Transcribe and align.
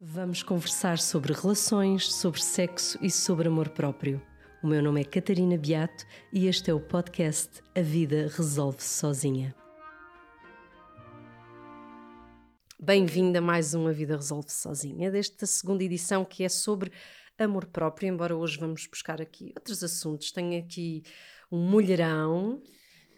Vamos 0.00 0.44
conversar 0.44 0.96
sobre 1.00 1.32
relações, 1.32 2.12
sobre 2.12 2.40
sexo 2.40 2.96
e 3.02 3.10
sobre 3.10 3.48
amor 3.48 3.70
próprio. 3.70 4.22
O 4.62 4.68
meu 4.68 4.80
nome 4.80 5.00
é 5.00 5.04
Catarina 5.04 5.58
Beato 5.58 6.06
e 6.32 6.46
este 6.46 6.70
é 6.70 6.74
o 6.74 6.78
podcast 6.78 7.60
A 7.74 7.80
Vida 7.80 8.28
Resolve-se 8.28 8.90
Sozinha. 8.90 9.52
Bem-vinda 12.78 13.40
a 13.40 13.42
mais 13.42 13.74
um 13.74 13.88
A 13.88 13.92
Vida 13.92 14.14
Resolve-se 14.14 14.60
Sozinha, 14.60 15.10
desta 15.10 15.46
segunda 15.46 15.82
edição 15.82 16.24
que 16.24 16.44
é 16.44 16.48
sobre 16.48 16.92
amor 17.36 17.66
próprio, 17.66 18.08
embora 18.08 18.36
hoje 18.36 18.56
vamos 18.56 18.86
buscar 18.86 19.20
aqui 19.20 19.52
outros 19.56 19.82
assuntos. 19.82 20.30
Tenho 20.30 20.62
aqui 20.62 21.02
um 21.50 21.58
mulherão, 21.58 22.62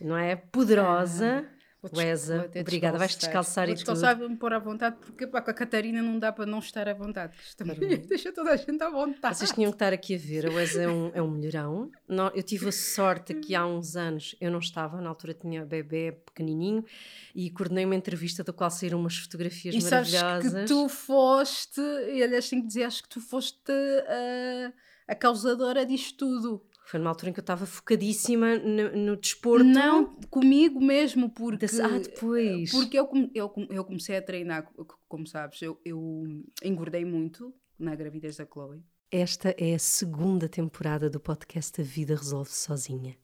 não 0.00 0.16
é? 0.16 0.34
Poderosa. 0.34 1.46
Ah 1.46 1.59
Wesa, 1.82 2.50
obrigada. 2.60 2.98
Vais 2.98 3.16
descalçar 3.16 3.66
vou 3.66 3.72
e 3.72 3.74
descalçar, 3.74 4.12
tudo. 4.12 4.20
vou-me 4.20 4.36
pôr 4.36 4.52
à 4.52 4.58
vontade, 4.58 4.96
porque 5.00 5.26
pá, 5.26 5.40
com 5.40 5.50
a 5.50 5.54
Catarina 5.54 6.02
não 6.02 6.18
dá 6.18 6.30
para 6.30 6.44
não 6.44 6.58
estar 6.58 6.86
à 6.86 6.92
vontade. 6.92 7.32
Deixa 8.06 8.32
toda 8.32 8.50
a 8.50 8.56
gente 8.56 8.82
à 8.82 8.90
vontade. 8.90 9.36
Vocês 9.36 9.52
tinham 9.52 9.70
que 9.70 9.76
estar 9.76 9.92
aqui 9.92 10.14
a 10.14 10.18
ver. 10.18 10.46
A 10.46 10.50
Wesa 10.50 10.82
é 10.82 10.88
um, 10.88 11.10
é 11.14 11.22
um 11.22 11.28
mulherão. 11.28 11.90
Eu 12.34 12.42
tive 12.42 12.68
a 12.68 12.72
sorte 12.72 13.34
que 13.34 13.54
há 13.54 13.66
uns 13.66 13.96
anos 13.96 14.36
eu 14.40 14.50
não 14.50 14.58
estava, 14.58 15.00
na 15.00 15.08
altura 15.08 15.32
tinha 15.32 15.64
bebê 15.64 16.12
pequenininho 16.26 16.84
e 17.34 17.50
coordenei 17.50 17.84
uma 17.84 17.94
entrevista 17.94 18.44
da 18.44 18.52
qual 18.52 18.70
saíram 18.70 18.98
umas 18.98 19.16
fotografias 19.16 19.74
e 19.74 19.82
maravilhosas. 19.82 20.52
Sabes 20.52 20.52
que 20.52 20.66
tu 20.66 20.88
foste, 20.88 21.80
e 21.80 22.22
aliás, 22.22 22.48
tenho 22.48 22.62
que 22.62 22.68
dizer, 22.68 22.84
acho 22.84 23.02
que 23.02 23.08
tu 23.08 23.20
foste 23.20 23.72
a, 23.72 24.72
a 25.12 25.14
causadora 25.14 25.86
disto 25.86 26.18
tudo. 26.18 26.69
Foi 26.90 26.98
numa 26.98 27.10
altura 27.10 27.30
em 27.30 27.32
que 27.32 27.38
eu 27.38 27.42
estava 27.42 27.66
focadíssima 27.66 28.58
no, 28.58 28.96
no 28.96 29.16
desporto. 29.16 29.64
Não, 29.64 30.12
comigo 30.28 30.80
mesmo, 30.80 31.30
porque. 31.30 31.66
Ah, 31.80 32.00
depois. 32.00 32.72
Porque 32.72 32.98
eu, 32.98 33.08
eu, 33.32 33.52
eu 33.70 33.84
comecei 33.84 34.16
a 34.16 34.22
treinar, 34.22 34.68
como 35.06 35.24
sabes, 35.24 35.62
eu, 35.62 35.80
eu 35.84 36.24
engordei 36.64 37.04
muito 37.04 37.54
na 37.78 37.94
gravidez 37.94 38.38
da 38.38 38.44
Chloe. 38.44 38.82
Esta 39.08 39.54
é 39.56 39.72
a 39.74 39.78
segunda 39.78 40.48
temporada 40.48 41.08
do 41.08 41.20
podcast 41.20 41.80
A 41.80 41.84
Vida 41.84 42.16
Resolve 42.16 42.50
Sozinha. 42.50 43.16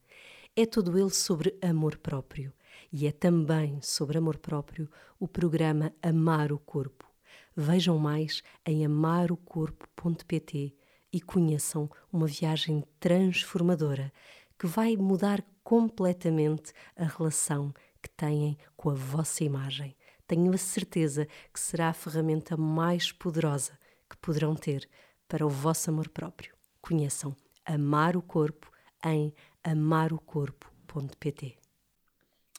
É 0.55 0.65
todo 0.65 0.97
ele 0.97 1.09
sobre 1.09 1.53
amor 1.61 1.97
próprio. 1.97 2.53
E 2.89 3.05
é 3.05 3.11
também 3.11 3.81
sobre 3.81 4.17
amor 4.17 4.37
próprio 4.37 4.89
o 5.19 5.27
programa 5.27 5.93
Amar 6.01 6.53
o 6.53 6.57
Corpo. 6.57 7.05
Vejam 7.53 7.99
mais 7.99 8.41
em 8.65 8.85
amarocorpo.pt 8.85 10.76
e 11.11 11.21
conheçam 11.21 11.89
uma 12.11 12.27
viagem 12.27 12.83
transformadora 12.99 14.11
que 14.57 14.67
vai 14.67 14.95
mudar 14.97 15.43
completamente 15.63 16.73
a 16.95 17.05
relação 17.05 17.73
que 18.01 18.09
têm 18.09 18.57
com 18.75 18.89
a 18.89 18.93
vossa 18.93 19.43
imagem. 19.43 19.95
Tenho 20.25 20.53
a 20.53 20.57
certeza 20.57 21.27
que 21.53 21.59
será 21.59 21.89
a 21.89 21.93
ferramenta 21.93 22.57
mais 22.57 23.11
poderosa 23.11 23.77
que 24.09 24.17
poderão 24.17 24.55
ter 24.55 24.89
para 25.27 25.45
o 25.45 25.49
vosso 25.49 25.89
amor 25.89 26.09
próprio. 26.09 26.55
Conheçam 26.81 27.35
Amar 27.65 28.15
o 28.15 28.21
Corpo 28.21 28.71
em 29.05 29.33
amarocorpo.pt. 29.63 31.57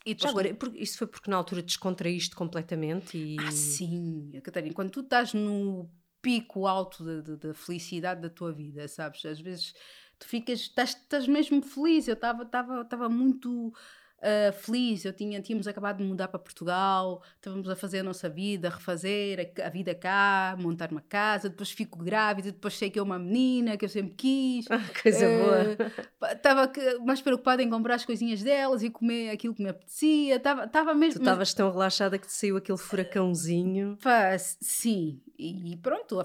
E 0.04 0.14
depois, 0.14 0.30
agora, 0.30 0.56
isso 0.74 0.98
foi 0.98 1.06
porque 1.06 1.30
na 1.30 1.36
altura 1.36 1.62
descontraíste 1.62 2.34
completamente 2.34 3.18
e... 3.18 3.36
Ah, 3.40 3.50
sim, 3.50 4.30
Catarina, 4.42 4.74
quando 4.74 4.90
tu 4.90 5.00
estás 5.00 5.34
no 5.34 5.90
pico 6.20 6.66
alto 6.66 7.04
da 7.36 7.54
felicidade 7.54 8.20
da 8.20 8.30
tua 8.30 8.52
vida, 8.52 8.86
sabes? 8.88 9.24
Às 9.24 9.40
vezes 9.40 9.74
tu 10.18 10.26
ficas, 10.26 10.60
estás, 10.60 10.90
estás 10.90 11.26
mesmo 11.26 11.62
feliz. 11.62 12.08
Eu 12.08 12.14
estava 12.14 13.08
muito 13.08 13.72
uh, 14.18 14.52
feliz, 14.52 15.04
eu 15.04 15.12
tinha, 15.12 15.40
tínhamos 15.40 15.66
acabado 15.66 15.98
de 15.98 16.04
mudar 16.04 16.28
para 16.28 16.38
Portugal, 16.38 17.22
estávamos 17.36 17.68
a 17.68 17.76
fazer 17.76 18.00
a 18.00 18.02
nossa 18.02 18.28
vida, 18.28 18.68
a 18.68 18.70
refazer 18.70 19.52
a, 19.58 19.66
a, 19.66 19.70
vida 19.70 19.94
cá, 19.94 20.56
montar 20.58 20.90
uma 20.90 21.00
casa, 21.00 21.48
depois 21.48 21.70
fico 21.70 21.98
grávida, 21.98 22.52
depois 22.52 22.76
sei 22.76 22.90
que 22.90 22.98
é 22.98 23.02
uma 23.02 23.18
menina 23.18 23.76
que 23.76 23.84
eu 23.84 23.88
sempre 23.88 24.14
quis. 24.14 24.66
Ah, 24.78 24.84
coisa 25.02 25.26
uh, 25.26 25.38
boa. 25.38 26.32
Estava 26.32 26.70
mais 27.04 27.20
preocupada 27.20 27.62
em 27.62 27.70
comprar 27.70 27.94
as 27.94 28.04
coisinhas 28.04 28.42
delas 28.42 28.82
e 28.82 28.90
comer 28.90 29.30
aquilo 29.30 29.54
que 29.54 29.62
me 29.62 29.70
apetecia. 29.70 30.36
Estava 30.36 30.94
mesmo. 30.94 31.20
Tu 31.20 31.22
estavas 31.22 31.54
tão 31.54 31.70
relaxada 31.70 32.18
que 32.18 32.26
te 32.26 32.32
saiu 32.32 32.56
aquele 32.56 32.78
furacãozinho. 32.78 33.96
Pá, 34.00 34.38
sim, 34.38 35.20
e 35.36 35.76
pronto, 35.82 36.16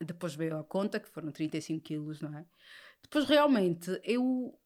depois 0.00 0.34
veio 0.34 0.58
a 0.58 0.64
conta 0.64 1.00
que 1.00 1.08
foram 1.08 1.32
35 1.32 1.82
quilos, 1.82 2.20
não 2.20 2.36
é? 2.36 2.44
Depois 3.02 3.24
realmente 3.26 4.00
eu 4.04 4.58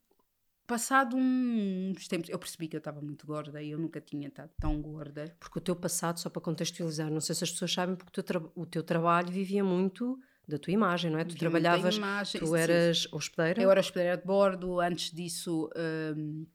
passado 0.71 1.17
uns 1.17 2.07
tempos, 2.07 2.31
eu 2.31 2.39
percebi 2.39 2.69
que 2.69 2.77
eu 2.77 2.79
estava 2.79 3.01
muito 3.01 3.27
gorda 3.27 3.61
e 3.61 3.73
eu 3.73 3.79
nunca 3.79 4.01
tinha 4.01 4.29
estado 4.29 4.51
tão 4.61 4.81
gorda. 4.81 5.35
Porque 5.41 5.59
o 5.59 5.61
teu 5.61 5.75
passado, 5.75 6.21
só 6.21 6.31
para 6.31 6.41
contextualizar, 6.41 7.11
não 7.11 7.21
sei 7.21 7.35
se 7.35 7.43
as 7.43 7.51
pessoas 7.51 7.73
sabem, 7.73 7.97
porque 7.97 8.21
o 8.21 8.23
teu, 8.23 8.53
o 8.55 8.65
teu 8.65 8.83
trabalho 8.85 9.29
vivia 9.29 9.65
muito 9.65 10.17
da 10.47 10.59
tua 10.59 10.73
imagem, 10.73 11.11
não 11.11 11.19
é? 11.19 11.25
Tu 11.25 11.35
Vivia 11.35 11.51
trabalhavas, 11.51 11.97
imagem, 11.97 12.41
tu 12.41 12.55
eras 12.55 13.09
hospedeira? 13.13 13.61
Eu 13.61 13.69
era 13.69 13.81
hospedeira 13.81 14.17
de 14.17 14.25
bordo, 14.25 14.79
antes 14.79 15.13
disso... 15.13 15.69
Um, 16.17 16.47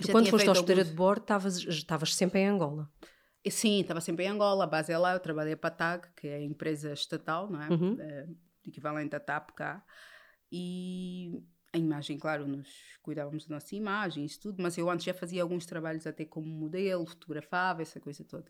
tu 0.00 0.10
quando 0.10 0.28
foste 0.28 0.50
hospedeira 0.50 0.80
alguns... 0.80 0.90
de 0.90 0.96
bordo, 0.96 1.24
estavas 1.68 2.14
sempre 2.16 2.40
em 2.40 2.48
Angola? 2.48 2.90
Sim, 3.48 3.80
estava 3.80 4.00
sempre 4.00 4.24
em 4.24 4.28
Angola, 4.28 4.64
a 4.64 4.66
base 4.66 4.92
é 4.92 4.98
lá, 4.98 5.12
eu 5.12 5.20
trabalhei 5.20 5.54
para 5.54 5.68
a 5.68 5.76
TAG, 5.76 6.08
que 6.16 6.26
é 6.26 6.36
a 6.36 6.42
empresa 6.42 6.92
estatal, 6.92 7.48
não 7.48 7.62
é? 7.62 7.68
Uhum. 7.68 7.96
É, 8.00 8.26
equivalente 8.66 9.14
à 9.14 9.20
TAP 9.20 9.52
cá. 9.52 9.84
E 10.50 11.42
a 11.72 11.78
imagem, 11.78 12.18
claro, 12.18 12.46
nós 12.46 12.68
cuidávamos 13.02 13.46
da 13.46 13.54
nossa 13.54 13.74
imagem, 13.74 14.24
isso 14.24 14.40
tudo, 14.40 14.62
mas 14.62 14.76
eu 14.76 14.90
antes 14.90 15.04
já 15.04 15.14
fazia 15.14 15.42
alguns 15.42 15.64
trabalhos 15.64 16.06
até 16.06 16.24
como 16.24 16.46
modelo, 16.46 17.06
fotografava, 17.06 17.82
essa 17.82 17.98
coisa 17.98 18.22
toda. 18.24 18.44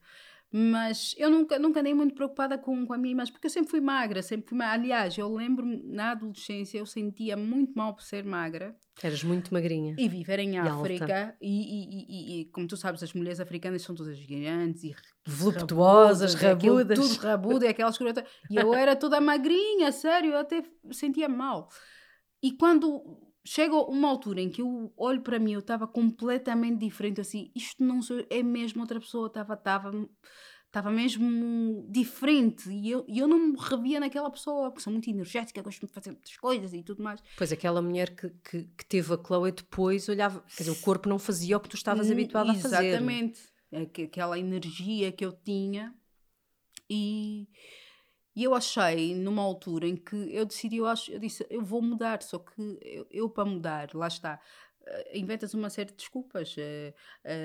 Mas 0.54 1.14
eu 1.16 1.30
nunca, 1.30 1.58
nunca 1.58 1.80
andei 1.80 1.94
muito 1.94 2.14
preocupada 2.14 2.58
com, 2.58 2.84
com 2.84 2.92
a 2.92 2.98
minha 2.98 3.12
imagem, 3.12 3.32
porque 3.32 3.46
eu 3.46 3.50
sempre 3.50 3.70
fui 3.70 3.80
magra, 3.80 4.22
sempre 4.22 4.50
fui 4.50 4.58
magra. 4.58 4.74
Aliás, 4.74 5.16
eu 5.16 5.32
lembro-me, 5.32 5.82
na 5.82 6.10
adolescência, 6.10 6.76
eu 6.76 6.84
sentia 6.84 7.38
muito 7.38 7.72
mal 7.74 7.94
por 7.94 8.02
ser 8.02 8.22
magra. 8.22 8.76
Eras 9.02 9.24
muito 9.24 9.54
magrinha. 9.54 9.94
E 9.98 10.06
viver 10.10 10.40
em 10.40 10.58
África. 10.58 11.34
E, 11.40 11.48
e, 11.48 11.86
e, 11.88 12.40
e, 12.40 12.44
como 12.46 12.66
tu 12.66 12.76
sabes, 12.76 13.02
as 13.02 13.14
mulheres 13.14 13.40
africanas 13.40 13.80
são 13.80 13.94
todas 13.94 14.14
gigantes 14.18 14.84
e 14.84 14.94
voluptuosas, 15.24 16.34
rabudas. 16.34 16.98
Tudo 16.98 17.22
rabudo, 17.22 17.64
é 17.64 17.68
aquelas 17.68 17.96
coisas. 17.96 18.22
E 18.50 18.56
eu 18.56 18.74
era 18.74 18.94
toda 18.94 19.22
magrinha, 19.22 19.90
sério, 19.90 20.32
eu 20.32 20.38
até 20.38 20.62
sentia 20.90 21.30
mal. 21.30 21.70
E 22.42 22.52
quando 22.52 23.20
chega 23.44 23.74
uma 23.76 24.08
altura 24.08 24.40
em 24.40 24.50
que 24.50 24.62
eu 24.62 24.92
olho 24.96 25.20
para 25.20 25.38
mim, 25.38 25.52
eu 25.52 25.60
estava 25.60 25.86
completamente 25.86 26.78
diferente, 26.78 27.20
assim, 27.20 27.50
isto 27.54 27.82
não 27.84 28.02
sou, 28.02 28.24
é 28.30 28.42
mesmo 28.42 28.80
outra 28.80 29.00
pessoa, 29.00 29.26
estava 29.28 29.54
estava 29.54 29.92
estava 30.72 30.90
mesmo 30.90 31.86
diferente 31.90 32.70
e 32.70 32.90
eu, 32.90 33.04
eu 33.06 33.28
não 33.28 33.38
me 33.38 33.56
revia 33.58 34.00
naquela 34.00 34.30
pessoa, 34.30 34.70
porque 34.70 34.82
sou 34.82 34.90
muito 34.90 35.10
energética, 35.10 35.60
gosto 35.60 35.86
de 35.86 35.92
fazer 35.92 36.12
muitas 36.12 36.34
coisas 36.38 36.72
e 36.72 36.82
tudo 36.82 37.02
mais. 37.02 37.22
Pois 37.36 37.52
aquela 37.52 37.82
mulher 37.82 38.16
que, 38.16 38.30
que, 38.42 38.64
que 38.64 38.86
teve 38.86 39.12
a 39.12 39.18
Chloe 39.22 39.52
depois 39.52 40.08
olhava, 40.08 40.40
quer 40.56 40.64
dizer, 40.64 40.70
o 40.70 40.80
corpo 40.80 41.10
não 41.10 41.18
fazia 41.18 41.58
o 41.58 41.60
que 41.60 41.68
tu 41.68 41.76
estavas 41.76 42.10
habituada 42.10 42.52
a 42.52 42.54
fazer. 42.54 42.86
Exatamente, 42.86 43.42
aquela 44.02 44.38
energia 44.38 45.12
que 45.12 45.26
eu 45.26 45.32
tinha 45.32 45.94
e 46.88 47.46
e 48.34 48.44
eu 48.44 48.54
achei, 48.54 49.14
numa 49.14 49.42
altura 49.42 49.86
em 49.86 49.96
que 49.96 50.16
eu 50.34 50.46
decidi, 50.46 50.78
eu, 50.78 50.86
acho, 50.86 51.12
eu 51.12 51.18
disse, 51.18 51.46
eu 51.50 51.62
vou 51.62 51.82
mudar, 51.82 52.22
só 52.22 52.38
que 52.38 52.78
eu, 52.80 53.06
eu 53.10 53.28
para 53.28 53.44
mudar, 53.44 53.90
lá 53.94 54.08
está, 54.08 54.40
uh, 54.80 55.16
inventas 55.16 55.52
uma 55.52 55.68
série 55.68 55.90
de 55.90 55.96
desculpas. 55.96 56.56
Uh, 56.56 56.90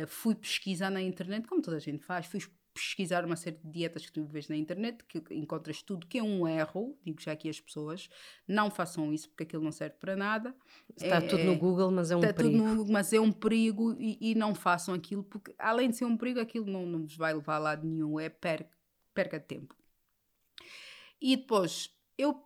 uh, 0.03 0.08
fui 0.08 0.36
pesquisar 0.36 0.90
na 0.90 1.02
internet, 1.02 1.48
como 1.48 1.62
toda 1.62 1.78
a 1.78 1.81
gente 1.81 2.03
faz, 2.03 2.25
fui 2.25 2.40
pesquisar 2.74 3.25
uma 3.25 3.36
série 3.36 3.58
de 3.58 3.70
dietas 3.70 4.06
que 4.06 4.12
tu 4.12 4.24
vês 4.25 4.48
na 4.48 4.56
internet, 4.56 5.03
que 5.06 5.22
encontras 5.31 5.81
tudo 5.81 6.06
que 6.06 6.20
é 6.20 6.24
um 6.24 6.48
erro, 6.48 6.96
digo 7.04 7.19
já 7.19 7.31
aqui 7.31 7.50
as 7.50 7.59
pessoas, 7.59 8.08
não 8.48 8.69
façam 8.69 9.12
isso 9.12 9.30
porque 9.30 9.44
aquilo 9.44 9.64
não 9.64 9.72
serve 9.72 9.96
para 10.00 10.16
nada. 10.16 10.56
Está 10.96 11.18
é, 11.18 11.22
tudo 11.22 11.44
no 11.44 11.58
Google, 11.58 11.92
mas 11.92 12.12
é 12.12 12.16
um 12.16 12.19
está 12.19 12.34
perigo. 12.34 12.58
Tudo 12.58 12.75
no, 12.75 12.92
mas 12.92 13.12
é 13.12 13.19
um 13.19 13.31
perigo 13.31 13.96
e, 14.00 14.18
e, 14.22 14.36
não 14.36 14.54
façam 14.54 14.94
aquilo, 14.94 15.24
porque 15.24 15.54
além 15.58 15.90
de 15.90 15.98
ser 15.98 16.06
um 16.06 16.16
perigo, 16.16 16.40
aquilo 16.40 16.68
não, 16.68 16.86
não 16.86 17.02
vos 17.02 17.18
vai 17.18 17.34
levar 17.34 17.56
a 17.56 17.59
lado 17.59 17.86
nenhum, 17.86 18.19
é 18.19 18.30
perca, 18.30 18.69
perca 19.14 19.40
de 19.40 19.46
tempo. 19.48 19.75
E 21.22 21.35
depois, 21.35 21.89
eu 22.18 22.42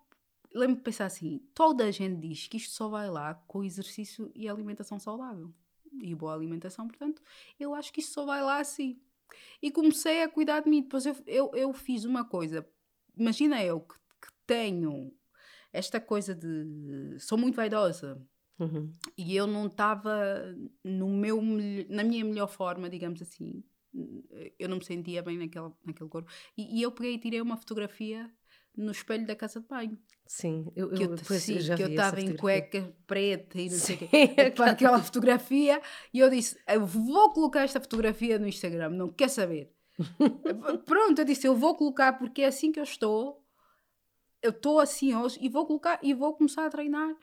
lembro 0.54 0.78
de 0.78 0.82
pensar 0.82 1.06
assim: 1.06 1.40
toda 1.54 1.86
a 1.86 1.92
gente 1.92 2.20
diz 2.20 2.48
que 2.48 2.58
isto 2.58 2.74
só 2.74 2.88
vai 2.88 3.10
lá 3.10 3.36
com 3.48 3.64
exercício 3.64 4.32
e 4.36 4.48
alimentação 4.48 5.00
saudável. 5.00 5.54
E 6.02 6.16
boa 6.16 6.34
alimentação, 6.34 6.88
portanto, 6.88 7.22
eu 7.60 7.76
acho 7.76 7.92
que 7.92 8.00
isto 8.00 8.14
só 8.14 8.26
vai 8.26 8.42
lá 8.42 8.60
assim. 8.60 9.00
E 9.62 9.72
comecei 9.72 10.24
a 10.24 10.30
cuidar 10.30 10.62
de 10.62 10.70
mim. 10.70 10.82
Depois 10.82 11.06
eu, 11.06 11.16
eu, 11.26 11.52
eu 11.54 11.74
fiz 11.74 12.06
uma 12.06 12.26
coisa. 12.26 12.68
Imagina 13.18 13.64
eu 13.64 13.82
que, 13.82 13.96
que 13.96 14.34
tenho 14.46 15.14
esta 15.72 16.00
coisa 16.00 16.34
de. 16.34 17.20
Sou 17.20 17.38
muito 17.38 17.56
vaidosa. 17.56 18.22
Uhum. 18.60 18.94
E 19.18 19.36
eu 19.36 19.48
não 19.48 19.68
estava 19.68 20.56
no 20.84 21.10
meu 21.10 21.42
na 21.90 22.04
minha 22.04 22.24
melhor 22.24 22.48
forma, 22.48 22.90
digamos 22.90 23.22
assim. 23.22 23.64
Eu 24.58 24.70
não 24.70 24.78
me 24.78 24.86
sentia 24.86 25.22
bem 25.22 25.38
naquela, 25.38 25.76
naquele 25.86 26.10
corpo. 26.10 26.32
E, 26.58 26.80
e 26.80 26.82
eu 26.82 26.92
peguei 26.92 27.16
e 27.16 27.20
tirei 27.20 27.42
uma 27.42 27.58
fotografia 27.58 28.32
no 28.76 28.92
espelho 28.92 29.26
da 29.26 29.36
casa 29.36 29.60
de 29.60 29.68
banho. 29.68 29.98
Sim, 30.26 30.72
eu, 30.76 30.90
que 30.90 31.04
eu, 31.04 31.12
eu, 31.12 31.18
sim, 31.18 31.60
já 31.60 31.76
que 31.76 31.84
eu 31.84 31.90
estava 31.90 32.22
em 32.22 32.38
cueca 32.38 32.94
preta 33.06 33.60
e 33.60 33.70
não 33.70 33.78
sei 33.78 33.96
o 33.96 34.00
quê, 34.00 34.08
para 34.56 34.72
aquela 34.72 35.04
fotografia, 35.04 35.82
e 36.14 36.20
eu 36.20 36.30
disse: 36.30 36.58
Eu 36.66 36.86
vou 36.86 37.34
colocar 37.34 37.64
esta 37.64 37.82
fotografia 37.82 38.40
no 38.40 38.48
Instagram, 38.48 38.92
não 38.92 39.10
quer 39.10 39.30
saber. 39.30 39.74
Pronto, 40.86 41.20
eu 41.20 41.26
disse: 41.26 41.48
Eu 41.48 41.56
vou 41.56 41.76
colocar 41.76 42.14
porque 42.14 42.44
é 42.44 42.48
assim 42.48 42.72
que 42.72 42.80
eu 42.80 42.84
estou. 42.84 43.44
eu 44.42 44.52
estou 44.52 44.80
assim 44.80 45.14
hoje 45.14 45.38
e 45.42 45.50
vou 45.50 45.66
colocar 45.66 46.00
e 46.02 46.14
vou 46.14 46.34
começar 46.34 46.66
a 46.66 46.70
treinar. 46.70 47.14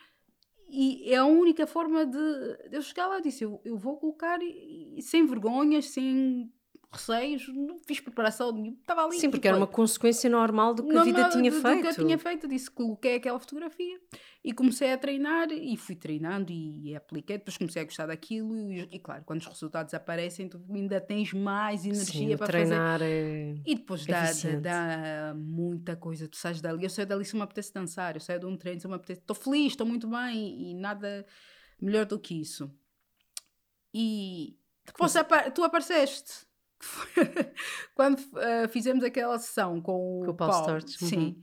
E 0.69 1.11
é 1.11 1.17
a 1.17 1.25
única 1.25 1.67
forma 1.67 2.05
de, 2.05 2.19
eu 2.71 2.83
chegar 2.83 3.07
lá. 3.07 3.21
Disse: 3.21 3.43
eu, 3.43 3.59
eu 3.65 3.79
vou 3.79 3.97
colocar 3.97 4.39
e, 4.43 4.99
e 4.99 5.03
sem 5.03 5.25
vergonhas, 5.25 5.87
sem 5.87 6.53
receios, 6.91 7.47
não 7.49 7.79
fiz 7.87 8.01
preparação 8.01 8.51
nenhuma, 8.51 8.79
estava 8.81 9.05
ali. 9.05 9.21
Sim, 9.21 9.31
porque 9.31 9.47
era 9.47 9.57
uma 9.57 9.67
consequência 9.67 10.29
normal 10.31 10.73
do 10.73 10.87
que 10.87 10.97
a 10.97 11.05
vida 11.05 11.29
tinha 11.29 11.51
do, 11.51 11.61
feito. 11.61 11.77
Do 11.77 11.83
que 11.83 11.89
eu 11.89 12.07
tinha 12.07 12.19
feito, 12.19 12.49
disse, 12.49 12.71
coloquei 12.71 13.17
aquela 13.17 13.39
fotografia 13.39 14.01
e 14.43 14.55
comecei 14.55 14.91
a 14.91 14.97
treinar 14.97 15.51
e 15.51 15.77
fui 15.77 15.95
treinando 15.95 16.51
e, 16.51 16.97
apliquei, 16.97 17.37
depois 17.37 17.59
comecei 17.59 17.83
a 17.83 17.85
gostar 17.85 18.07
daquilo 18.07 18.57
e, 18.57 18.89
e, 18.91 18.99
claro, 18.99 19.23
quando 19.25 19.41
os 19.41 19.47
resultados 19.47 19.93
aparecem, 19.93 20.49
tu 20.49 20.65
ainda 20.71 20.99
tens 20.99 21.35
mais 21.35 21.85
energia 21.85 22.31
Sim, 22.31 22.37
para 22.39 22.47
treinar 22.47 23.01
fazer. 23.01 23.11
É 23.11 23.55
e 23.67 23.75
depois 23.75 24.07
dá, 24.07 24.25
dá, 24.61 25.35
muita 25.37 25.95
coisa, 25.95 26.27
tu 26.27 26.39
sais 26.39 26.61
dali, 26.63 26.85
eu 26.85 26.91
saio 26.91 27.07
dali 27.07 27.25
se 27.25 27.37
me 27.37 27.43
apetece 27.43 27.73
dançar, 27.75 28.17
eu 28.17 28.21
saio 28.21 28.41
de 28.41 28.47
um 28.47 28.57
treino 28.57 28.81
se 28.81 28.89
me 28.89 28.95
apetece, 28.95 29.21
estou 29.21 29.37
feliz, 29.37 29.73
estou 29.73 29.87
muito 29.87 30.09
bem 30.09 30.71
e 30.71 30.75
nada 30.75 31.27
melhor 31.79 32.07
do 32.07 32.19
que 32.19 32.41
isso. 32.41 32.73
E 33.93 34.59
depois 34.87 35.13
tu 35.55 35.63
apareceste 35.63 36.48
quando 37.95 38.19
uh, 38.19 38.69
fizemos 38.71 39.03
aquela 39.05 39.39
sessão 39.39 39.81
com, 39.81 40.23
com 40.25 40.31
o 40.31 40.35
Paul, 40.35 40.51
Paul 40.51 40.61
Storch. 40.61 40.99
Sim. 41.05 41.19
Uhum. 41.19 41.43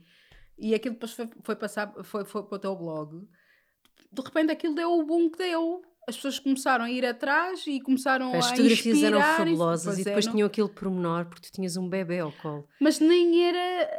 E 0.58 0.74
aquilo 0.74 0.94
depois 0.94 1.12
foi, 1.12 1.28
foi, 1.42 1.56
passar, 1.56 1.92
foi, 2.02 2.24
foi 2.24 2.42
para 2.42 2.56
o 2.56 2.58
teu 2.58 2.74
blog. 2.74 3.28
De 4.12 4.22
repente 4.22 4.50
aquilo 4.50 4.74
deu 4.74 4.90
o 4.92 5.04
boom 5.04 5.30
que 5.30 5.38
deu. 5.38 5.82
As 6.08 6.16
pessoas 6.16 6.38
começaram 6.38 6.84
a 6.84 6.90
ir 6.90 7.04
atrás 7.04 7.66
e 7.66 7.80
começaram 7.80 8.32
As 8.32 8.46
a 8.46 8.50
fotografias 8.50 9.02
eram 9.02 9.20
fabulosas 9.20 9.98
e 9.98 10.04
depois 10.04 10.26
é, 10.26 10.30
tinham 10.30 10.46
aquele 10.46 10.68
pormenor 10.68 11.26
porque 11.26 11.48
tu 11.48 11.52
tinhas 11.52 11.76
um 11.76 11.88
bebê 11.88 12.20
ao 12.20 12.30
colo. 12.32 12.66
Mas 12.80 13.00
nem 13.00 13.44
era 13.44 13.90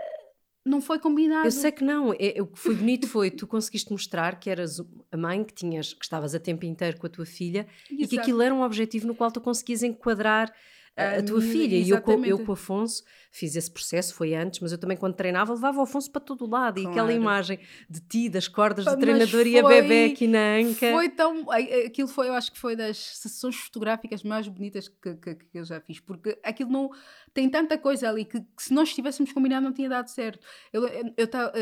não 0.68 0.82
foi 0.82 1.00
combinado. 1.00 1.48
Eu 1.48 1.52
sei 1.52 1.72
que 1.72 1.84
não. 1.84 2.14
É, 2.14 2.42
o 2.42 2.48
que 2.48 2.60
foi 2.60 2.76
bonito 2.76 3.08
foi 3.08 3.32
tu 3.32 3.48
conseguiste 3.48 3.92
mostrar 3.92 4.40
que 4.40 4.50
eras 4.50 4.80
a 5.12 5.18
mãe 5.18 5.44
que 5.44 5.54
tinhas, 5.54 5.94
que 5.94 6.04
estavas 6.04 6.36
a 6.36 6.40
tempo 6.40 6.66
inteiro 6.66 6.98
com 6.98 7.08
a 7.08 7.10
tua 7.10 7.26
filha 7.26 7.68
Exato. 7.90 7.96
e 8.04 8.08
que 8.08 8.20
aquilo 8.20 8.42
era 8.42 8.54
um 8.54 8.62
objetivo 8.62 9.08
no 9.08 9.16
qual 9.16 9.32
tu 9.32 9.42
conseguias 9.42 9.82
enquadrar 9.82 10.54
a, 10.98 11.20
a 11.20 11.24
tua 11.24 11.40
filha. 11.40 11.76
E 11.76 11.90
eu, 11.90 11.98
eu 12.26 12.40
com 12.40 12.52
o 12.52 12.54
Afonso 12.54 13.04
fiz 13.32 13.56
esse 13.56 13.70
processo, 13.70 14.16
foi 14.16 14.34
antes, 14.34 14.60
mas 14.60 14.72
eu 14.72 14.78
também 14.80 14.98
quando 14.98 15.14
treinava 15.14 15.54
levava 15.54 15.80
o 15.80 15.84
Afonso 15.84 16.12
para 16.12 16.22
todo 16.22 16.50
lado. 16.50 16.82
Claro. 16.82 16.90
E 16.90 16.92
aquela 16.92 17.14
imagem 17.14 17.60
de 17.88 18.00
ti, 18.02 18.30
das 18.30 18.48
cordas 18.48 18.86
do 18.86 18.98
treinador 18.98 19.44
foi, 19.44 19.50
e 19.50 19.60
a 19.60 19.68
bebê 19.68 20.06
aqui 20.06 20.28
na 20.28 20.56
anca. 20.56 20.92
Foi 20.92 21.10
tão. 21.10 21.46
Aquilo 21.86 22.08
foi, 22.08 22.30
eu 22.30 22.34
acho 22.34 22.52
que 22.52 22.58
foi 22.58 22.76
das 22.76 22.98
sessões 22.98 23.56
fotográficas 23.56 24.24
mais 24.24 24.48
bonitas 24.48 24.88
que, 24.88 25.14
que, 25.16 25.36
que 25.36 25.60
eu 25.60 25.66
já 25.66 25.80
fiz, 25.80 26.00
porque 26.00 26.38
aquilo 26.44 26.72
não. 26.72 26.90
Tem 27.38 27.48
tanta 27.48 27.78
coisa 27.78 28.10
ali 28.10 28.26
que, 28.26 28.40
que 28.40 28.64
se 28.64 28.74
nós 28.74 28.92
tivéssemos 28.92 29.32
combinado 29.32 29.64
não 29.64 29.72
tinha 29.72 29.88
dado 29.88 30.08
certo. 30.08 30.40
Eu 30.74 30.88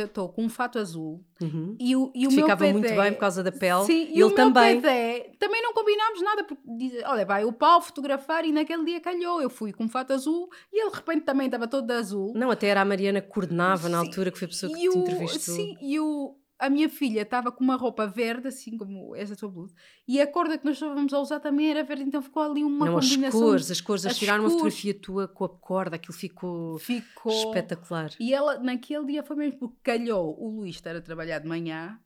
estou 0.06 0.30
com 0.30 0.46
um 0.46 0.50
fato 0.50 0.80
azul 0.80 1.22
uhum. 1.42 1.76
e 1.78 1.94
o, 1.98 2.14
e 2.16 2.26
o 2.26 2.32
Ficava 2.32 2.64
meu 2.64 2.72
muito 2.76 2.96
bem 2.96 3.12
por 3.12 3.20
causa 3.20 3.44
da 3.44 3.52
pele. 3.52 3.84
Sim, 3.84 4.08
e 4.10 4.22
ele 4.22 4.32
também. 4.32 4.80
Pedé, 4.80 5.32
também 5.38 5.62
não 5.62 5.74
combinámos 5.74 6.22
nada, 6.22 6.46
porque 6.46 6.64
diz, 6.78 6.94
olha, 7.04 7.26
vai 7.26 7.44
o 7.44 7.52
pau 7.52 7.82
fotografar 7.82 8.46
e 8.46 8.54
naquele 8.54 8.86
dia 8.86 9.02
calhou. 9.02 9.42
Eu 9.42 9.50
fui 9.50 9.74
com 9.74 9.84
um 9.84 9.90
fato 9.90 10.14
azul 10.14 10.48
e 10.72 10.82
ele 10.82 10.92
de 10.92 10.96
repente 10.96 11.26
também 11.26 11.48
estava 11.48 11.68
todo 11.68 11.92
azul. 11.92 12.32
Não, 12.34 12.50
até 12.50 12.68
era 12.68 12.80
a 12.80 12.86
Mariana 12.86 13.20
que 13.20 13.28
coordenava 13.28 13.90
na 13.90 13.98
altura, 13.98 14.32
que 14.32 14.40
foi 14.40 14.46
a 14.46 14.50
pessoa 14.50 14.72
que 14.72 14.80
e 14.80 14.90
te 14.90 14.98
entrevistou. 14.98 15.56
Sim, 15.56 15.76
e 15.82 16.00
o, 16.00 16.38
a 16.60 16.70
minha 16.70 16.90
filha 16.90 17.22
estava 17.22 17.52
com 17.52 17.64
uma 17.64 17.76
roupa 17.76 18.08
verde, 18.08 18.48
assim 18.48 18.78
como 18.78 19.16
essa 19.16 19.36
tua 19.36 19.50
blusa, 19.50 19.76
e 20.08 20.22
a 20.22 20.28
cor 20.28 20.48
que 20.58 20.66
nós 20.66 20.76
estávamos 20.76 21.14
a 21.14 21.20
usar 21.20 21.40
também 21.40 21.70
era 21.70 21.84
verde, 21.84 22.04
então 22.04 22.22
ficou 22.22 22.44
ali 22.44 22.64
uma 22.64 22.86
não, 22.86 23.00
combinação. 23.00 23.40
As 23.42 23.46
cores, 23.46 23.72
as 23.72 23.82
cores, 23.82 24.06
as 24.06 24.18
tiraram 24.18 24.44
uma 24.44 24.50
fotografia 24.50 24.94
tua 24.94 25.28
com 25.28 25.46
a 25.46 25.50
corda, 25.50 25.96
aquilo 25.98 26.14
ficou, 26.14 26.80
ficou 26.80 27.32
espetacular. 27.32 28.12
E 28.20 28.34
ela, 28.34 28.58
naquele 28.60 29.06
dia 29.06 29.24
foi 29.24 29.36
mesmo 29.36 29.60
porque 29.60 29.78
calhou 29.84 30.36
o 30.40 30.50
Luís 30.60 30.76
estar 30.76 30.96
a 30.96 31.02
trabalhar 31.02 31.40
de 31.40 31.48
manhã, 31.48 32.00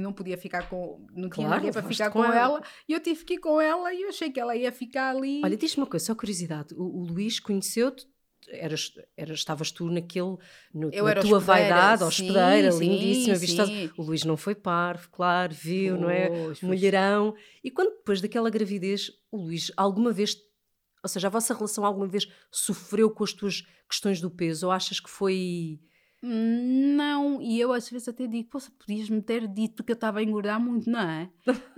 não 0.00 0.12
podia 0.12 0.38
ficar 0.38 0.68
com. 0.68 1.04
Não 1.14 1.28
tinha 1.28 1.46
claro, 1.46 1.62
ninguém 1.62 1.72
para 1.72 1.82
ficar 1.82 2.10
com, 2.10 2.24
ela. 2.24 2.36
ela. 2.36 2.62
E 2.88 2.92
eu 2.92 3.00
tive 3.00 3.24
que 3.24 3.34
ir 3.34 3.38
com 3.38 3.60
ela 3.60 3.92
e 3.92 4.02
eu 4.02 4.08
achei 4.08 4.30
que 4.30 4.40
ela 4.40 4.56
ia 4.56 4.72
ficar 4.72 5.10
ali. 5.10 5.42
Olha, 5.44 5.56
diz-me 5.56 5.82
uma 5.82 5.88
coisa, 5.88 6.06
só 6.06 6.14
curiosidade: 6.14 6.74
o, 6.74 6.82
o 6.82 7.04
Luís 7.04 7.38
conheceu-te 7.38 8.06
eras, 8.52 8.92
eras, 9.16 9.38
estavas 9.38 9.70
tu 9.70 9.90
naquele, 9.90 10.36
no, 10.72 10.90
eu 10.92 11.04
na 11.04 11.14
tua 11.16 11.38
vaidade, 11.38 12.04
hospedeira, 12.04 12.70
lindíssima, 12.70 13.36
sim, 13.36 13.90
o 13.96 14.02
Luís 14.02 14.24
não 14.24 14.36
foi 14.36 14.54
parvo, 14.54 15.08
claro, 15.10 15.54
viu, 15.54 15.96
não 15.96 16.10
é? 16.10 16.28
Mulherão. 16.62 17.34
E 17.64 17.70
quando 17.70 17.90
depois 17.96 18.20
daquela 18.20 18.50
gravidez, 18.50 19.10
o 19.30 19.36
Luís 19.38 19.72
alguma 19.76 20.12
vez, 20.12 20.36
ou 21.02 21.08
seja, 21.08 21.28
a 21.28 21.30
vossa 21.30 21.54
relação 21.54 21.84
alguma 21.84 22.06
vez 22.06 22.28
sofreu 22.50 23.10
com 23.10 23.24
as 23.24 23.32
tuas 23.32 23.62
questões 23.88 24.20
do 24.20 24.30
peso, 24.30 24.66
ou 24.66 24.72
achas 24.72 25.00
que 25.00 25.10
foi 25.10 25.80
não, 26.24 27.42
e 27.42 27.60
eu 27.60 27.72
às 27.72 27.90
vezes 27.90 28.06
até 28.06 28.28
digo, 28.28 28.48
poxa, 28.48 28.70
podias-me 28.78 29.20
ter 29.20 29.48
dito 29.48 29.82
que 29.82 29.90
eu 29.90 29.94
estava 29.94 30.20
a 30.20 30.22
engordar 30.22 30.60
muito, 30.60 30.88
não 30.88 31.00
é? 31.00 31.28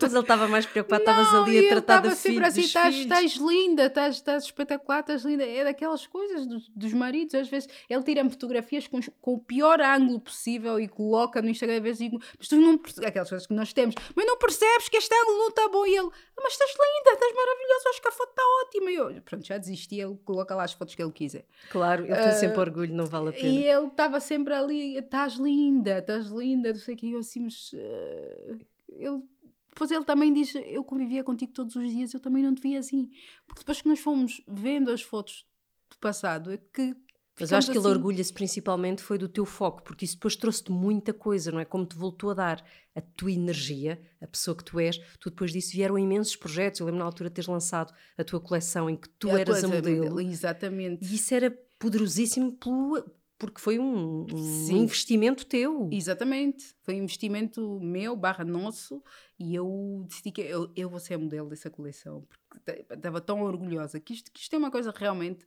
Mas 0.00 0.12
ele 0.14 0.20
estava 0.20 0.48
mais 0.48 0.64
preocupado, 0.64 1.02
estavas 1.02 1.34
ali 1.34 1.66
a 1.66 1.68
tratar 1.68 2.00
filha. 2.02 2.14
sempre 2.14 2.46
assim, 2.46 2.62
estás 2.62 3.34
linda, 3.36 3.84
estás 3.84 4.44
espetacular, 4.44 5.00
estás 5.00 5.22
linda. 5.22 5.44
É 5.44 5.64
daquelas 5.64 6.06
coisas 6.06 6.46
dos, 6.46 6.66
dos 6.70 6.94
maridos, 6.94 7.34
às 7.34 7.46
vezes 7.46 7.68
ele 7.90 8.02
tira-me 8.02 8.30
fotografias 8.30 8.86
com, 8.86 9.00
com, 9.20 9.34
o 9.34 9.38
pior 9.38 9.82
ângulo 9.82 10.18
possível 10.18 10.80
e 10.80 10.88
coloca 10.88 11.42
no 11.42 11.50
Instagram, 11.50 11.76
às 11.76 11.82
vezes 11.82 11.98
digo, 11.98 12.18
mas 12.38 12.48
tu 12.48 12.56
não 12.56 12.80
aquelas 13.04 13.28
coisas 13.28 13.46
que 13.46 13.52
nós 13.52 13.74
temos, 13.74 13.94
mas 14.16 14.24
não 14.24 14.38
percebes 14.38 14.88
que 14.88 14.96
este 14.96 15.14
ângulo 15.14 15.36
não 15.36 15.48
está 15.48 15.68
bom. 15.68 15.84
E 15.84 15.94
ele, 15.94 16.08
ah, 16.08 16.40
mas 16.42 16.54
estás 16.54 16.70
linda, 16.70 17.12
estás 17.12 17.34
maravilhosa, 17.34 17.88
acho 17.90 18.00
que 18.00 18.08
a 18.08 18.12
foto 18.12 18.30
está 18.30 18.42
ótima. 18.64 18.90
E 18.90 18.94
eu, 18.94 19.22
pronto, 19.22 19.46
já 19.46 19.58
desisti, 19.58 20.00
ele 20.00 20.16
coloca 20.24 20.54
lá 20.54 20.64
as 20.64 20.72
fotos 20.72 20.94
que 20.94 21.02
ele 21.02 21.12
quiser. 21.12 21.44
Claro, 21.70 22.06
ele 22.06 22.16
tem 22.16 22.30
uh, 22.30 22.40
sempre 22.40 22.60
orgulho, 22.60 22.94
não 22.94 23.04
vale 23.04 23.28
a 23.28 23.32
pena. 23.32 23.57
E 23.58 23.64
ele 23.64 23.86
estava 23.86 24.20
sempre 24.20 24.54
ali, 24.54 24.96
estás 24.96 25.34
linda, 25.34 25.98
estás 25.98 26.26
linda, 26.26 26.72
não 26.72 26.80
sei 26.80 26.94
o 26.94 26.96
que, 26.98 27.12
eu 27.12 27.18
assim, 27.18 27.40
mas 27.40 27.72
uh, 27.72 28.58
ele, 28.88 29.22
depois 29.68 29.90
ele 29.90 30.04
também 30.04 30.32
diz, 30.32 30.54
eu 30.66 30.82
convivia 30.84 31.22
contigo 31.22 31.52
todos 31.52 31.76
os 31.76 31.90
dias, 31.90 32.12
eu 32.12 32.20
também 32.20 32.42
não 32.42 32.54
te 32.54 32.62
via 32.62 32.78
assim, 32.78 33.10
porque 33.46 33.60
depois 33.60 33.80
que 33.80 33.88
nós 33.88 34.00
fomos 34.00 34.42
vendo 34.46 34.90
as 34.90 35.02
fotos 35.02 35.46
do 35.90 35.98
passado, 35.98 36.52
é 36.52 36.56
que 36.56 36.96
mas 37.40 37.52
acho 37.52 37.70
que 37.70 37.78
assim... 37.78 37.86
ele 37.86 37.96
orgulha-se 37.96 38.32
principalmente 38.32 39.02
foi 39.02 39.16
do 39.16 39.28
teu 39.28 39.44
foco, 39.44 39.82
porque 39.82 40.04
isso 40.04 40.14
depois 40.14 40.34
trouxe-te 40.34 40.72
muita 40.72 41.12
coisa, 41.12 41.52
não 41.52 41.60
é? 41.60 41.64
Como 41.64 41.86
te 41.86 41.96
voltou 41.96 42.30
a 42.30 42.34
dar 42.34 42.64
a 42.94 43.00
tua 43.00 43.30
energia, 43.30 44.00
a 44.20 44.26
pessoa 44.26 44.56
que 44.56 44.64
tu 44.64 44.80
és, 44.80 44.98
tu 45.20 45.30
depois 45.30 45.52
disso 45.52 45.72
vieram 45.72 45.96
imensos 45.98 46.34
projetos. 46.34 46.80
Eu 46.80 46.86
lembro 46.86 46.98
na 46.98 47.04
altura 47.04 47.30
de 47.30 47.34
teres 47.34 47.48
lançado 47.48 47.94
a 48.16 48.24
tua 48.24 48.40
coleção 48.40 48.90
em 48.90 48.96
que 48.96 49.08
tu 49.10 49.30
a 49.30 49.38
eras 49.38 49.62
a 49.62 49.68
modelo. 49.68 50.20
Exatamente. 50.20 51.04
E 51.04 51.14
isso 51.14 51.32
era 51.32 51.50
poderosíssimo 51.78 52.52
pelo, 52.52 53.04
porque 53.38 53.60
foi 53.60 53.78
um, 53.78 54.26
um 54.32 54.76
investimento 54.76 55.46
teu. 55.46 55.88
Exatamente. 55.92 56.74
Foi 56.82 56.94
um 56.94 57.04
investimento 57.04 57.78
meu, 57.80 58.16
barra 58.16 58.44
nosso, 58.44 59.02
e 59.38 59.54
eu 59.54 60.04
decidi 60.08 60.32
que 60.32 60.40
eu, 60.40 60.72
eu 60.74 60.90
vou 60.90 60.98
ser 60.98 61.16
modelo 61.16 61.48
dessa 61.48 61.70
coleção, 61.70 62.26
porque 62.28 62.84
estava 62.92 63.20
tão 63.20 63.42
orgulhosa 63.42 64.00
que 64.00 64.12
isto, 64.12 64.32
que 64.32 64.40
isto 64.40 64.54
é 64.54 64.58
uma 64.58 64.70
coisa 64.70 64.92
realmente 64.94 65.46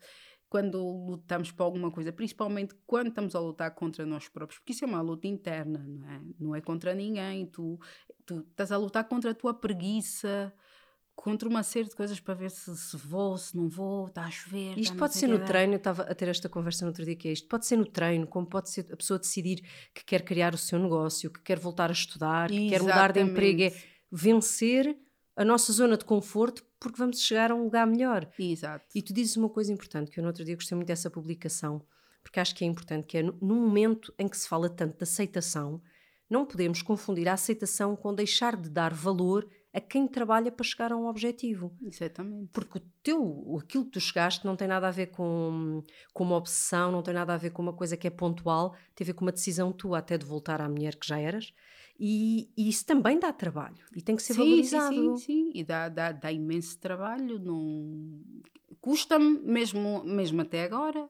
quando 0.51 0.84
lutamos 0.84 1.50
por 1.50 1.63
alguma 1.63 1.89
coisa, 1.89 2.12
principalmente 2.12 2.75
quando 2.86 3.08
estamos 3.08 3.36
a 3.36 3.39
lutar 3.39 3.74
contra 3.74 4.06
nós 4.06 4.27
próprios, 4.27 4.60
porque 4.60 4.74
isso 4.74 4.84
é 4.84 4.88
uma 4.88 5.01
luta 5.01 5.25
interna, 5.25 5.80
não 5.88 6.10
é? 6.10 6.22
Não 6.38 6.56
é 6.56 6.60
contra 6.60 6.94
ninguém, 6.94 7.46
tu, 7.46 7.80
tu 8.25 8.39
estás 8.39 8.70
a 8.70 8.77
lutar 8.77 9.06
contra 9.08 9.32
a 9.32 9.34
tua 9.34 9.54
preguiça, 9.54 10.54
contra 11.15 11.48
uma 11.48 11.62
série 11.63 11.88
de 11.88 11.96
coisas 11.96 12.20
para 12.20 12.34
ver 12.34 12.50
se, 12.50 12.75
se 12.75 12.98
vou, 12.98 13.38
se 13.38 13.56
não 13.56 13.70
vou, 13.70 14.08
está 14.08 14.24
a 14.24 14.32
chover. 14.32 14.77
Isto 14.77 14.98
pode 14.98 15.15
ser 15.15 15.27
no 15.27 15.39
treino, 15.46 15.74
eu 15.74 15.77
estava 15.77 16.03
a 16.03 16.15
ter 16.15 16.27
esta 16.27 16.50
conversa 16.50 16.84
no 16.84 16.89
outro 16.89 17.06
dia 17.06 17.15
que 17.15 17.27
é 17.27 17.32
isto, 17.32 17.48
pode 17.48 17.65
ser 17.65 17.77
no 17.77 17.86
treino, 17.86 18.25
como 18.25 18.48
pode 18.48 18.70
ser 18.70 18.88
a 18.91 18.98
pessoa 18.98 19.20
decidir 19.20 19.63
que 19.94 20.03
quer 20.03 20.24
criar 20.24 20.53
o 20.53 20.58
seu 20.58 20.80
negócio, 20.80 21.30
que 21.30 21.41
quer 21.41 21.60
voltar 21.60 21.89
a 21.89 21.94
estudar, 21.94 22.50
que 22.50 22.56
Exatamente. 22.56 22.72
quer 22.72 22.82
mudar 22.82 23.12
de 23.12 23.20
emprego, 23.20 23.63
é 23.63 23.74
vencer 24.12 24.98
a 25.36 25.46
nossa 25.46 25.72
zona 25.72 25.98
de 25.98 26.06
conforto 26.06 26.65
porque 26.80 26.98
vamos 26.98 27.22
chegar 27.22 27.51
a 27.51 27.56
um 27.56 27.63
lugar 27.63 27.86
melhor. 27.86 28.27
Exato. 28.38 28.86
E 28.96 29.01
tu 29.01 29.13
dizes 29.13 29.38
uma 29.38 29.50
coisa 29.50 29.72
importante, 29.72 30.10
que 30.10 30.20
eu 30.20 30.24
no 30.24 30.27
outro 30.27 30.44
dia 30.44 30.56
gostei 30.56 30.75
muito 30.75 30.88
dessa 30.88 31.10
publicação, 31.10 31.86
porque 32.24 32.39
acho 32.39 32.56
que 32.56 32.63
é 32.63 32.68
importante, 32.68 33.06
que 33.06 33.18
é 33.20 33.24
no, 33.24 33.38
no 33.39 33.56
momento 33.56 34.13
em 34.18 34.27
que 34.27 34.38
se 34.38 34.48
fala 34.48 34.70
tanto 34.70 34.98
de 34.98 35.03
aceitação, 35.03 35.82
não 36.30 36.46
podemos 36.46 36.82
confundir 36.82 37.27
a 37.27 37.34
aceitação 37.34 37.96
com 37.96 38.15
deixar 38.15 38.56
de 38.56 38.70
dar 38.70 38.94
valor 38.94 39.48
a 39.74 39.80
quem 39.80 40.08
trabalha 40.08 40.51
para 40.51 40.66
chegar 40.66 40.92
a 40.92 40.98
um 40.98 41.08
objetivo. 41.08 41.74
Exatamente. 41.82 42.50
Porque 42.51 42.78
o 42.78 42.82
teu, 43.01 43.58
aquilo 43.62 43.86
que 43.86 43.92
tu 43.92 44.00
chegaste 44.00 44.46
não 44.46 44.56
tem 44.56 44.68
nada 44.68 44.88
a 44.88 44.92
ver 44.92 45.08
com, 45.08 45.82
com 46.13 46.24
uma 46.24 46.36
obsessão, 46.36 46.92
não 46.92 47.01
tem 47.01 47.13
nada 47.13 47.34
a 47.34 47.38
ver 47.38 47.51
com 47.51 47.62
uma 47.62 47.74
coisa 47.74 47.96
que 47.96 48.08
é 48.08 48.10
pontual, 48.10 48.75
tem 48.94 49.06
a 49.06 49.08
ver 49.08 49.13
com 49.13 49.24
uma 49.24 49.32
decisão 49.32 49.72
tua 49.72 50.00
até 50.00 50.18
de 50.18 50.25
voltar 50.25 50.60
à 50.62 50.68
mulher 50.68 50.96
que 50.96 51.08
já 51.08 51.20
eras. 51.20 51.54
E, 51.98 52.50
e 52.58 52.68
isso 52.68 52.86
também 52.86 53.20
dá 53.20 53.32
trabalho 53.32 53.78
e 53.96 54.01
tem 54.01 54.16
que 54.16 54.24
ser 54.24 54.34
sim, 54.34 54.40
valorizado. 54.40 54.96
Sim, 54.96 55.18
sim, 55.18 55.25
sim. 55.25 55.51
E 55.54 55.63
dá, 55.63 55.88
dá, 55.88 56.12
dá 56.12 56.32
imenso 56.32 56.78
trabalho. 56.80 57.40
Não... 57.40 58.20
Custa-me, 58.82 59.40
mesmo, 59.40 60.04
mesmo 60.04 60.42
até 60.42 60.63
agora, 60.63 61.08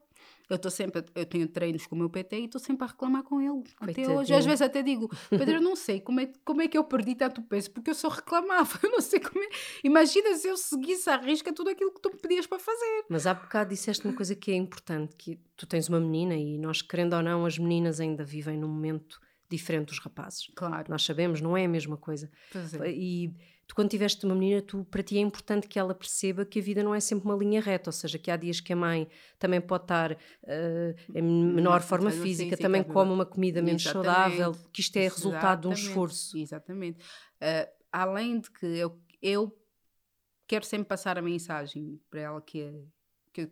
Eu 0.48 0.56
estou 0.56 0.70
sempre, 0.70 1.04
eu 1.14 1.26
tenho 1.26 1.48
treinos 1.48 1.86
com 1.86 1.94
o 1.94 1.98
meu 1.98 2.10
PT 2.10 2.40
e 2.40 2.44
estou 2.44 2.60
sempre 2.60 2.84
a 2.84 2.88
reclamar 2.88 3.22
com 3.22 3.40
ele. 3.40 3.64
Até 3.80 4.08
hoje, 4.08 4.34
às 4.34 4.44
vezes 4.44 4.62
até 4.62 4.82
digo, 4.82 5.10
Pedro, 5.30 5.56
eu 5.56 5.60
não 5.60 5.74
sei 5.74 6.00
como 6.00 6.20
é, 6.20 6.30
como 6.44 6.62
é 6.62 6.68
que 6.68 6.76
eu 6.76 6.84
perdi 6.84 7.14
tanto 7.14 7.42
peso, 7.42 7.70
porque 7.70 7.90
eu 7.90 7.94
só 7.94 8.08
reclamava, 8.08 8.78
eu 8.82 8.90
não 8.90 9.00
sei 9.00 9.20
como 9.20 9.42
é. 9.42 9.48
Imagina 9.84 10.34
se 10.36 10.48
eu 10.48 10.56
seguisse 10.56 11.08
à 11.08 11.16
risca 11.16 11.52
tudo 11.52 11.70
aquilo 11.70 11.92
que 11.92 12.00
tu 12.00 12.10
me 12.10 12.18
pedias 12.18 12.46
para 12.46 12.58
fazer. 12.58 13.04
Mas 13.08 13.26
há 13.26 13.34
bocado 13.34 13.70
disseste 13.70 14.06
uma 14.06 14.14
coisa 14.14 14.34
que 14.34 14.50
é 14.50 14.54
importante, 14.54 15.14
que 15.16 15.38
tu 15.56 15.66
tens 15.66 15.88
uma 15.88 16.00
menina 16.00 16.34
e 16.34 16.58
nós, 16.58 16.82
querendo 16.82 17.14
ou 17.14 17.22
não, 17.22 17.46
as 17.46 17.58
meninas 17.58 18.00
ainda 18.00 18.24
vivem 18.24 18.56
num 18.58 18.68
momento 18.68 19.20
diferente 19.52 19.88
dos 19.88 19.98
rapazes. 19.98 20.50
Claro. 20.56 20.90
Nós 20.90 21.02
sabemos, 21.04 21.40
não 21.40 21.56
é 21.56 21.64
a 21.64 21.68
mesma 21.68 21.96
coisa. 21.96 22.30
É. 22.82 22.90
E 22.90 23.32
tu, 23.66 23.74
quando 23.74 23.90
tiveste 23.90 24.24
uma 24.26 24.34
menina, 24.34 24.60
tu, 24.60 24.84
para 24.84 25.02
ti 25.02 25.16
é 25.16 25.20
importante 25.20 25.68
que 25.68 25.78
ela 25.78 25.94
perceba 25.94 26.44
que 26.44 26.58
a 26.58 26.62
vida 26.62 26.82
não 26.82 26.94
é 26.94 27.00
sempre 27.00 27.24
uma 27.26 27.36
linha 27.36 27.60
reta, 27.60 27.88
ou 27.88 27.92
seja, 27.92 28.18
que 28.18 28.30
há 28.30 28.36
dias 28.36 28.60
que 28.60 28.72
a 28.72 28.76
mãe 28.76 29.08
também 29.38 29.60
pode 29.60 29.84
estar 29.84 30.16
eh, 30.44 30.94
em 31.14 31.22
menor 31.22 31.54
Menor 31.54 31.80
forma 31.82 32.10
física, 32.10 32.26
física, 32.26 32.56
também 32.56 32.82
come 32.82 33.12
uma 33.12 33.24
comida 33.26 33.62
menos 33.62 33.82
Exatamente. 33.82 34.06
saudável, 34.12 34.52
que 34.72 34.80
isto 34.80 34.96
é 34.96 35.02
resultado 35.02 35.60
de 35.62 35.68
um 35.68 35.70
Exatamente. 35.72 35.88
esforço. 35.88 36.38
Exatamente. 36.38 37.04
Ah, 37.40 37.68
além 37.92 38.40
de 38.40 38.50
que 38.50 38.66
eu, 38.66 39.00
eu 39.20 39.58
quero 40.46 40.64
sempre 40.64 40.88
passar 40.88 41.16
a 41.18 41.22
mensagem 41.22 42.00
para 42.10 42.20
ela 42.20 42.40
que, 42.42 42.84
que, 43.32 43.50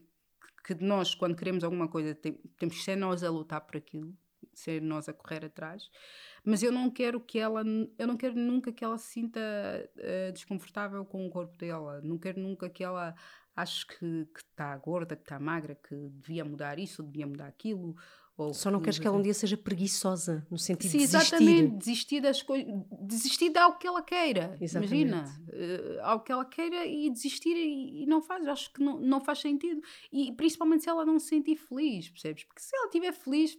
que 0.65 0.75
nós, 0.83 1.15
quando 1.15 1.35
queremos 1.37 1.65
alguma 1.65 1.89
coisa, 1.89 2.15
tem- 2.15 2.39
temos 2.59 2.77
que 2.77 2.83
ser 2.83 2.97
nós 2.97 3.23
a 3.23 3.31
lutar 3.31 3.61
por 3.63 3.77
aquilo, 3.77 4.15
ser 4.61 4.81
nós 4.83 5.09
a 5.09 5.13
correr 5.13 5.45
atrás. 5.45 5.91
Mas 6.45 6.63
eu 6.63 6.73
não 6.73 6.91
quero 6.91 7.21
que 7.21 7.39
ela, 7.39 7.63
eu 7.99 8.07
não 8.07 8.17
quero 8.17 8.35
nunca 8.37 8.73
que 8.73 8.85
ela 8.85 8.97
se 8.99 9.13
sinta 9.13 9.41
ah, 9.41 10.31
desconfortável 10.33 11.05
com 11.05 11.27
o 11.27 11.31
corpo 11.31 11.57
dela. 11.59 12.01
Não 12.03 12.19
quero 12.19 12.41
nunca 12.41 12.69
que 12.69 12.83
ela 12.85 13.15
ache 13.57 13.87
que 13.87 14.27
está 14.37 14.77
gorda, 14.77 15.17
que 15.17 15.23
está 15.23 15.39
magra, 15.39 15.75
que 15.75 15.95
devia 15.95 16.45
mudar 16.45 16.79
isso, 16.79 17.03
devia 17.03 17.27
mudar 17.27 17.47
aquilo. 17.47 17.95
Ou 18.37 18.55
Só 18.55 18.71
não 18.71 18.81
queres 18.81 18.99
que 18.99 19.07
ela 19.07 19.19
um 19.19 19.23
dia 19.23 19.35
seja 19.35 19.55
preguiçosa, 19.55 20.47
no 20.51 20.57
sentido 20.57 20.91
Sim, 20.91 20.99
de 20.99 21.05
desistir. 21.07 21.35
exatamente. 21.35 21.77
Desistir 21.77 22.21
das 22.23 22.41
coisas. 22.43 22.73
Desistir 23.03 23.51
de 23.51 23.59
algo 23.59 23.77
que 23.77 23.87
ela 23.87 24.03
queira. 24.03 24.57
Exatamente. 24.59 24.95
Imagina. 24.95 25.43
eh, 25.53 25.99
algo 26.01 26.25
que 26.25 26.33
ela 26.33 26.45
queira 26.47 26.87
e 26.87 27.11
desistir 27.11 27.55
e, 27.55 28.03
e 28.03 28.07
não 28.07 28.23
faz. 28.23 28.49
Acho 28.49 28.73
que 28.73 28.83
não, 28.83 28.99
não 28.99 29.21
faz 29.21 29.41
sentido. 29.41 29.83
E 30.11 30.33
principalmente 30.33 30.85
se 30.85 30.89
ela 30.89 31.05
não 31.05 31.19
se 31.19 31.27
sentir 31.27 31.57
feliz, 31.57 32.09
percebes? 32.09 32.45
Porque 32.45 32.63
se 32.63 32.75
ela 32.75 32.87
estiver 32.87 33.13
feliz, 33.13 33.59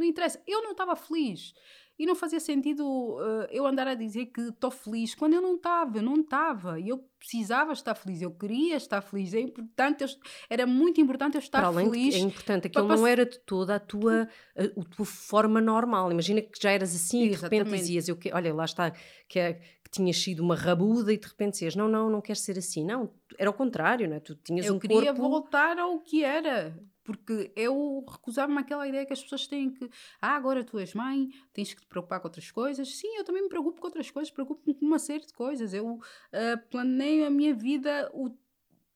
não 0.00 0.06
interessa. 0.06 0.42
Eu 0.46 0.62
não 0.62 0.72
estava 0.72 0.96
feliz. 0.96 1.52
E 1.98 2.06
não 2.06 2.14
fazia 2.14 2.40
sentido 2.40 3.18
eh, 3.20 3.48
eu 3.52 3.66
andar 3.66 3.86
a 3.86 3.94
dizer 3.94 4.24
que 4.32 4.40
estou 4.40 4.70
feliz 4.70 5.14
quando 5.14 5.34
eu 5.34 5.42
não 5.42 5.56
estava, 5.56 5.98
eu 5.98 6.02
não 6.02 6.14
estava. 6.22 6.80
E 6.80 6.88
eu 6.88 7.04
precisava 7.18 7.74
estar 7.74 7.94
feliz, 7.94 8.22
eu 8.22 8.30
queria 8.30 8.76
estar 8.76 9.02
feliz. 9.02 9.34
É 9.34 9.40
importante, 9.40 10.02
eu- 10.04 10.08
era 10.48 10.66
muito 10.66 10.98
importante 10.98 11.34
eu 11.34 11.40
estar 11.40 11.70
feliz. 11.74 12.14
é 12.14 12.18
importante, 12.20 12.68
aquilo 12.68 12.88
não 12.88 13.06
era 13.06 13.26
de 13.26 13.38
toda 13.40 13.74
a 13.74 13.78
tua, 13.78 14.26
a, 14.56 14.62
a 14.64 14.84
tua 14.96 15.04
forma 15.04 15.60
normal. 15.60 16.10
Imagina 16.10 16.40
que 16.40 16.58
já 16.58 16.70
eras 16.70 16.94
assim 16.94 17.24
e 17.24 17.28
de 17.28 17.34
repente 17.34 17.54
Exatamente. 17.60 17.80
dizias, 17.82 18.08
eu 18.08 18.16
que, 18.16 18.32
olha, 18.32 18.54
lá 18.54 18.64
está, 18.64 18.90
que, 19.28 19.38
é- 19.38 19.52
que 19.84 19.90
tinhas 19.90 20.16
sido 20.16 20.40
uma 20.42 20.54
rabuda 20.56 21.12
e 21.12 21.18
de 21.18 21.26
repente 21.28 21.52
dizias, 21.52 21.76
não, 21.76 21.86
não, 21.86 22.08
não 22.08 22.22
queres 22.22 22.40
ser 22.40 22.56
assim. 22.56 22.82
Não, 22.82 23.10
era 23.36 23.50
o 23.50 23.52
contrário, 23.52 24.08
não 24.08 24.16
é? 24.16 24.20
Tu 24.20 24.34
tinhas 24.36 24.64
eu 24.64 24.76
um 24.76 24.78
queria 24.78 25.12
corpo... 25.12 25.20
voltar 25.20 25.78
ao 25.78 26.00
que 26.00 26.24
era. 26.24 26.74
Porque 27.10 27.50
eu 27.56 28.04
recusava-me 28.08 28.60
àquela 28.60 28.86
ideia 28.86 29.04
que 29.04 29.12
as 29.12 29.20
pessoas 29.20 29.48
têm 29.48 29.68
que. 29.68 29.90
Ah, 30.22 30.36
agora 30.36 30.62
tu 30.62 30.78
és 30.78 30.94
mãe, 30.94 31.28
tens 31.52 31.74
que 31.74 31.80
te 31.80 31.86
preocupar 31.88 32.20
com 32.20 32.28
outras 32.28 32.52
coisas. 32.52 32.96
Sim, 32.96 33.16
eu 33.16 33.24
também 33.24 33.42
me 33.42 33.48
preocupo 33.48 33.80
com 33.80 33.86
outras 33.88 34.08
coisas, 34.12 34.30
preocupo-me 34.30 34.74
com 34.74 34.86
uma 34.86 34.98
série 35.00 35.26
de 35.26 35.32
coisas. 35.32 35.74
Eu 35.74 35.98
ah, 36.32 36.56
planeio 36.70 37.26
a 37.26 37.30
minha 37.30 37.52
vida. 37.52 38.08
O... 38.14 38.30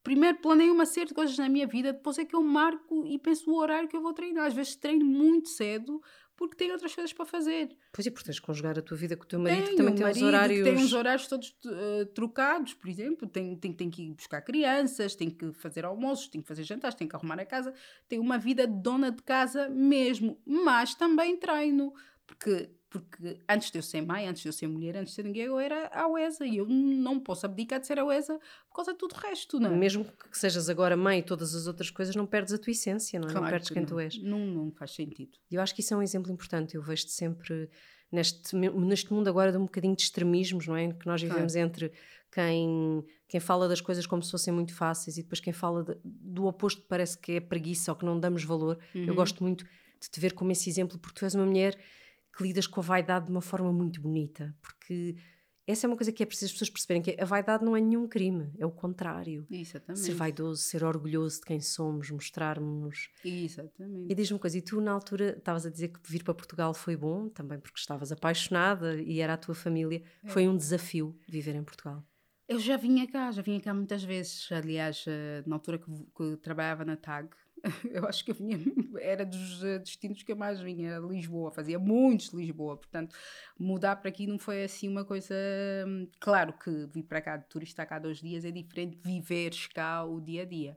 Primeiro 0.04 0.38
planeio 0.38 0.72
uma 0.72 0.86
série 0.86 1.08
de 1.08 1.14
coisas 1.14 1.36
na 1.38 1.48
minha 1.48 1.66
vida, 1.66 1.92
depois 1.92 2.18
é 2.18 2.26
que 2.26 2.36
eu 2.36 2.42
marco 2.42 3.06
e 3.06 3.18
penso 3.18 3.50
o 3.50 3.56
horário 3.56 3.88
que 3.88 3.96
eu 3.96 4.02
vou 4.02 4.12
treinar. 4.12 4.46
Às 4.46 4.54
vezes 4.54 4.76
treino 4.76 5.04
muito 5.04 5.48
cedo 5.48 6.00
porque 6.36 6.56
tenho 6.56 6.72
outras 6.72 6.94
coisas 6.94 7.12
para 7.12 7.24
fazer. 7.24 7.68
Pois 7.92 8.06
é, 8.06 8.10
porque 8.10 8.24
tens 8.26 8.36
de 8.36 8.42
conjugar 8.42 8.78
a 8.78 8.82
tua 8.82 8.96
vida 8.96 9.16
com 9.16 9.24
o 9.24 9.26
teu 9.26 9.38
marido, 9.38 9.70
que 9.70 9.76
também 9.76 9.94
tem 9.94 10.04
os 10.04 10.10
marido 10.10 10.26
horários... 10.26 10.64
tem 10.64 10.76
uns 10.76 10.92
horários 10.92 11.26
todos 11.26 11.56
eh, 11.66 12.04
trocados, 12.14 12.74
por 12.74 12.88
exemplo. 12.88 13.28
Tem, 13.28 13.56
tem, 13.56 13.72
tem 13.72 13.90
que 13.90 14.02
ir 14.02 14.14
buscar 14.14 14.42
crianças, 14.42 15.14
tem 15.14 15.30
que 15.30 15.52
fazer 15.52 15.84
almoços, 15.84 16.28
tem 16.28 16.40
que 16.40 16.48
fazer 16.48 16.64
jantares, 16.64 16.96
tem 16.96 17.06
que 17.06 17.14
arrumar 17.14 17.38
a 17.38 17.46
casa. 17.46 17.72
Tem 18.08 18.18
uma 18.18 18.38
vida 18.38 18.66
de 18.66 18.82
dona 18.82 19.10
de 19.10 19.22
casa 19.22 19.68
mesmo. 19.68 20.40
Mas 20.44 20.94
também 20.94 21.36
treino. 21.36 21.92
Porque, 22.26 22.70
porque 22.94 23.40
antes 23.48 23.72
de 23.72 23.78
eu 23.78 23.82
ser 23.82 24.00
mãe, 24.02 24.28
antes 24.28 24.42
de 24.42 24.48
eu 24.48 24.52
ser 24.52 24.68
mulher, 24.68 24.96
antes 24.96 25.10
de 25.10 25.16
ser 25.16 25.24
ninguém, 25.24 25.42
eu 25.44 25.58
era 25.58 25.88
a 25.92 26.06
UESA. 26.08 26.46
E 26.46 26.58
eu 26.58 26.66
não 26.66 27.18
posso 27.18 27.44
abdicar 27.44 27.80
de 27.80 27.86
ser 27.88 27.98
a 27.98 28.04
UESA 28.04 28.38
por 28.68 28.76
causa 28.76 28.92
de 28.92 28.98
tudo 28.98 29.14
o 29.16 29.18
resto, 29.18 29.58
não 29.58 29.72
é? 29.72 29.76
Mesmo 29.76 30.04
que 30.04 30.38
sejas 30.38 30.68
agora 30.68 30.96
mãe 30.96 31.18
e 31.18 31.22
todas 31.22 31.54
as 31.54 31.66
outras 31.66 31.90
coisas, 31.90 32.14
não 32.14 32.24
perdes 32.26 32.52
a 32.54 32.58
tua 32.58 32.70
essência, 32.70 33.18
não 33.18 33.28
é? 33.28 33.32
não 33.32 33.38
Claro 33.40 33.50
perdes 33.52 33.68
que 33.68 33.74
quem 33.74 33.82
não. 33.82 33.88
tu 33.88 33.98
és. 33.98 34.16
Não, 34.22 34.38
não 34.38 34.70
faz 34.70 34.92
sentido. 34.92 35.36
E 35.50 35.56
eu 35.56 35.60
acho 35.60 35.74
que 35.74 35.80
isso 35.80 35.92
é 35.92 35.96
um 35.96 36.02
exemplo 36.02 36.30
importante. 36.32 36.76
Eu 36.76 36.82
vejo-te 36.82 37.10
sempre 37.10 37.68
neste, 38.12 38.54
neste 38.54 39.12
mundo 39.12 39.26
agora 39.28 39.50
de 39.50 39.58
um 39.58 39.62
bocadinho 39.64 39.96
de 39.96 40.02
extremismos, 40.02 40.66
não 40.68 40.76
é? 40.76 40.92
Que 40.92 41.06
nós 41.06 41.20
vivemos 41.20 41.56
entre 41.56 41.90
quem, 42.32 43.04
quem 43.28 43.40
fala 43.40 43.68
das 43.68 43.80
coisas 43.80 44.06
como 44.06 44.22
se 44.22 44.30
fossem 44.30 44.52
muito 44.52 44.74
fáceis 44.74 45.16
e 45.18 45.22
depois 45.22 45.40
quem 45.40 45.52
fala 45.52 45.82
de- 45.84 45.96
do 46.04 46.46
oposto 46.46 46.82
parece 46.88 47.18
que 47.18 47.32
é 47.32 47.40
preguiça 47.40 47.90
ou 47.92 47.96
que 47.96 48.04
não 48.04 48.18
damos 48.18 48.44
valor. 48.44 48.78
Eu 48.94 49.08
Uhum. 49.08 49.14
gosto 49.14 49.42
muito 49.42 49.64
de 50.00 50.10
te 50.10 50.20
ver 50.20 50.32
como 50.34 50.52
esse 50.52 50.68
exemplo, 50.68 50.98
porque 50.98 51.18
tu 51.18 51.24
és 51.24 51.34
uma 51.34 51.46
mulher 51.46 51.78
que 52.36 52.42
lidas 52.42 52.66
com 52.66 52.80
a 52.80 52.82
vaidade 52.82 53.26
de 53.26 53.30
uma 53.30 53.40
forma 53.40 53.72
muito 53.72 54.00
bonita, 54.00 54.54
porque 54.60 55.16
essa 55.66 55.86
é 55.86 55.88
uma 55.88 55.96
coisa 55.96 56.12
que 56.12 56.22
é 56.22 56.26
preciso 56.26 56.46
as 56.46 56.52
pessoas 56.52 56.70
perceberem, 56.70 57.02
que 57.02 57.16
a 57.18 57.24
vaidade 57.24 57.64
não 57.64 57.74
é 57.74 57.80
nenhum 57.80 58.06
crime, 58.06 58.52
é 58.58 58.66
o 58.66 58.70
contrário. 58.70 59.46
Exatamente. 59.50 60.04
Ser 60.04 60.12
vaidoso, 60.12 60.62
ser 60.62 60.84
orgulhoso 60.84 61.40
de 61.40 61.46
quem 61.46 61.60
somos, 61.60 62.10
mostrarmos 62.10 63.08
Exatamente. 63.24 64.12
e 64.12 64.14
diz-me 64.14 64.34
uma 64.34 64.40
coisa, 64.40 64.58
e 64.58 64.62
tu 64.62 64.80
na 64.80 64.92
altura 64.92 65.36
estavas 65.38 65.64
a 65.64 65.70
dizer 65.70 65.88
que 65.88 66.00
vir 66.04 66.22
para 66.22 66.34
Portugal 66.34 66.74
foi 66.74 66.96
bom, 66.96 67.30
também 67.30 67.58
porque 67.58 67.78
estavas 67.78 68.12
apaixonada 68.12 69.00
e 69.00 69.20
era 69.20 69.34
a 69.34 69.38
tua 69.38 69.54
família. 69.54 70.02
É. 70.22 70.28
Foi 70.28 70.46
um 70.46 70.56
desafio 70.56 71.18
viver 71.26 71.54
em 71.54 71.64
Portugal. 71.64 72.04
Eu 72.46 72.58
já 72.58 72.76
vinha 72.76 73.10
cá, 73.10 73.32
já 73.32 73.40
vinha 73.40 73.58
cá 73.58 73.72
muitas 73.72 74.04
vezes. 74.04 74.52
Aliás, 74.52 75.06
eh, 75.08 75.42
na 75.46 75.56
altura 75.56 75.78
que, 75.78 75.90
que 76.14 76.36
trabalhava 76.42 76.84
na 76.84 76.94
TAG, 76.94 77.30
eu 77.90 78.06
acho 78.06 78.24
que 78.24 78.30
eu 78.30 78.34
vinha, 78.34 78.58
era 79.00 79.24
dos 79.24 79.62
eh, 79.64 79.78
destinos 79.78 80.22
que 80.22 80.32
eu 80.32 80.36
mais 80.36 80.60
vinha, 80.60 80.90
era 80.92 81.06
Lisboa, 81.06 81.50
fazia 81.50 81.78
muitos 81.78 82.30
de 82.30 82.36
Lisboa, 82.36 82.76
portanto, 82.76 83.16
mudar 83.58 83.96
para 83.96 84.08
aqui 84.10 84.26
não 84.26 84.38
foi 84.38 84.64
assim 84.64 84.88
uma 84.88 85.04
coisa. 85.04 85.34
hum, 85.86 86.06
Claro 86.20 86.52
que 86.52 86.86
vir 86.86 87.04
para 87.04 87.20
cá 87.20 87.36
de 87.36 87.46
turista 87.48 87.84
cá 87.86 87.98
dois 87.98 88.18
dias 88.18 88.44
é 88.44 88.50
diferente 88.50 88.96
de 88.96 89.02
viveres 89.02 89.66
cá 89.66 90.04
o 90.04 90.20
dia 90.20 90.42
a 90.42 90.44
dia. 90.44 90.76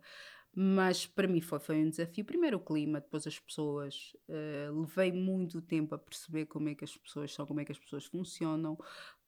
Mas 0.59 1.05
para 1.05 1.27
mim 1.27 1.39
foi, 1.39 1.59
foi 1.59 1.75
um 1.85 1.89
desafio. 1.89 2.25
Primeiro 2.25 2.57
o 2.57 2.59
clima, 2.59 2.99
depois 2.99 3.27
as 3.27 3.37
pessoas. 3.37 4.15
eh, 4.27 4.67
levei 4.71 5.11
muito 5.11 5.61
tempo 5.61 5.93
a 5.93 5.99
perceber 5.99 6.47
como 6.47 6.67
é 6.67 6.73
que 6.73 6.83
as 6.83 6.97
pessoas 6.97 7.31
são, 7.31 7.45
como 7.45 7.59
é 7.59 7.65
que 7.65 7.71
as 7.71 7.77
pessoas 7.77 8.05
funcionam, 8.05 8.75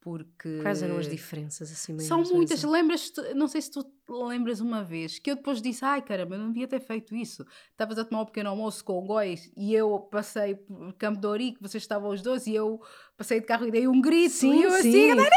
porque. 0.02 0.60
Quais 0.62 0.82
eram 0.82 0.98
as 0.98 1.08
diferenças 1.08 1.72
assim 1.72 1.94
maiores? 1.94 2.08
São 2.08 2.18
muitas. 2.36 2.64
Luísa? 2.64 2.70
Lembras 2.70 3.14
não 3.36 3.48
sei 3.48 3.62
se 3.62 3.70
tu 3.70 3.84
lembras 4.12 4.60
uma 4.60 4.84
vez 4.84 5.20
que 5.20 5.32
eu 5.32 5.36
depois 5.36 5.62
disse: 5.62 5.84
Ai 5.86 6.02
caramba, 6.02 6.36
eu 6.36 6.40
não 6.40 6.48
devia 6.52 6.68
ter 6.68 6.80
feito 6.80 7.16
isso. 7.16 7.46
Estavas 7.72 7.98
a 8.00 8.06
tomar 8.06 8.22
um 8.24 8.26
pequeno 8.26 8.50
almoço 8.50 8.84
com 8.84 8.94
o 8.98 9.02
Góis 9.02 9.52
e 9.56 9.74
eu 9.74 10.00
passei 10.00 10.56
por 10.56 10.94
Campo 10.94 11.20
de 11.20 11.28
Ourique, 11.28 11.62
vocês 11.62 11.84
estavam 11.84 12.10
os 12.10 12.22
dois 12.22 12.48
e 12.48 12.56
eu 12.56 12.82
passei 13.18 13.40
de 13.40 13.46
carro 13.46 13.68
e 13.68 13.72
dei 13.72 13.88
um 13.88 14.02
grito. 14.02 14.46
e 14.46 14.64
eu 14.64 14.74
assim, 14.74 15.14
"Nada", 15.14 15.30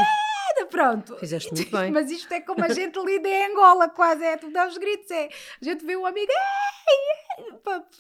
pronto. 0.71 1.17
Fizeste 1.19 1.51
muito 1.55 1.71
bem. 1.71 1.91
Mas 1.91 2.11
isto 2.11 2.33
é 2.33 2.41
como 2.41 2.65
a 2.65 2.69
gente 2.69 2.99
lida 3.05 3.29
em 3.29 3.51
Angola, 3.53 3.89
quase 3.89 4.25
é. 4.25 4.37
Tu 4.37 4.51
dá 4.51 4.67
os 4.67 4.79
gritos, 4.79 5.11
é. 5.11 5.29
A 5.61 5.65
gente 5.65 5.85
vê 5.85 5.97
um 5.97 6.07
amigo. 6.07 6.31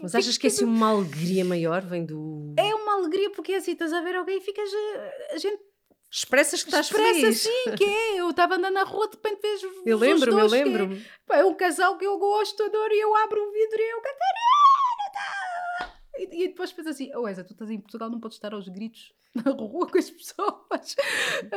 Mas 0.00 0.14
achas 0.14 0.36
que 0.38 0.46
assim 0.46 0.64
uma 0.64 0.90
alegria 0.90 1.44
maior 1.44 1.82
vem 1.82 2.04
do... 2.04 2.54
É 2.58 2.74
uma 2.74 2.94
alegria 2.94 3.30
porque 3.30 3.54
assim 3.54 3.72
estás 3.72 3.92
a 3.92 4.00
ver 4.00 4.14
alguém 4.16 4.38
e 4.38 4.40
ficas. 4.40 4.68
eh, 4.72 5.34
A 5.34 5.38
gente 5.38 5.60
Expressas 6.12 6.62
que 6.62 6.68
estás 6.68 6.86
expressa 6.86 7.20
feliz. 7.20 7.46
assim, 7.46 7.74
que 7.76 7.84
é. 7.84 8.20
Eu 8.20 8.30
estava 8.30 8.56
andando 8.56 8.74
na 8.74 8.84
rua, 8.84 9.08
de 9.08 9.16
repente 9.16 9.40
vejo. 9.40 9.66
Eu 9.86 9.96
lembro-me, 9.98 10.40
eu 10.42 10.48
que 10.48 10.54
é- 11.32 11.38
é 11.40 11.44
um 11.44 11.54
casal 11.54 11.96
que 11.96 12.04
eu 12.06 12.18
gosto, 12.18 12.62
adoro, 12.62 12.92
e 12.92 13.00
eu 13.00 13.16
abro 13.16 13.40
o 13.40 13.52
vidro 13.52 13.80
e 13.80 13.90
eu, 13.92 14.00
Catarina! 14.02 15.12
tá?" 15.14 15.94
E, 16.18 16.44
e 16.44 16.48
depois 16.48 16.70
penso 16.72 16.90
assim, 16.90 17.10
oh 17.16 17.26
Esa, 17.26 17.42
tu 17.42 17.54
estás 17.54 17.70
em 17.70 17.80
Portugal, 17.80 18.10
não 18.10 18.20
podes 18.20 18.36
estar 18.36 18.52
aos 18.52 18.68
gritos 18.68 19.12
na 19.34 19.50
rua 19.52 19.88
com 19.88 19.98
as 19.98 20.10
pessoas, 20.10 20.94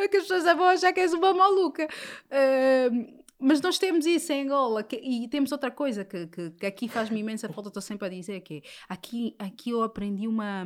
que 0.09 0.17
as 0.17 0.24
pessoas 0.24 0.43
vão 0.45 0.63
achar 0.67 0.93
que 0.93 1.01
és 1.01 1.13
uma 1.13 1.33
maluca. 1.33 1.88
Ahm, 2.31 3.19
mas 3.38 3.59
nós 3.59 3.77
temos 3.77 4.05
isso 4.05 4.31
em 4.31 4.43
Angola, 4.45 4.81
que- 4.83 4.95
e 4.95 5.27
temos 5.27 5.51
outra 5.51 5.69
coisa 5.69 6.05
que, 6.05 6.27
que, 6.27 6.51
que 6.51 6.65
aqui 6.65 6.88
faz-me 6.88 7.19
imensa 7.19 7.50
falta, 7.51 7.67
estou 7.67 7.81
sempre 7.81 8.07
a 8.07 8.09
dizer, 8.09 8.39
que 8.39 8.55
é, 8.55 8.62
aqui, 8.88 9.35
aqui 9.38 9.71
eu 9.71 9.83
aprendi 9.83 10.25
uma, 10.29 10.65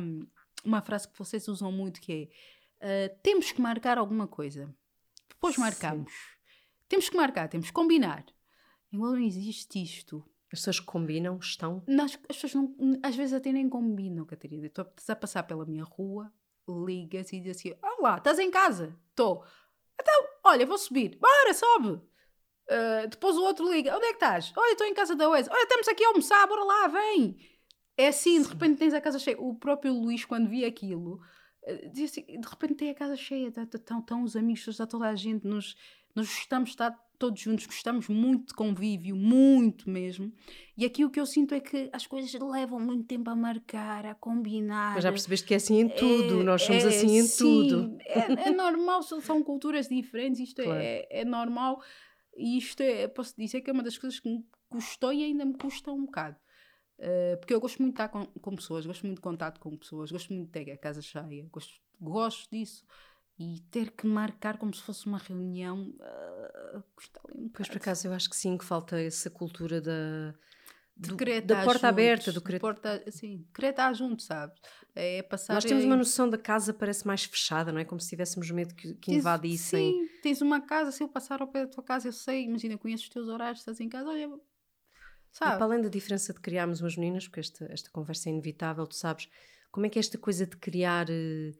uma 0.64 0.80
frase 0.80 1.08
que 1.08 1.18
vocês 1.18 1.48
usam 1.48 1.72
muito, 1.72 2.00
que 2.00 2.12
é, 2.12 2.28
ah, 2.80 3.14
temos 3.22 3.52
que 3.52 3.60
marcar 3.60 3.98
alguma 3.98 4.26
coisa. 4.26 4.74
Depois 5.28 5.54
Sim. 5.54 5.60
marcamos. 5.60 6.12
Temos 6.88 7.08
que 7.08 7.16
marcar, 7.16 7.48
temos 7.48 7.68
que 7.68 7.72
combinar. 7.72 8.24
Angola 8.92 9.12
não 9.12 9.24
existe 9.24 9.82
isto. 9.82 10.24
As 10.52 10.58
pessoas 10.58 10.80
combinam, 10.80 11.38
estão... 11.38 11.84
Nós, 11.86 12.18
as 12.28 12.36
pessoas 12.36 12.54
não, 12.54 12.74
às 13.04 13.14
vezes 13.14 13.32
até 13.32 13.52
nem 13.52 13.68
combinam, 13.68 14.26
Catarina. 14.26 14.66
Estou 14.66 14.84
a 15.08 15.16
passar 15.16 15.44
pela 15.44 15.64
minha 15.64 15.84
rua, 15.84 16.32
ligas 16.68 17.32
e 17.32 17.40
diz 17.40 17.56
assim: 17.56 17.74
Olá, 17.80 18.16
estás 18.16 18.38
em 18.40 18.50
casa? 18.50 18.98
Estou. 19.10 19.44
Então, 20.00 20.28
olha, 20.42 20.66
vou 20.66 20.76
subir. 20.76 21.16
Bora, 21.18 21.54
sobe. 21.54 22.00
Ah, 22.68 23.06
depois 23.06 23.36
o 23.36 23.42
outro 23.42 23.70
liga: 23.70 23.96
Onde 23.96 24.06
é 24.06 24.08
que 24.08 24.14
estás? 24.14 24.52
Olha, 24.56 24.72
estou 24.72 24.86
em 24.86 24.94
casa 24.94 25.14
da 25.14 25.28
Wes. 25.28 25.48
Olha, 25.48 25.62
estamos 25.62 25.88
aqui 25.88 26.04
a 26.04 26.08
almoçar, 26.08 26.46
bora 26.46 26.64
lá, 26.64 26.88
vem. 26.88 27.36
É 27.96 28.08
assim, 28.08 28.40
de 28.40 28.48
repente 28.48 28.78
tens 28.78 28.94
a 28.94 29.00
casa 29.00 29.18
cheia. 29.18 29.40
O 29.40 29.54
próprio 29.54 29.92
Luís, 29.92 30.24
quando 30.24 30.48
via 30.48 30.66
aquilo, 30.66 31.20
de 31.92 32.48
repente 32.48 32.74
tem 32.74 32.90
a 32.90 32.94
casa 32.94 33.16
cheia, 33.16 33.48
estão 33.48 33.66
tá, 33.66 33.78
tá, 33.78 34.00
tá, 34.00 34.16
os 34.16 34.36
amigos, 34.36 34.66
está 34.66 34.86
toda 34.86 35.08
a 35.08 35.14
gente, 35.14 35.46
nos, 35.46 35.76
nós 36.14 36.26
gostamos 36.26 36.70
de 36.70 36.74
estar 36.74 36.98
todos 37.18 37.38
juntos, 37.38 37.66
gostamos 37.66 38.08
muito 38.08 38.48
de 38.48 38.54
convívio, 38.54 39.14
muito 39.14 39.90
mesmo. 39.90 40.32
E 40.76 40.86
aqui 40.86 41.04
o 41.04 41.10
que 41.10 41.20
eu 41.20 41.26
sinto 41.26 41.54
é 41.54 41.60
que 41.60 41.90
as 41.92 42.06
coisas 42.06 42.32
levam 42.32 42.80
muito 42.80 43.04
tempo 43.04 43.28
a 43.28 43.36
marcar, 43.36 44.06
a 44.06 44.14
combinar. 44.14 44.94
Mas 44.94 45.04
já 45.04 45.10
percebeste 45.12 45.46
que 45.46 45.52
é 45.52 45.58
assim 45.58 45.80
em 45.80 45.88
tudo, 45.90 46.40
é, 46.40 46.42
nós 46.42 46.62
somos 46.62 46.82
é, 46.82 46.88
assim 46.88 47.18
em 47.18 47.22
sim, 47.24 47.44
tudo. 47.44 47.98
É, 48.00 48.48
é 48.48 48.50
normal, 48.50 49.02
são 49.02 49.42
culturas 49.42 49.86
diferentes, 49.86 50.40
isto 50.40 50.62
é, 50.62 50.64
claro. 50.64 50.80
é, 50.80 51.06
é 51.10 51.24
normal. 51.24 51.82
E 52.34 52.56
isto 52.56 52.80
é, 52.82 53.06
posso 53.06 53.34
dizer 53.36 53.60
que 53.60 53.68
é 53.68 53.72
uma 53.72 53.82
das 53.82 53.98
coisas 53.98 54.18
que 54.18 54.30
me 54.30 54.42
custou 54.70 55.12
e 55.12 55.22
ainda 55.22 55.44
me 55.44 55.58
custa 55.58 55.92
um 55.92 56.06
bocado. 56.06 56.36
Uh, 57.00 57.38
porque 57.38 57.54
eu 57.54 57.60
gosto 57.60 57.80
muito 57.80 57.96
de 57.96 58.02
estar 58.02 58.08
com, 58.08 58.26
com, 58.26 58.54
pessoas, 58.54 58.84
gosto 58.84 59.06
muito 59.06 59.16
de 59.16 59.22
contato 59.22 59.58
com 59.58 59.74
pessoas, 59.74 60.12
gosto 60.12 60.34
muito 60.34 60.46
de 60.46 60.52
ter 60.52 60.70
a 60.70 60.76
casa 60.76 61.00
cheia, 61.00 61.48
gosto, 61.50 61.80
gosto 61.98 62.50
disso. 62.50 62.84
E 63.38 63.60
ter 63.70 63.92
que 63.92 64.06
marcar 64.06 64.58
como 64.58 64.74
se 64.74 64.82
fosse 64.82 65.06
uma 65.06 65.16
reunião 65.16 65.94
uh, 65.98 66.82
custa 66.94 67.20
um 67.34 67.48
Pois 67.48 67.68
por 67.68 67.78
acaso 67.78 68.06
eu 68.06 68.12
acho 68.12 68.28
que 68.28 68.36
sim, 68.36 68.58
que 68.58 68.66
falta 68.66 69.00
essa 69.00 69.30
cultura 69.30 69.80
da, 69.80 70.34
do, 70.94 71.16
da 71.16 71.64
porta 71.64 71.72
juntos, 71.72 71.84
aberta, 71.84 72.32
do 72.32 72.42
querer... 72.42 72.60
porta, 72.60 73.02
assim, 73.06 73.46
estar 73.58 73.94
junto, 73.94 74.22
sabe? 74.22 74.52
É 74.94 75.22
passar. 75.22 75.54
Nós 75.54 75.64
temos 75.64 75.84
uma 75.84 75.96
noção 75.96 76.28
da 76.28 76.36
casa 76.36 76.74
parece 76.74 77.06
mais 77.06 77.24
fechada, 77.24 77.72
não 77.72 77.80
é? 77.80 77.84
Como 77.86 77.98
se 77.98 78.10
tivéssemos 78.10 78.50
medo 78.50 78.74
que, 78.74 78.92
que 78.96 79.14
invadissem. 79.14 79.92
Sim, 79.92 80.20
tens 80.22 80.42
uma 80.42 80.60
casa, 80.60 80.92
se 80.92 81.02
eu 81.02 81.08
passar 81.08 81.40
ao 81.40 81.48
pé 81.48 81.64
da 81.64 81.72
tua 81.72 81.82
casa, 81.82 82.08
eu 82.08 82.12
sei, 82.12 82.44
imagina, 82.44 82.76
conheço 82.76 83.04
os 83.04 83.08
teus 83.08 83.28
horários, 83.28 83.60
estás 83.60 83.80
em 83.80 83.88
casa, 83.88 84.10
olha, 84.10 84.28
Sabe? 85.32 85.54
E 85.54 85.56
para 85.56 85.64
além 85.64 85.82
da 85.82 85.88
diferença 85.88 86.32
de 86.32 86.40
criarmos 86.40 86.80
umas 86.80 86.96
meninas, 86.96 87.26
porque 87.26 87.40
esta, 87.40 87.64
esta 87.72 87.90
conversa 87.90 88.28
é 88.28 88.32
inevitável, 88.32 88.86
tu 88.86 88.94
sabes, 88.94 89.28
como 89.70 89.86
é 89.86 89.88
que 89.88 89.98
é 89.98 90.00
esta 90.00 90.18
coisa 90.18 90.46
de 90.46 90.56
criar. 90.56 91.08
Eh, 91.08 91.52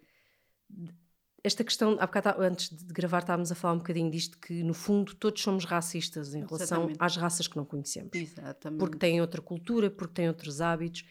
esta 1.43 1.65
questão, 1.65 1.97
há 1.99 2.07
bocado, 2.07 2.37
tá, 2.37 2.37
antes 2.39 2.69
de 2.69 2.93
gravar, 2.93 3.21
estávamos 3.21 3.51
a 3.51 3.55
falar 3.55 3.73
um 3.75 3.79
bocadinho 3.79 4.11
disto, 4.11 4.39
que 4.39 4.63
no 4.63 4.75
fundo 4.75 5.15
todos 5.15 5.41
somos 5.41 5.65
racistas 5.65 6.35
em 6.35 6.41
relação 6.41 6.83
Exatamente. 6.83 6.97
às 7.01 7.17
raças 7.17 7.49
que 7.49 7.57
não 7.57 7.65
conhecemos. 7.65 8.11
Exatamente. 8.13 8.79
Porque 8.79 8.99
têm 8.99 9.23
outra 9.23 9.41
cultura, 9.41 9.91
porque 9.91 10.13
têm 10.13 10.29
outros 10.29 10.61
hábitos. 10.61 11.05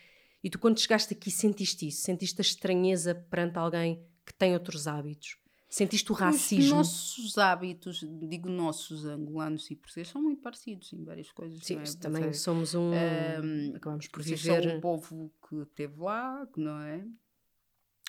E 0.44 0.50
tu, 0.50 0.60
quando 0.60 0.80
chegaste 0.80 1.16
aqui, 1.16 1.32
sentiste 1.32 1.88
isso? 1.88 2.04
Sentiste 2.04 2.40
a 2.40 2.44
estranheza 2.44 3.16
perante 3.16 3.58
alguém 3.58 4.06
que 4.24 4.34
tem 4.34 4.54
outros 4.54 4.86
hábitos? 4.86 5.36
Sentiste 5.70 6.12
o 6.12 6.16
racismo? 6.16 6.64
Os 6.64 6.72
nossos 6.72 7.38
hábitos, 7.38 8.04
digo 8.28 8.50
nossos 8.50 9.06
angolanos 9.06 9.70
e 9.70 9.76
portugueses, 9.76 10.12
são 10.12 10.20
muito 10.20 10.42
parecidos 10.42 10.92
em 10.94 11.04
várias 11.04 11.32
coisas. 11.32 11.64
Sim, 11.64 11.78
é? 11.78 11.84
também 12.02 12.24
Você, 12.24 12.40
somos 12.40 12.74
um. 12.74 12.92
um 12.92 13.76
acabamos 13.76 14.08
por 14.08 14.24
viver. 14.24 14.64
São 14.64 14.78
um 14.78 14.82
povo 14.82 15.32
que 15.48 15.56
esteve 15.58 16.00
lá, 16.00 16.48
que 16.52 16.60
não 16.60 16.82
é? 16.82 17.06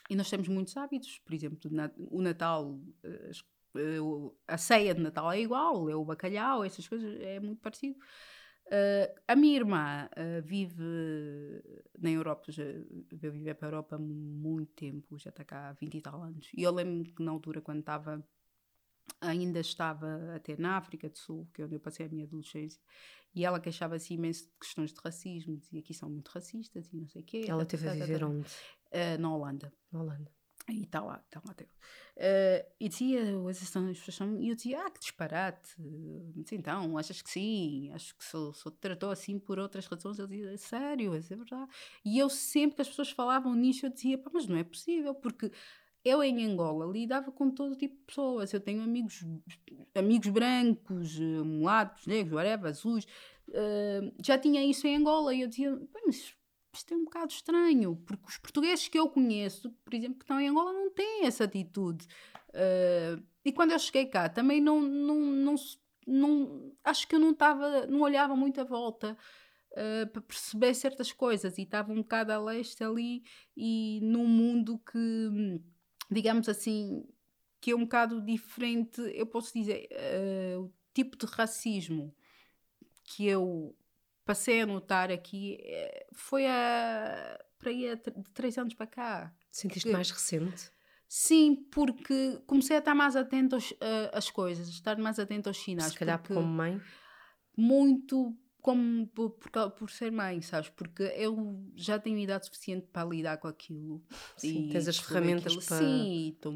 E 0.08 0.16
nós 0.16 0.30
temos 0.30 0.48
muitos 0.48 0.74
hábitos, 0.76 1.18
por 1.18 1.34
exemplo, 1.34 1.70
o 2.10 2.22
Natal, 2.22 2.80
eh, 3.04 3.30
a 4.48 4.58
ceia 4.58 4.94
de 4.94 5.00
Natal 5.02 5.30
é 5.30 5.40
igual, 5.40 5.88
é 5.88 5.94
o 5.94 6.04
bacalhau, 6.04 6.64
essas 6.64 6.88
coisas, 6.88 7.20
é 7.20 7.38
muito 7.38 7.60
parecido. 7.60 7.96
Uh, 8.70 9.20
a 9.26 9.34
minha 9.34 9.56
irmã 9.56 10.08
uh, 10.16 10.42
vive 10.42 10.80
na 11.98 12.08
Europa, 12.08 12.52
já 12.52 12.62
veio 13.12 13.32
viver 13.32 13.54
para 13.56 13.66
a 13.66 13.70
Europa 13.70 13.96
há 13.96 13.98
muito 13.98 14.72
tempo, 14.74 15.18
já 15.18 15.30
está 15.30 15.44
cá 15.44 15.70
há 15.70 15.72
20 15.72 15.96
e 15.96 16.00
tal 16.00 16.22
anos. 16.22 16.48
E 16.56 16.62
eu 16.62 16.72
lembro 16.72 17.12
que 17.12 17.20
na 17.20 17.32
altura, 17.32 17.60
quando 17.60 17.80
estava, 17.80 18.24
ainda 19.20 19.58
estava 19.58 20.36
até 20.36 20.56
na 20.56 20.76
África 20.76 21.08
do 21.08 21.18
Sul, 21.18 21.48
que 21.52 21.62
é 21.62 21.64
onde 21.64 21.74
eu 21.74 21.80
passei 21.80 22.06
a 22.06 22.08
minha 22.08 22.24
adolescência, 22.24 22.80
e 23.34 23.44
ela 23.44 23.58
queixava-se 23.58 24.14
imenso 24.14 24.44
de 24.44 24.52
questões 24.60 24.92
de 24.92 25.00
racismo, 25.02 25.56
dizia 25.56 25.82
que 25.82 25.92
são 25.92 26.08
muito 26.08 26.28
racistas 26.28 26.92
e 26.92 26.96
não 26.96 27.08
sei 27.08 27.22
o 27.22 27.24
quê. 27.24 27.44
Ela 27.48 27.66
teve 27.66 27.88
a 27.88 27.92
viver 27.92 28.22
onde? 28.22 28.46
Uh, 28.92 29.20
na 29.20 29.34
Holanda. 29.34 29.72
Na 29.90 30.00
Holanda. 30.00 30.39
E 30.70 30.82
está 30.82 31.00
lá, 31.00 31.22
está 31.26 31.42
lá 31.44 31.52
até. 31.52 31.64
Uh, 31.64 32.66
e 32.78 32.88
dizia, 32.88 33.22
as 33.48 33.58
pessoas 33.58 34.20
e 34.38 34.48
eu 34.48 34.54
dizia, 34.54 34.84
ah, 34.84 34.90
que 34.90 35.00
disparate. 35.00 35.74
Então, 36.52 36.98
achas 36.98 37.22
que 37.22 37.30
sim? 37.30 37.90
Acho 37.92 38.14
que 38.14 38.24
sou, 38.24 38.52
sou 38.52 38.70
tratou 38.70 39.10
assim 39.10 39.38
por 39.38 39.58
outras 39.58 39.86
razões. 39.86 40.18
Eu 40.18 40.26
dizia, 40.26 40.56
sério, 40.58 41.16
isso 41.16 41.32
é 41.32 41.36
verdade. 41.36 41.70
E 42.04 42.18
eu 42.18 42.28
sempre 42.28 42.76
que 42.76 42.82
as 42.82 42.88
pessoas 42.88 43.10
falavam 43.10 43.54
nisso, 43.54 43.86
eu 43.86 43.90
dizia, 43.90 44.22
mas 44.32 44.46
não 44.46 44.56
é 44.56 44.64
possível, 44.64 45.14
porque 45.14 45.50
eu 46.04 46.22
em 46.22 46.44
Angola 46.44 46.90
lidava 46.90 47.30
com 47.30 47.50
todo 47.50 47.76
tipo 47.76 47.96
de 47.96 48.02
pessoas. 48.02 48.52
Eu 48.52 48.60
tenho 48.60 48.82
amigos, 48.82 49.24
amigos 49.94 50.28
brancos, 50.28 51.18
mulatos, 51.18 52.06
negros, 52.06 52.34
whatever, 52.34 52.70
azuis. 52.70 53.06
Uh, 53.48 54.12
já 54.24 54.38
tinha 54.38 54.64
isso 54.64 54.86
em 54.86 54.96
Angola 54.96 55.34
e 55.34 55.40
eu 55.40 55.48
dizia, 55.48 55.78
mas 56.04 56.34
isto 56.72 56.94
é 56.94 56.96
um 56.96 57.04
bocado 57.04 57.32
estranho, 57.32 57.96
porque 58.06 58.28
os 58.28 58.38
portugueses 58.38 58.88
que 58.88 58.98
eu 58.98 59.08
conheço, 59.08 59.70
por 59.84 59.94
exemplo, 59.94 60.18
que 60.18 60.24
estão 60.24 60.40
em 60.40 60.48
Angola, 60.48 60.72
não 60.72 60.90
têm 60.90 61.26
essa 61.26 61.44
atitude. 61.44 62.06
Uh, 62.50 63.22
e 63.44 63.52
quando 63.52 63.72
eu 63.72 63.78
cheguei 63.78 64.06
cá, 64.06 64.28
também 64.28 64.60
não, 64.60 64.80
não, 64.80 65.20
não, 65.20 65.54
não 66.06 66.72
acho 66.84 67.06
que 67.08 67.14
eu 67.14 67.18
não 67.20 67.30
estava, 67.30 67.86
não 67.86 68.00
olhava 68.00 68.36
muito 68.36 68.60
à 68.60 68.64
volta 68.64 69.16
uh, 69.72 70.06
para 70.08 70.22
perceber 70.22 70.74
certas 70.74 71.12
coisas 71.12 71.58
e 71.58 71.62
estava 71.62 71.92
um 71.92 72.02
bocado 72.02 72.32
a 72.32 72.38
leste 72.38 72.82
ali 72.84 73.22
e 73.56 74.00
num 74.02 74.26
mundo 74.26 74.78
que, 74.78 75.60
digamos 76.10 76.48
assim, 76.48 77.04
que 77.60 77.72
é 77.72 77.76
um 77.76 77.80
bocado 77.80 78.20
diferente, 78.22 79.00
eu 79.14 79.26
posso 79.26 79.52
dizer, 79.52 79.88
uh, 79.92 80.62
o 80.62 80.72
tipo 80.94 81.16
de 81.16 81.26
racismo 81.26 82.14
que 83.04 83.26
eu 83.26 83.76
passei 84.30 84.60
a 84.60 84.66
notar 84.66 85.10
aqui 85.10 85.58
eh, 85.60 86.06
foi 86.12 86.46
a, 86.46 87.36
para 87.58 87.70
aí 87.70 87.96
de 87.96 88.30
três 88.32 88.56
anos 88.56 88.74
para 88.74 88.86
cá. 88.86 89.34
Sentiste 89.50 89.88
que, 89.88 89.92
mais 89.92 90.08
recente? 90.08 90.70
Sim, 91.08 91.66
porque 91.72 92.40
comecei 92.46 92.76
a 92.76 92.78
estar 92.78 92.94
mais 92.94 93.16
uh, 93.16 93.76
às 94.12 94.30
coisas, 94.30 94.68
estar 94.68 94.96
mais 94.98 95.18
atento 95.18 95.48
aos 95.48 95.58
sinais. 95.58 95.90
Se 95.90 95.98
calhar 95.98 96.22
como 96.24 96.46
mãe? 96.46 96.80
Muito 97.56 98.32
como 98.62 99.08
por, 99.08 99.30
por, 99.30 99.70
por, 99.72 99.90
ser 99.90 100.12
mãe, 100.12 100.40
sabes? 100.42 100.70
Porque 100.70 101.02
eu 101.16 101.60
já 101.74 101.98
tenho 101.98 102.16
idade 102.16 102.46
suficiente 102.46 102.86
para 102.92 103.08
lidar 103.08 103.38
com 103.38 103.48
aquilo. 103.48 104.00
Sim, 104.36 104.68
tens 104.70 104.86
as 104.86 104.98
ferramentas 104.98 105.46
aquilo. 105.46 105.66
para... 105.66 105.78
Sim, 105.78 106.28
estou 106.28 106.52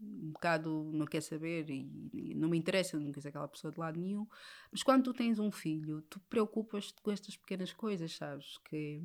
um 0.00 0.30
bocado 0.30 0.90
não 0.92 1.06
quer 1.06 1.20
saber 1.20 1.68
e, 1.70 2.34
não 2.34 2.48
me 2.48 2.58
interessa, 2.58 2.98
não 2.98 3.12
quer 3.12 3.20
ser 3.20 3.28
aquela 3.28 3.48
pessoa 3.48 3.72
de 3.72 3.78
lado 3.78 3.98
nenhum. 3.98 4.26
Mas 4.70 4.82
quando 4.82 5.04
tu 5.04 5.12
tens 5.12 5.38
um 5.38 5.50
filho, 5.50 6.02
tu 6.02 6.20
preocupas-te 6.28 7.00
com 7.02 7.10
estas 7.10 7.36
pequenas 7.36 7.72
coisas, 7.72 8.14
sabes? 8.14 8.58
Que 8.58 9.02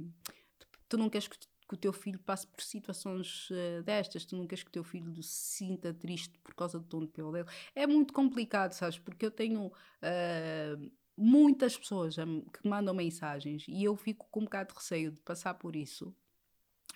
tu, 0.60 0.68
tu 0.90 0.98
não 0.98 1.10
queres 1.10 1.28
que, 1.28 1.38
que, 1.38 1.74
o 1.74 1.78
teu 1.78 1.94
filho 1.94 2.20
passe 2.20 2.46
por 2.48 2.62
situações 2.62 3.50
uh, 3.52 3.84
destas, 3.84 4.26
tu 4.26 4.36
não 4.36 4.46
queres 4.46 4.64
que 4.64 4.70
o 4.70 4.74
teu 4.74 4.84
filho 4.84 5.24
se 5.24 5.58
sinta 5.58 5.94
triste 5.94 6.38
por 6.40 6.54
causa 6.54 6.80
do 6.80 6.86
tom 6.86 7.06
de 7.06 7.12
dele. 7.12 7.46
É 7.76 7.88
muito 7.88 8.14
complicado, 8.14 8.74
sabes? 8.74 9.00
Porque 9.00 9.26
eu 9.26 9.32
tenho. 9.32 9.68
Uh, 9.68 10.92
muitas 11.18 11.78
pessoas 11.78 12.16
que 12.16 12.68
mandam 12.68 12.96
mensagens 12.96 13.66
e 13.68 13.84
eu 13.84 13.96
fico 13.96 14.28
com 14.32 14.40
um 14.40 14.44
bocado 14.46 14.70
de 14.70 14.80
receio 14.80 15.12
de 15.12 15.20
passar 15.20 15.54
por 15.54 15.76
isso 15.76 16.16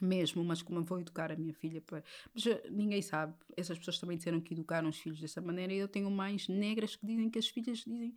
mesmo, 0.03 0.43
mas 0.43 0.61
como 0.61 0.79
eu 0.79 0.83
vou 0.83 0.99
educar 0.99 1.31
a 1.31 1.35
minha 1.35 1.53
filha, 1.53 1.81
mas 2.33 2.45
eh, 2.45 2.63
ninguém 2.69 3.01
sabe. 3.01 3.33
Essas 3.55 3.77
pessoas 3.77 3.99
também 3.99 4.17
disseram 4.17 4.41
que 4.41 4.53
educaram 4.53 4.89
os 4.89 4.97
filhos 4.97 5.19
dessa 5.19 5.41
maneira 5.41 5.73
e 5.73 5.77
eu 5.77 5.87
tenho 5.87 6.09
mães 6.09 6.47
negras 6.47 6.95
que 6.95 7.05
dizem 7.05 7.29
que 7.29 7.39
as 7.39 7.47
filhas 7.47 7.79
dizem: 7.79 8.13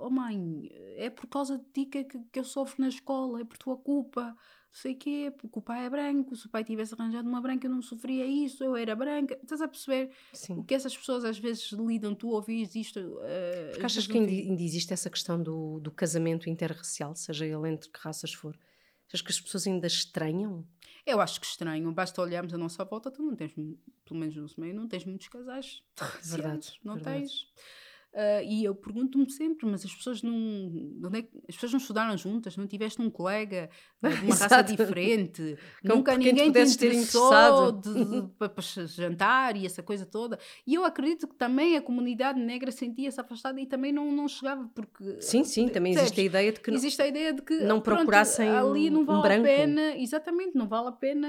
Oh 0.00 0.10
mãe, 0.10 0.70
é 0.96 1.08
por 1.08 1.26
causa 1.26 1.58
de 1.58 1.64
ti 1.72 1.86
que, 1.86 2.04
que 2.04 2.38
eu 2.38 2.44
sofro 2.44 2.80
na 2.80 2.88
escola, 2.88 3.40
é 3.40 3.44
por 3.44 3.56
tua 3.56 3.76
culpa, 3.76 4.36
sei 4.76 4.92
o 4.92 4.96
quê, 4.96 5.32
porque 5.36 5.58
o 5.58 5.62
pai 5.62 5.86
é 5.86 5.90
branco. 5.90 6.36
Se 6.36 6.46
o 6.46 6.50
pai 6.50 6.62
tivesse 6.62 6.94
arranjado 6.94 7.26
uma 7.26 7.40
branca, 7.40 7.66
eu 7.66 7.70
não 7.70 7.80
sofria 7.80 8.26
isso, 8.26 8.62
eu 8.62 8.76
era 8.76 8.94
branca. 8.94 9.38
Estás 9.42 9.62
a 9.62 9.68
perceber 9.68 10.10
Sim. 10.32 10.58
o 10.58 10.64
que 10.64 10.74
essas 10.74 10.96
pessoas 10.96 11.24
às 11.24 11.38
vezes 11.38 11.72
lidam? 11.72 12.14
Tu 12.14 12.28
ouvis 12.28 12.74
isto. 12.74 13.00
Uh, 13.00 13.70
porque 13.70 13.86
achas 13.86 14.06
que 14.06 14.18
ainda 14.18 14.62
existe 14.62 14.92
essa 14.92 15.08
questão 15.08 15.42
do, 15.42 15.80
do 15.80 15.90
casamento 15.90 16.50
interracial, 16.50 17.14
seja 17.14 17.46
ele 17.46 17.68
entre 17.70 17.88
que 17.88 17.98
raças 17.98 18.34
for? 18.34 18.56
Achas 19.08 19.22
que 19.22 19.30
as 19.30 19.40
pessoas 19.40 19.66
ainda 19.66 19.86
estranham? 19.86 20.66
Eu 21.06 21.20
acho 21.20 21.40
que 21.40 21.46
estranham. 21.46 21.92
Basta 21.92 22.20
olharmos 22.20 22.52
a 22.52 22.58
nossa 22.58 22.84
volta, 22.84 23.10
tu 23.10 23.22
não 23.22 23.36
tens, 23.36 23.52
pelo 24.04 24.20
menos 24.20 24.36
no 24.36 24.48
meio, 24.58 24.74
não 24.74 24.88
tens 24.88 25.04
muitos 25.04 25.28
casais. 25.28 25.82
Verdade. 26.22 26.78
Não 26.82 26.94
verdade. 26.94 27.20
tens. 27.20 27.46
Uh, 28.16 28.42
e 28.48 28.64
eu 28.64 28.74
pergunto-me 28.74 29.30
sempre, 29.30 29.66
mas 29.66 29.84
as 29.84 29.94
pessoas 29.94 30.22
não, 30.22 30.32
é, 31.12 31.18
as 31.46 31.54
pessoas 31.54 31.72
não 31.72 31.78
estudaram 31.78 32.16
juntas, 32.16 32.56
não 32.56 32.66
tiveste 32.66 33.02
um 33.02 33.10
colega 33.10 33.68
de 34.02 34.08
uma 34.24 34.34
raça 34.34 34.62
diferente, 34.62 35.58
nunca 35.84 36.16
ninguém 36.16 36.50
te 36.50 36.62
interessou 36.62 37.72
de, 37.72 37.92
de, 37.92 38.22
para, 38.38 38.86
jantar 38.86 39.54
e 39.54 39.66
essa 39.66 39.82
coisa 39.82 40.06
toda. 40.06 40.38
E 40.66 40.72
eu 40.72 40.86
acredito 40.86 41.28
que 41.28 41.34
também 41.34 41.76
a 41.76 41.82
comunidade 41.82 42.40
negra 42.40 42.72
sentia-se 42.72 43.20
afastada 43.20 43.60
e 43.60 43.66
também 43.66 43.92
não, 43.92 44.10
não 44.10 44.26
chegava 44.26 44.66
porque 44.74 45.20
sim, 45.20 45.44
sim, 45.44 45.68
também 45.68 45.92
existe 45.92 46.18
a 46.18 46.24
ideia 46.24 46.52
de 46.52 46.60
que 46.60 46.70
não, 46.70 46.78
existe 46.78 47.02
a 47.02 47.06
ideia 47.06 47.34
de 47.34 47.42
que 47.42 47.60
não 47.64 47.82
procurassem 47.82 48.48
pronto, 48.48 48.70
ali 48.70 48.88
não 48.88 49.04
vale 49.04 49.18
um 49.18 49.22
branco. 49.22 49.46
a 49.46 49.50
pena, 49.50 49.94
exatamente, 49.94 50.56
não 50.56 50.66
vale 50.66 50.88
a 50.88 50.92
pena 50.92 51.28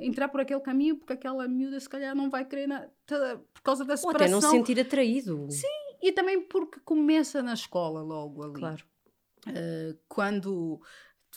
entrar 0.00 0.28
por 0.28 0.40
aquele 0.40 0.60
caminho 0.60 0.96
porque 0.96 1.12
aquela 1.12 1.46
miúda 1.46 1.78
se 1.78 1.88
calhar 1.88 2.16
não 2.16 2.30
vai 2.30 2.46
querer 2.46 2.66
na, 2.66 2.88
por 3.06 3.62
causa 3.62 3.84
da 3.84 3.94
separação. 3.94 4.08
Ou 4.08 4.16
até 4.16 4.28
não 4.28 4.40
se 4.40 4.48
sentir 4.48 4.80
atraído. 4.80 5.46
Sim, 5.50 5.83
e 6.04 6.12
também 6.12 6.42
porque 6.42 6.78
começa 6.80 7.42
na 7.42 7.54
escola 7.54 8.02
logo 8.02 8.42
ali. 8.42 8.52
Claro. 8.52 8.84
Uh, 9.48 9.98
quando 10.06 10.80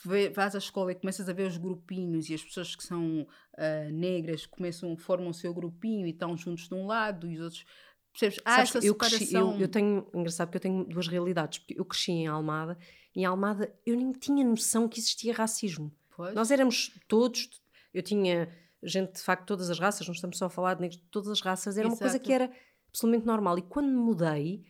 vais 0.04 0.54
à 0.54 0.58
escola 0.58 0.92
e 0.92 0.94
começas 0.94 1.26
a 1.26 1.32
ver 1.32 1.48
os 1.48 1.56
grupinhos 1.56 2.28
e 2.28 2.34
as 2.34 2.44
pessoas 2.44 2.76
que 2.76 2.84
são 2.84 3.22
uh, 3.22 3.92
negras 3.92 4.44
começam, 4.44 4.94
formam 4.96 5.30
o 5.30 5.34
seu 5.34 5.54
grupinho 5.54 6.06
e 6.06 6.10
estão 6.10 6.36
juntos 6.36 6.68
de 6.68 6.74
um 6.74 6.86
lado 6.86 7.30
e 7.30 7.36
os 7.36 7.40
outros. 7.40 7.64
Percebes? 8.12 8.40
Há 8.44 8.56
Sabes, 8.56 8.76
essa 8.76 8.86
eu, 8.86 8.94
cresci, 8.94 9.34
eu, 9.34 9.58
eu 9.58 9.68
tenho, 9.68 10.06
engraçado 10.14 10.50
que 10.50 10.56
eu 10.58 10.60
tenho 10.60 10.84
duas 10.84 11.08
realidades, 11.08 11.60
porque 11.60 11.80
eu 11.80 11.84
cresci 11.84 12.12
em 12.12 12.26
Almada 12.26 12.76
e 13.16 13.20
em 13.20 13.24
Almada 13.24 13.74
eu 13.86 13.96
nem 13.96 14.12
tinha 14.12 14.44
noção 14.44 14.86
que 14.86 15.00
existia 15.00 15.32
racismo. 15.32 15.90
Pois. 16.14 16.34
Nós 16.34 16.50
éramos 16.50 16.92
todos, 17.08 17.48
eu 17.94 18.02
tinha 18.02 18.48
gente 18.82 19.14
de 19.14 19.20
facto 19.22 19.42
de 19.42 19.46
todas 19.46 19.70
as 19.70 19.78
raças, 19.78 20.06
não 20.06 20.14
estamos 20.14 20.36
só 20.36 20.46
a 20.46 20.50
falar 20.50 20.74
de 20.74 20.82
negros 20.82 21.00
de 21.00 21.06
todas 21.06 21.30
as 21.30 21.40
raças, 21.40 21.78
era 21.78 21.88
uma 21.88 21.96
coisa 21.96 22.16
Exato. 22.16 22.24
que 22.24 22.32
era 22.32 22.50
absolutamente 22.88 23.26
normal. 23.26 23.58
E 23.58 23.62
quando 23.62 23.86
me 23.88 23.94
mudei, 23.96 24.64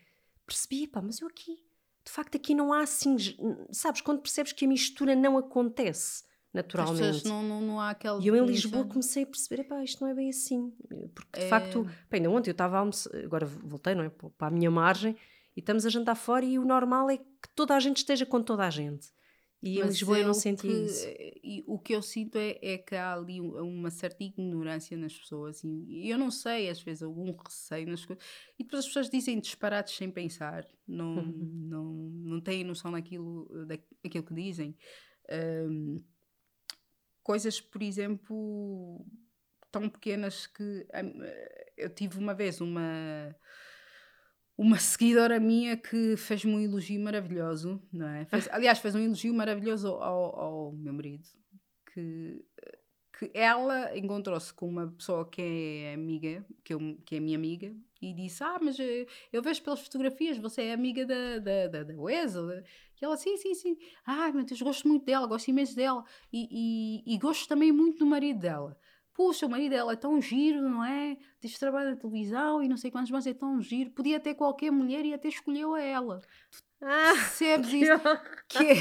percebi, 0.46 0.86
pá, 0.86 1.00
mas 1.02 1.20
eu 1.20 1.28
aqui, 1.28 1.56
de 2.04 2.10
facto, 2.10 2.36
aqui 2.36 2.54
não 2.54 2.72
há 2.72 2.82
assim, 2.82 3.16
sabes, 3.70 4.00
quando 4.00 4.20
percebes 4.20 4.52
que 4.52 4.64
a 4.64 4.68
mistura 4.68 5.14
não 5.14 5.36
acontece 5.36 6.24
As 6.24 6.54
naturalmente. 6.54 7.00
pessoas 7.00 7.22
não, 7.24 7.42
não, 7.42 7.60
não 7.60 7.80
há 7.80 7.90
aquela. 7.90 8.20
E 8.22 8.26
eu 8.26 8.36
em. 8.36 8.46
Lisboa 8.46 8.84
comecei 8.84 9.24
a 9.24 9.26
perceber, 9.26 9.64
pá, 9.64 9.82
isto 9.84 10.00
não 10.02 10.10
é 10.10 10.14
bem 10.14 10.30
assim. 10.30 10.72
Porque 11.14 11.38
de 11.40 11.44
É. 11.46 11.48
facto, 11.48 11.84
pá, 12.08 12.16
ainda 12.16 12.30
ontem 12.30 12.50
eu 12.50 12.52
estava 12.52 12.76
a 12.76 12.80
almoçar, 12.80 13.14
agora 13.16 13.44
voltei, 13.46 13.94
não 13.94 14.04
é? 14.04 14.08
Para 14.10 14.48
a 14.48 14.50
minha 14.50 14.70
margem, 14.70 15.14
e 15.56 15.60
estamos 15.60 15.84
a 15.84 15.90
jantar 15.90 16.14
fora 16.14 16.44
e 16.44 16.58
o 16.58 16.64
normal 16.64 17.10
é 17.10 17.18
que 17.18 17.48
toda 17.54 17.74
a 17.74 17.80
gente 17.80 17.98
esteja 17.98 18.24
com 18.24 18.42
toda 18.42 18.64
a 18.66 18.70
gente. 18.70 19.08
E 19.60 19.80
em 19.80 19.82
Lisboa 19.82 20.18
eu 20.18 20.22
é 20.22 20.24
não 20.24 20.30
o 20.30 20.34
senti 20.34 20.68
que- 20.68 20.72
isso. 20.72 21.06
E 21.42 21.64
o 21.66 21.78
que 21.78 21.92
eu 21.94 22.00
sinto 22.00 22.36
é, 22.38 22.58
é 22.62 22.78
que 22.78 22.94
há 22.94 23.12
ali 23.14 23.40
um- 23.40 23.56
uma 23.60 23.90
certa 23.90 24.22
ignorância 24.22 24.96
nas 24.96 25.16
pessoas. 25.18 25.62
E 25.64 26.08
eu 26.08 26.16
não 26.16 26.30
sei, 26.30 26.68
às 26.68 26.80
vezes, 26.80 27.02
algum 27.02 27.32
receio 27.32 27.88
nas 27.88 28.04
coisas. 28.04 28.24
E 28.58 28.62
depois 28.62 28.80
as 28.80 28.86
pessoas 28.86 29.10
dizem 29.10 29.40
disparates 29.40 29.96
sem 29.96 30.10
pensar. 30.10 30.64
Não, 30.86 31.16
Uhum. 31.16 31.50
não, 31.68 31.84
não 31.84 32.40
têm 32.40 32.62
noção 32.62 32.92
daquilo, 32.92 33.48
da- 33.66 33.78
daquilo 34.04 34.24
que 34.24 34.34
dizem. 34.34 34.76
Ahm, 35.28 35.98
coisas, 37.22 37.60
por 37.60 37.82
exemplo, 37.82 39.04
tão 39.72 39.88
pequenas 39.88 40.46
que 40.46 40.86
ahm, 40.94 41.20
eu 41.76 41.90
tive 41.92 42.16
uma 42.18 42.32
vez 42.34 42.60
uma 42.60 43.34
uma 44.58 44.76
seguidora 44.78 45.38
minha 45.38 45.76
que 45.76 46.16
fez 46.16 46.44
um 46.44 46.58
elogio 46.58 47.00
maravilhoso, 47.00 47.80
não 47.92 48.08
é? 48.08 48.24
Fez- 48.24 48.48
aliás, 48.50 48.80
fez 48.80 48.92
um 48.96 48.98
elogio 48.98 49.32
maravilhoso 49.32 49.86
ao, 49.88 50.36
ao 50.38 50.72
meu 50.72 50.92
marido, 50.92 51.28
que, 51.94 52.44
que 53.16 53.30
ela 53.32 53.96
encontrou-se 53.96 54.52
com 54.52 54.68
uma 54.68 54.88
pessoa 54.88 55.24
que 55.30 55.40
é 55.84 55.94
amiga, 55.94 56.44
que, 56.64 56.74
eu, 56.74 56.80
que 57.06 57.14
é 57.14 57.20
minha 57.20 57.38
amiga, 57.38 57.72
e 58.02 58.12
disse, 58.12 58.42
ah, 58.42 58.58
mas 58.60 58.78
eh, 58.80 59.06
eu 59.32 59.42
vejo 59.42 59.62
pelas 59.62 59.80
fotografias, 59.80 60.38
você 60.38 60.62
é 60.62 60.72
amiga 60.72 61.06
da, 61.06 61.38
da, 61.38 61.66
da, 61.68 61.82
da 61.84 61.94
Wesley. 62.00 62.62
E 63.00 63.04
ela, 63.04 63.16
sim, 63.16 63.36
sim, 63.36 63.54
sim. 63.54 63.76
Ai, 64.04 64.32
meu 64.32 64.44
Deus, 64.44 64.60
gosto 64.62 64.86
muito 64.86 65.04
dela, 65.04 65.26
gosto 65.26 65.48
imenso 65.48 65.74
dela. 65.74 66.04
E, 66.32 67.04
e, 67.06 67.14
e 67.14 67.18
gosto 67.18 67.48
também 67.48 67.72
muito 67.72 67.98
do 67.98 68.06
marido 68.06 68.38
dela. 68.38 68.78
Puxa, 69.18 69.46
o 69.46 69.50
marido 69.50 69.72
dela 69.72 69.94
é 69.94 69.96
tão 69.96 70.20
giro, 70.22 70.62
não 70.62 70.84
é? 70.84 71.16
Diz 71.40 71.52
que 71.52 71.58
trabalha 71.58 71.90
na 71.90 71.96
televisão 71.96 72.62
e 72.62 72.68
não 72.68 72.76
sei 72.76 72.88
quantos 72.88 73.10
mais 73.10 73.26
é 73.26 73.34
tão 73.34 73.60
giro. 73.60 73.90
Podia 73.90 74.20
ter 74.20 74.34
qualquer 74.36 74.70
mulher 74.70 75.04
e 75.04 75.12
até 75.12 75.26
escolheu 75.26 75.74
a 75.74 75.80
ela. 75.82 76.20
Ah, 76.80 77.12
Percebes 77.14 77.72
isso? 77.72 77.92
Que 78.48 78.64
é- 78.64 78.76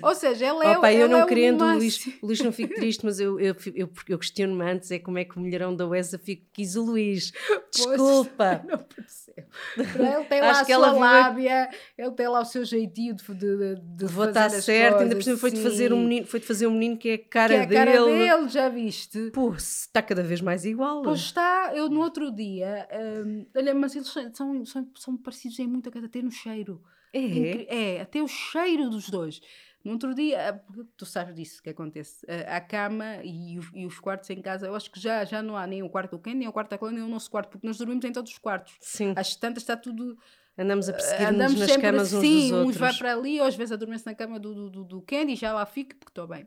Ou 0.00 0.14
seja, 0.14 0.46
ela 0.46 0.64
é, 0.64 0.78
Opa, 0.78 0.90
eu 0.94 1.06
não 1.06 1.18
é 1.18 1.26
querendo, 1.26 1.62
o. 1.62 1.74
Luís, 1.74 2.06
o 2.22 2.26
Luís 2.26 2.40
não 2.40 2.50
fique 2.50 2.72
triste, 2.80 3.04
mas 3.04 3.20
eu, 3.20 3.38
eu, 3.38 3.54
eu, 3.74 3.90
eu 4.08 4.18
questiono-me 4.18 4.64
antes 4.64 4.90
é 4.90 4.98
como 4.98 5.18
é 5.18 5.26
que 5.26 5.36
o 5.36 5.40
mulherão 5.40 5.76
da 5.76 5.86
Wesa 5.86 6.18
fica, 6.18 6.42
quis 6.54 6.74
o 6.74 6.82
Luís. 6.84 7.30
Desculpa. 7.70 8.64
Não 8.66 8.78
percebo. 8.78 9.46
Ele 9.76 10.24
tem 10.24 10.40
lá 10.40 10.50
Acho 10.52 10.60
a 10.62 10.64
que 10.64 10.72
sua 10.74 10.86
ela 10.86 10.90
viu- 10.92 11.00
lábia, 11.00 11.70
ele 11.98 12.10
tem 12.12 12.28
lá 12.28 12.40
o 12.40 12.44
seu 12.46 12.64
jeitinho 12.64 13.14
de, 13.14 13.22
de, 13.34 13.74
de, 13.76 14.04
Vou 14.06 14.24
fazer 14.24 14.28
estar 14.30 14.46
as 14.46 14.64
certo, 14.64 15.02
ainda 15.02 15.16
por 15.16 15.22
coisas, 15.22 15.24
cima 15.24 15.36
foi 15.36 15.50
de 15.50 15.62
fazer 15.62 15.92
um 15.92 16.00
menino, 16.02 16.26
foi 16.26 16.40
de 16.40 16.46
fazer 16.46 16.66
um 16.66 16.70
menino 16.72 16.96
que 16.96 17.08
é 17.10 17.14
a 17.14 17.18
Que 17.18 17.24
cara, 17.24 17.54
é 17.54 17.60
a 17.60 17.66
cara 17.68 18.04
dele. 18.04 18.18
dele, 18.28 18.48
já 18.48 18.68
viste? 18.70 19.30
Pô, 19.32 19.52
está 19.52 20.00
cada 20.00 20.22
vez 20.22 20.40
mais 20.40 20.64
igual. 20.64 21.02
Pois 21.02 21.20
está, 21.20 21.72
eu 21.74 21.90
no 21.90 22.00
outro 22.00 22.30
dia, 22.34 22.88
hum, 23.26 23.44
olha, 23.54 23.74
mas 23.74 23.94
eles 23.94 24.08
são, 24.08 24.34
são, 24.34 24.64
são, 24.64 24.90
são 24.96 25.16
parecidos 25.18 25.58
em 25.58 25.66
muita 25.66 25.90
coisa, 25.90 26.06
até 26.06 26.22
no 26.22 26.30
cheiro. 26.30 26.80
É. 27.12 27.96
É, 27.96 28.00
até 28.00 28.22
o 28.22 28.28
cheiro 28.28 28.88
dos 28.90 29.08
dois. 29.08 29.40
No 29.82 29.92
outro 29.92 30.14
dia, 30.14 30.50
ah, 30.50 30.72
tu 30.96 31.06
sabes 31.06 31.34
disso 31.34 31.62
que 31.62 31.70
acontece. 31.70 32.24
ah, 32.28 32.56
A 32.56 32.60
cama 32.60 33.16
e 33.24 33.58
os, 33.58 33.70
e 33.74 33.86
os 33.86 33.98
quartos 33.98 34.28
em 34.30 34.40
casa, 34.42 34.66
eu 34.66 34.74
acho 34.74 34.90
que 34.90 35.00
já, 35.00 35.24
já 35.24 35.42
não 35.42 35.56
há 35.56 35.66
nem 35.66 35.82
o 35.82 35.88
quarto 35.88 36.12
do 36.12 36.18
Ken, 36.18 36.34
nem 36.34 36.46
o 36.48 36.52
quarto 36.52 36.70
da 36.70 36.78
Clã, 36.78 36.92
nem 36.92 37.02
o 37.02 37.08
nosso 37.08 37.30
quarto, 37.30 37.48
porque 37.50 37.66
nós 37.66 37.78
dormimos 37.78 38.04
em 38.04 38.12
todos 38.12 38.30
os 38.32 38.38
quartos. 38.38 38.74
Sim, 38.80 39.14
Às 39.16 39.34
tantas 39.36 39.62
está 39.62 39.76
tudo. 39.76 40.18
andamos 40.58 40.88
a 40.88 40.92
perseguir-nos 40.92 41.34
Andamos 41.34 41.60
nas 41.60 41.76
camas 41.78 42.12
uns 42.12 42.18
assim, 42.18 42.40
dos 42.42 42.50
uns 42.52 42.58
outros. 42.58 42.76
vai 42.76 42.94
para 42.94 43.12
ali, 43.14 43.40
ou 43.40 43.46
às 43.46 43.54
vezes 43.56 43.72
adormece 43.72 44.04
na 44.06 44.14
cama 44.14 44.38
do, 44.38 44.54
do, 44.54 44.70
do, 44.70 44.84
do 44.84 45.02
Ken 45.02 45.24
e 45.32 45.36
já 45.36 45.52
lá 45.54 45.64
fico 45.64 45.96
porque 45.96 46.10
estou 46.10 46.26
bem. 46.26 46.46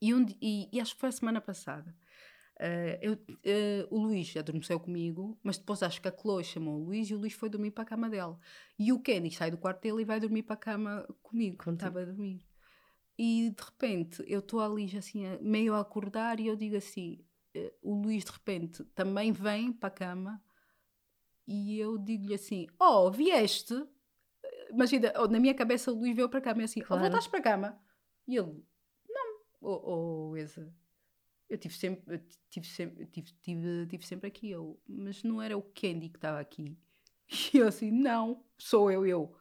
E, 0.00 0.14
um, 0.14 0.24
e, 0.40 0.68
e 0.72 0.80
acho 0.80 0.94
que 0.94 1.00
foi 1.00 1.08
a 1.08 1.12
semana 1.12 1.40
passada. 1.40 1.92
Ah, 2.58 2.98
eu, 3.02 3.12
ah, 3.12 3.86
o 3.90 3.98
Luís 3.98 4.34
adormeceu 4.36 4.80
comigo, 4.80 5.38
mas 5.42 5.58
depois 5.58 5.82
acho 5.82 6.00
que 6.00 6.08
a 6.08 6.16
Chloe 6.16 6.44
chamou 6.44 6.80
o 6.80 6.84
Luís 6.84 7.08
e 7.08 7.14
o 7.14 7.18
Luís 7.18 7.34
foi 7.34 7.48
dormir 7.48 7.70
para 7.70 7.82
a 7.82 7.86
cama 7.86 8.08
dela. 8.08 8.38
E 8.78 8.92
o 8.92 9.00
Kenny 9.00 9.30
sai 9.30 9.50
do 9.50 9.58
quarto 9.58 9.82
dele 9.82 10.02
e 10.02 10.04
vai 10.04 10.20
dormir 10.20 10.42
para 10.42 10.54
a 10.54 10.58
cama 10.58 11.06
comigo, 11.22 11.62
quando 11.62 11.76
estava 11.76 12.00
a 12.00 12.04
dormir. 12.04 12.46
E 13.18 13.50
de 13.50 13.62
repente 13.62 14.22
eu 14.26 14.40
estou 14.40 14.60
ali 14.60 14.86
já 14.86 14.98
assim, 14.98 15.24
meio 15.40 15.74
a 15.74 15.80
acordar, 15.80 16.40
e 16.40 16.46
eu 16.46 16.56
digo 16.56 16.76
assim: 16.76 17.24
eh, 17.54 17.72
o 17.82 17.94
Luís 17.94 18.24
de 18.24 18.30
repente 18.30 18.84
também 18.94 19.32
vem 19.32 19.72
para 19.72 19.88
a 19.88 19.90
cama 19.90 20.42
e 21.46 21.78
eu 21.78 21.96
digo-lhe 21.96 22.34
assim: 22.34 22.66
Oh, 22.78 23.10
vieste? 23.10 23.74
Imagina, 24.70 25.12
oh, 25.16 25.28
na 25.28 25.38
minha 25.38 25.54
cabeça 25.54 25.92
o 25.92 25.94
Luís 25.94 26.14
veio 26.14 26.28
para 26.28 26.40
a 26.40 26.42
cama 26.42 26.62
e 26.62 26.64
assim: 26.64 26.80
Claro. 26.80 27.02
Oh, 27.02 27.08
voltaste 27.08 27.30
para 27.30 27.38
a 27.38 27.42
cama? 27.42 27.80
E 28.26 28.36
ele: 28.36 28.64
Não, 29.08 29.40
oh, 29.60 30.30
oh 30.30 30.36
Eza, 30.36 30.72
eu 31.48 31.58
tive 31.58 31.74
sempre, 31.74 32.16
eu 32.16 32.20
tive 32.50 32.66
sempre, 32.66 33.06
tive, 33.06 33.32
tive, 33.42 33.86
tive 33.86 34.06
sempre 34.06 34.28
aqui. 34.28 34.50
Eu, 34.50 34.80
mas 34.88 35.22
não 35.22 35.40
era 35.40 35.56
o 35.56 35.62
Candy 35.62 36.08
que 36.08 36.18
estava 36.18 36.40
aqui. 36.40 36.76
E 37.54 37.58
eu 37.58 37.66
assim: 37.68 37.90
Não, 37.90 38.44
sou 38.58 38.90
eu, 38.90 39.04
eu. 39.06 39.34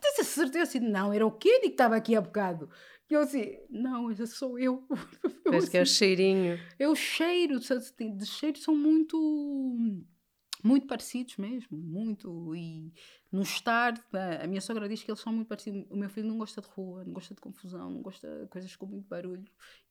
Tens 0.00 0.18
a 0.20 0.24
certeza? 0.24 0.64
Assim, 0.64 0.80
não, 0.80 1.12
era 1.12 1.26
o 1.26 1.30
Candy 1.30 1.60
que 1.62 1.66
estava 1.68 1.96
aqui 1.96 2.14
há 2.14 2.20
bocado. 2.20 2.68
E 3.10 3.14
eu 3.14 3.20
assim: 3.20 3.58
Não, 3.70 4.10
essa 4.10 4.26
sou 4.26 4.58
eu. 4.60 4.86
Parece 5.44 5.70
que 5.70 5.76
é 5.76 5.80
o 5.80 5.82
assim, 5.84 5.92
cheirinho. 5.94 6.58
é 6.78 6.88
o 6.88 6.94
cheiro, 6.94 7.58
tem- 7.96 8.16
de 8.16 8.26
cheiros 8.26 8.62
são 8.62 8.74
muito 8.76 9.16
muito 10.64 10.86
parecidos 10.86 11.36
mesmo, 11.36 11.76
muito 11.76 12.56
e 12.56 12.90
no 13.30 13.42
estar, 13.42 13.92
a 14.42 14.46
minha 14.46 14.62
sogra 14.62 14.88
diz 14.88 15.02
que 15.02 15.10
eles 15.10 15.20
são 15.20 15.30
muito 15.32 15.46
parecidos, 15.46 15.84
o 15.90 15.96
meu 15.96 16.08
filho 16.08 16.26
não 16.26 16.38
gosta 16.38 16.62
de 16.62 16.68
rua, 16.68 17.04
não 17.04 17.12
gosta 17.12 17.34
de 17.34 17.40
confusão, 17.42 17.90
não 17.90 18.00
gosta 18.00 18.40
de 18.44 18.48
coisas 18.48 18.74
com 18.74 18.86
muito 18.86 19.06
barulho 19.06 19.44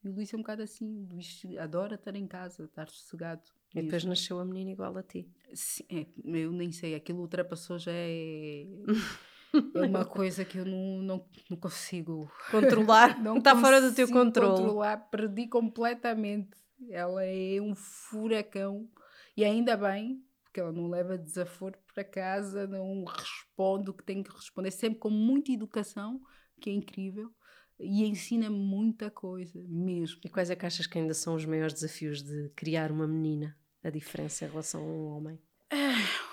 e 0.04 0.10
o 0.10 0.14
Luís 0.14 0.34
é 0.34 0.36
um 0.36 0.40
bocado 0.40 0.64
assim, 0.64 0.86
o 1.06 1.14
Luís 1.14 1.42
adora 1.60 1.94
estar 1.94 2.16
em 2.16 2.26
casa, 2.26 2.64
estar 2.64 2.90
sossegado 2.90 3.44
E 3.72 3.76
depois 3.84 4.04
mesmo. 4.04 4.10
nasceu 4.10 4.40
a 4.40 4.46
menina 4.46 4.72
igual 4.72 4.98
a 4.98 5.04
ti. 5.04 5.30
Sim, 5.54 5.86
é, 5.92 6.08
eu 6.26 6.52
nem 6.52 6.72
sei, 6.72 6.96
aquilo 6.96 7.20
ultrapassou 7.20 7.78
já 7.78 7.92
é, 7.94 8.66
é 9.76 9.82
uma 9.82 10.06
coisa 10.06 10.44
que 10.44 10.58
eu 10.58 10.66
não, 10.66 11.02
não, 11.04 11.26
não 11.52 11.58
consigo 11.58 12.32
Controlar 12.50 13.20
não 13.22 13.38
está 13.38 13.56
fora 13.56 13.80
do 13.80 13.94
teu 13.94 14.08
controle. 14.10 14.56
controlar, 14.56 14.98
perdi 15.12 15.48
completamente. 15.48 16.58
Ela 16.90 17.24
é 17.24 17.62
um 17.62 17.76
furacão. 17.76 18.90
E 19.38 19.44
ainda 19.46 19.78
bem, 19.78 20.24
porque 20.54 20.60
ela 20.60 20.72
não 20.72 20.88
leva 20.88 21.18
desaforo 21.18 21.76
para 21.92 22.04
casa, 22.04 22.68
não 22.68 23.04
responde 23.06 23.90
o 23.90 23.94
que 23.94 24.04
tem 24.04 24.22
que 24.22 24.32
responder, 24.32 24.70
sempre 24.70 25.00
com 25.00 25.10
muita 25.10 25.52
educação, 25.52 26.22
que 26.62 26.70
é 26.70 26.74
incrível, 26.74 27.34
e 27.80 28.06
ensina 28.06 28.52
muita 28.52 29.10
coisa, 29.10 29.60
mesmo. 29.68 30.22
E 30.24 30.30
quais 30.30 30.52
é 30.52 30.56
que 30.56 30.64
achas 30.64 30.86
que 30.86 31.00
ainda 31.00 31.16
são 31.16 31.34
os 31.34 31.44
maiores 31.44 31.74
desafios 31.74 32.22
de 32.22 32.50
criar 32.56 32.92
uma 32.92 33.08
menina? 33.08 33.58
A 33.84 33.90
diferença 33.90 34.46
em 34.46 34.50
relação 34.50 34.82
a 34.82 34.86
um 34.86 35.08
homem? 35.08 35.42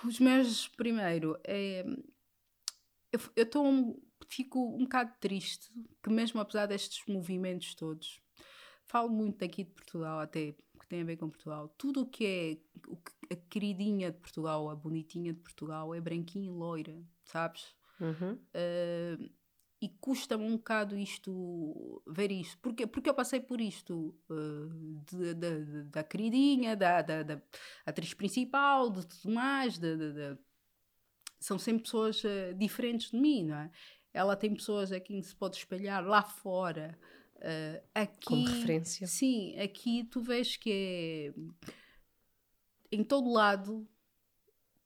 Os 0.05 0.21
meus, 0.21 0.69
primeiro, 0.69 1.41
é. 1.43 1.83
Eu, 3.11 3.21
eu 3.35 3.47
tô 3.47 3.65
fico 4.29 4.77
um 4.77 4.83
bocado 4.83 5.15
triste 5.19 5.73
que, 6.03 6.11
mesmo 6.11 6.41
apesar 6.41 6.67
destes 6.67 7.03
movimentos 7.09 7.75
todos, 7.75 8.21
falo 8.85 9.09
muito 9.09 9.39
daqui 9.39 9.65
de 9.65 9.71
Portugal, 9.71 10.21
até 10.21 10.53
que 10.53 10.87
tem 10.89 11.01
a 11.01 11.05
ver 11.05 11.17
com 11.17 11.31
Portugal. 11.31 11.69
Tudo 11.79 12.03
o 12.03 12.07
que 12.07 12.27
é 12.27 12.59
o 12.87 12.97
que- 12.97 13.20
a 13.31 13.37
queridinha 13.37 14.11
de 14.11 14.19
Portugal, 14.19 14.69
a 14.69 14.75
bonitinha 14.75 15.33
de 15.33 15.41
Portugal, 15.41 15.95
é 15.95 16.01
branquinha 16.01 16.47
e 16.47 16.51
loira, 16.51 17.01
sabes? 17.25 17.75
Uhum. 18.01 18.33
Uh, 18.35 19.31
e 19.83 19.89
custa-me 20.01 20.45
um 20.45 20.57
bocado 20.57 20.99
isto, 20.99 22.03
ver 22.07 22.31
isto. 22.31 22.59
Porque, 22.59 22.87
porque 22.87 23.09
eu 23.09 23.15
passei 23.15 23.41
por 23.41 23.61
isto 23.61 24.15
uh, 24.29 25.01
de- 25.11 25.35
de- 25.35 25.65
de- 25.65 25.83
da 25.85 26.03
queridinha, 26.03 26.77
da, 26.77 27.01
da, 27.01 27.23
da 27.23 27.43
atriz 27.87 28.13
principal, 28.13 28.91
de 28.91 29.07
tudo 29.07 29.33
mais. 29.33 29.79
de- 29.79 30.37
São 31.39 31.59
sempre 31.59 31.85
pessoas 31.85 32.23
uh, 32.25 32.55
diferentes 32.59 33.11
de 33.11 33.17
mim, 33.19 33.45
não 33.47 33.57
é? 33.57 33.71
Ela 34.13 34.37
tem 34.37 34.53
pessoas 34.53 34.93
a 34.93 35.01
quem 35.01 35.23
se 35.23 35.35
pode 35.35 35.57
espelhar 35.57 36.05
lá 36.05 36.23
fora. 36.23 36.99
Uh, 37.37 37.83
aqui, 37.95 38.27
Como 38.27 38.45
referência. 38.47 39.07
Sim, 39.07 39.57
aqui 39.59 40.05
tu 40.05 40.21
vês 40.21 40.57
que 40.59 40.71
é 40.71 41.35
em 42.91 43.05
todo 43.05 43.31
lado 43.31 43.89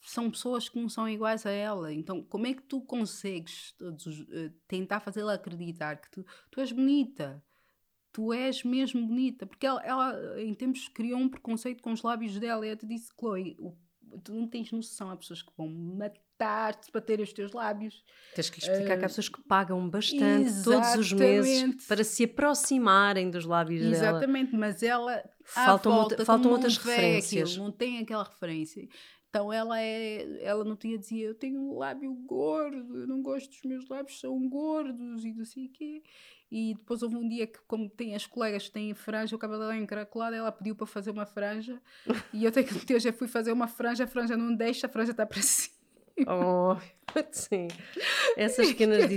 são 0.01 0.31
pessoas 0.31 0.69
que 0.69 0.79
não 0.79 0.88
são 0.88 1.09
iguais 1.09 1.47
a 1.47 1.51
ela. 1.51 1.93
Então, 1.93 2.23
como 2.23 2.47
é 2.47 2.55
que 2.55 2.62
tu 2.62 2.81
consegues 2.83 3.73
todos, 3.73 4.21
uh, 4.21 4.51
tentar 4.69 5.01
fazê-la 5.01 5.35
acreditar 5.35 5.97
que 5.97 6.11
tu, 6.11 6.27
tu 6.51 6.61
és 6.61 6.73
bonita? 6.73 7.43
Tu 8.12 8.33
és 8.33 8.62
mesmo 8.62 9.07
bonita. 9.07 9.47
Porque 9.47 9.67
ela, 9.67 9.83
ela, 9.83 10.43
em 10.43 10.55
tempos, 10.55 10.88
criou 10.88 11.19
um 11.19 11.29
preconceito 11.29 11.83
com 11.83 11.93
os 11.93 12.03
lábios 12.03 12.38
dela. 12.38 12.67
E 12.67 12.71
eu 12.71 12.77
te 12.77 12.87
disse, 12.87 13.12
Chloe, 13.19 13.57
o, 13.59 13.77
tu 14.23 14.35
não 14.35 14.47
tens 14.47 14.71
noção. 14.71 15.11
Há 15.11 15.17
pessoas 15.17 15.43
que 15.43 15.53
vão 15.57 15.69
matar-te 16.44 16.90
para 16.90 17.00
ter 17.00 17.20
os 17.20 17.33
teus 17.33 17.52
lábios. 17.52 18.04
Tens 18.35 18.50
que 18.50 18.61
lhe 18.61 18.66
explicar 18.66 18.96
uh, 18.96 18.98
que 18.98 19.04
há 19.04 19.09
pessoas 19.09 19.28
que 19.28 19.42
pagam 19.42 19.88
bastante 19.88 20.62
todos 20.62 20.94
os 20.94 21.12
meses 21.12 21.87
para 21.87 22.04
se 22.04 22.24
aproximarem 22.24 23.30
dos 23.30 23.44
lábios 23.44 23.83
exatamente, 23.83 24.00
dela. 24.00 24.18
Exatamente, 24.18 24.57
mas 24.57 24.83
ela. 24.83 25.24
Faltam, 25.44 25.92
volta, 25.92 26.24
faltam 26.24 26.50
outras 26.50 26.76
referências. 26.76 27.50
Aquilo, 27.50 27.64
não 27.64 27.72
tem 27.72 27.98
aquela 27.98 28.24
referência. 28.24 28.88
Então 29.28 29.52
ela 29.52 29.80
é, 29.80 30.44
ela 30.44 30.64
no 30.64 30.76
dia 30.76 30.96
dizia, 30.96 31.26
eu 31.26 31.35
tenho 31.35 31.61
um 31.61 31.76
lábio 31.76 32.14
gordo, 32.24 33.00
eu 33.00 33.07
não 33.07 33.20
gosto 33.20 33.50
dos 33.50 33.62
meus 33.64 33.88
lábios, 33.88 34.20
são 34.20 34.48
gordos 34.48 35.24
e 35.24 35.35
não 35.35 35.44
sei 35.44 35.66
o 35.66 35.72
quê. 35.72 36.02
E 36.52 36.74
depois 36.74 37.02
houve 37.02 37.16
um 37.16 37.28
dia 37.28 37.44
que, 37.48 37.59
como 37.66 37.90
tem 37.90 38.14
as 38.14 38.28
colegas 38.28 38.68
que 38.68 38.70
têm 38.70 38.94
franja, 38.94 39.35
o 39.35 39.38
cabelo 39.38 39.59
dela 39.59 39.74
é 39.74 39.78
encaracolado, 39.78 40.37
ela 40.37 40.52
pediu 40.52 40.76
para 40.76 40.87
fazer 40.87 41.11
uma 41.11 41.26
franja. 41.26 41.83
e 42.33 42.44
eu 42.44 42.52
tenho 42.52 42.66
que 42.68 42.94
hoje 42.94 43.11
fui 43.11 43.26
fazer 43.26 43.50
uma 43.50 43.66
franja, 43.66 44.04
a 44.04 44.07
franja 44.07 44.37
não 44.37 44.54
deixa, 44.54 44.87
a 44.87 44.90
franja 44.90 45.11
está 45.11 45.26
para 45.26 45.40
cima. 45.42 45.73
Oh, 46.27 46.77
sim. 47.33 47.68
Essas 48.37 48.68
pequenas. 48.72 49.11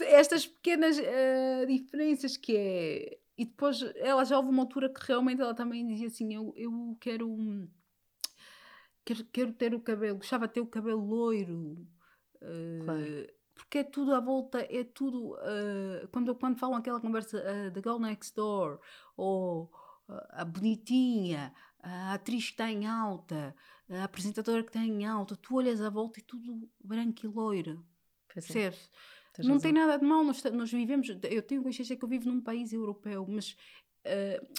Estas 0.00 0.46
pequenas 0.46 0.98
uh, 0.98 1.66
diferenças 1.66 2.36
que 2.36 2.56
é. 2.56 3.18
E 3.38 3.44
depois 3.44 3.82
ela 3.96 4.24
já 4.24 4.36
houve 4.36 4.48
uma 4.48 4.62
altura 4.62 4.88
que 4.88 5.00
realmente 5.06 5.42
ela 5.42 5.54
também 5.54 5.86
dizia 5.86 6.08
assim: 6.08 6.34
Eu, 6.34 6.54
eu 6.56 6.96
quero. 7.00 7.28
Um, 7.28 7.68
quero, 9.04 9.24
quero 9.26 9.52
ter 9.52 9.74
o 9.74 9.80
cabelo, 9.80 10.18
gostava 10.18 10.46
de 10.46 10.54
ter 10.54 10.60
o 10.60 10.66
cabelo 10.66 11.04
loiro. 11.04 11.86
Uh, 12.40 12.84
claro. 12.84 13.36
Porque 13.54 13.78
é 13.78 13.84
tudo 13.84 14.14
à 14.14 14.20
volta, 14.20 14.66
é 14.70 14.84
tudo. 14.84 15.34
Uh, 15.34 16.06
quando, 16.12 16.34
quando 16.34 16.58
falam 16.58 16.76
aquela 16.76 17.00
conversa 17.00 17.38
uh, 17.38 17.70
da 17.70 17.80
Girl 17.80 17.98
Next 17.98 18.34
Door, 18.34 18.78
ou 19.16 19.70
a 20.30 20.44
bonitinha, 20.44 21.52
a 21.82 22.14
atriz 22.14 22.46
que 22.46 22.50
está 22.52 22.70
em 22.70 22.86
alta, 22.86 23.54
a 23.88 24.04
apresentadora 24.04 24.62
que 24.62 24.70
está 24.70 24.80
em 24.80 25.04
alta, 25.06 25.36
tu 25.36 25.56
olhas 25.56 25.80
à 25.80 25.88
volta 25.88 26.18
e 26.18 26.22
tudo 26.22 26.68
branco 26.82 27.24
e 27.24 27.28
loiro. 27.28 27.84
É. 28.30 28.34
Percebes? 28.34 28.90
não 29.38 29.54
razão. 29.54 29.60
tem 29.60 29.72
nada 29.72 29.98
de 29.98 30.04
mal, 30.04 30.24
nós, 30.24 30.42
nós 30.44 30.70
vivemos. 30.70 31.08
Eu 31.08 31.42
tenho 31.42 31.62
consciência 31.62 31.96
que 31.96 32.04
eu 32.04 32.08
vivo 32.08 32.30
num 32.30 32.40
país 32.40 32.72
europeu, 32.72 33.26
mas 33.28 33.56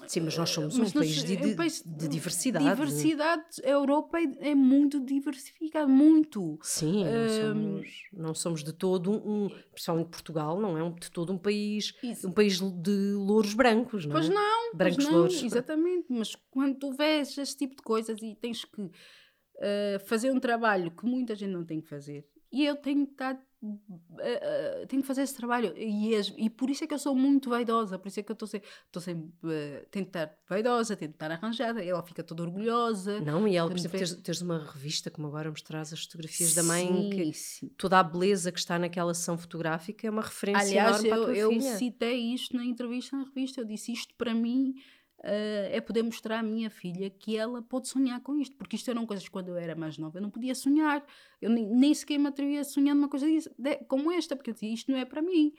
Sim, 0.07 0.21
mas 0.21 0.37
nós 0.37 0.49
somos 0.49 0.77
mas 0.77 0.89
um, 0.89 0.99
país 0.99 1.23
de, 1.23 1.35
de, 1.35 1.55
país 1.55 1.83
de, 1.85 2.07
diversidade. 2.07 2.65
Diversidade, 2.65 3.43
a 3.63 3.69
Europa 3.69 4.17
é, 4.19 4.51
é 4.51 4.55
muito 4.55 4.99
diversificada, 4.99 5.87
muito. 5.87 6.57
Sim, 6.61 7.03
não, 7.03 7.29
somos, 7.29 7.87
não 8.13 8.33
somos 8.33 8.63
de 8.63 8.73
todo 8.73 9.11
um, 9.11 9.49
principalmente 9.71 10.09
Portugal, 10.09 10.59
não 10.59 10.77
é 10.77 10.83
um, 10.83 10.93
de 10.93 11.11
todo 11.11 11.33
um 11.33 11.37
país, 11.37 11.93
isso. 12.01 12.27
um 12.27 12.31
país 12.31 12.59
de 12.59 13.13
louros 13.13 13.53
brancos, 13.53 14.05
não 14.05 14.15
é? 14.15 14.19
Pois 14.19 14.29
não, 14.29 14.75
brancos 14.75 14.95
pois 14.97 15.07
não, 15.07 15.17
louros. 15.17 15.43
Exatamente, 15.43 16.05
mas 16.09 16.35
quando 16.49 16.77
tu 16.77 16.91
vês 16.93 17.37
este 17.37 17.57
tipo 17.57 17.75
de 17.75 17.81
coisas 17.81 18.21
e 18.21 18.35
tens 18.35 18.63
que 18.65 18.81
uh, 18.81 19.99
fazer 20.05 20.31
um 20.31 20.39
trabalho 20.39 20.91
que 20.91 21.05
muita 21.05 21.35
gente 21.35 21.51
não 21.51 21.65
tem 21.65 21.81
que 21.81 21.89
fazer, 21.89 22.25
e 22.51 22.65
eu 22.65 22.75
tenho 22.75 23.05
que 23.05 23.13
estar 23.13 23.39
Uh, 23.59 24.85
tenho 24.87 25.01
que 25.01 25.07
fazer 25.07 25.23
esse 25.23 25.35
trabalho 25.35 25.73
e, 25.75 26.13
e 26.37 26.47
por 26.47 26.69
isso 26.69 26.83
é 26.83 26.87
que 26.87 26.93
eu 26.93 26.99
sou 26.99 27.15
muito 27.15 27.49
vaidosa 27.49 27.97
por 27.97 28.07
isso 28.07 28.19
é 28.19 28.23
que 28.23 28.31
eu 28.31 28.35
estou 28.35 28.47
sempre, 28.47 28.69
sempre 28.99 29.33
uh, 29.43 29.85
tentar 29.89 30.31
vaidosa, 30.47 30.95
tentar 30.95 31.31
arranjada 31.31 31.83
ela 31.83 32.03
fica 32.03 32.23
toda 32.23 32.43
orgulhosa 32.43 33.19
não, 33.19 33.47
e 33.47 33.55
ela, 33.55 33.67
por 33.67 33.75
exemplo, 33.75 33.97
teres, 33.97 34.13
teres 34.13 34.41
uma 34.41 34.59
revista 34.59 35.09
como 35.09 35.27
agora 35.27 35.49
mostras 35.49 35.91
as 35.91 36.03
fotografias 36.03 36.51
sim, 36.51 36.55
da 36.55 36.61
mãe 36.61 37.09
que 37.09 37.33
sim. 37.33 37.67
toda 37.75 37.99
a 37.99 38.03
beleza 38.03 38.51
que 38.51 38.59
está 38.59 38.77
naquela 38.77 39.11
sessão 39.15 39.39
fotográfica 39.39 40.05
é 40.05 40.09
uma 40.11 40.21
referência 40.21 40.61
aliás, 40.61 41.03
eu, 41.03 41.33
eu 41.33 41.49
filha. 41.49 41.77
citei 41.77 42.33
isto 42.35 42.55
na 42.55 42.63
entrevista 42.63 43.17
na 43.17 43.23
revista 43.23 43.59
eu 43.59 43.65
disse 43.65 43.91
isto 43.91 44.13
para 44.15 44.35
mim 44.35 44.75
Uh, 45.19 45.71
é 45.71 45.81
poder 45.81 46.03
mostrar 46.03 46.39
à 46.39 46.43
minha 46.43 46.69
filha 46.69 47.09
que 47.09 47.35
ela 47.35 47.61
pode 47.61 47.87
sonhar 47.87 48.21
com 48.21 48.37
isto, 48.37 48.55
porque 48.55 48.75
isto 48.75 48.91
eram 48.91 49.05
coisas 49.05 49.25
que 49.25 49.31
quando 49.31 49.49
eu 49.49 49.57
era 49.57 49.75
mais 49.75 49.97
nova 49.97 50.19
eu 50.19 50.21
não 50.21 50.29
podia 50.29 50.53
sonhar, 50.53 51.03
eu 51.41 51.49
nem, 51.49 51.65
nem 51.65 51.93
sequer 51.93 52.19
me 52.19 52.27
atrevia 52.27 52.61
a 52.61 52.63
sonhar 52.63 52.95
numa 52.95 53.09
coisa 53.09 53.25
disso, 53.25 53.49
de, 53.57 53.77
como 53.85 54.11
esta, 54.11 54.35
porque 54.35 54.51
eu 54.51 54.53
dizia 54.53 54.71
isto 54.71 54.91
não 54.91 54.97
é 54.97 55.05
para 55.05 55.21
mim. 55.21 55.53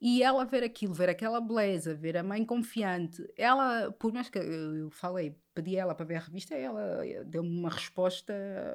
E 0.00 0.22
ela 0.22 0.46
ver 0.46 0.64
aquilo, 0.64 0.94
ver 0.94 1.10
aquela 1.10 1.40
beleza, 1.40 1.94
ver 1.94 2.16
a 2.16 2.22
mãe 2.22 2.42
confiante, 2.42 3.22
ela, 3.36 3.92
por 3.92 4.12
mais 4.12 4.30
que 4.30 4.38
eu, 4.38 4.76
eu 4.76 4.90
falei, 4.90 5.36
pedi 5.54 5.76
ela 5.76 5.94
para 5.94 6.06
ver 6.06 6.16
a 6.16 6.20
revista, 6.20 6.54
ela 6.54 7.02
deu-me 7.26 7.50
uma 7.50 7.68
resposta. 7.68 8.32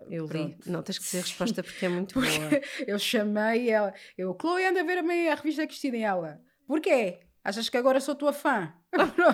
Eu 0.07 0.27
vi. 0.27 0.55
Não, 0.67 0.83
tens 0.83 0.99
que 0.99 1.03
dizer 1.03 1.19
a 1.19 1.21
resposta 1.21 1.63
porque 1.63 1.85
é 1.85 1.89
muito 1.89 2.13
boa. 2.21 2.27
eu 2.85 2.99
chamei 2.99 3.71
ela, 3.71 3.91
eu, 4.15 4.37
Chloe, 4.39 4.65
anda 4.65 4.81
a 4.81 4.83
ver 4.83 4.99
a, 4.99 5.03
mãe, 5.03 5.29
a 5.29 5.35
revista 5.35 5.65
Cristina 5.65 5.97
e 5.97 6.03
ela. 6.03 6.39
Porquê? 6.67 7.19
Achas 7.43 7.69
que 7.69 7.77
agora 7.77 7.99
sou 7.99 8.15
tua 8.15 8.33
fã? 8.33 8.71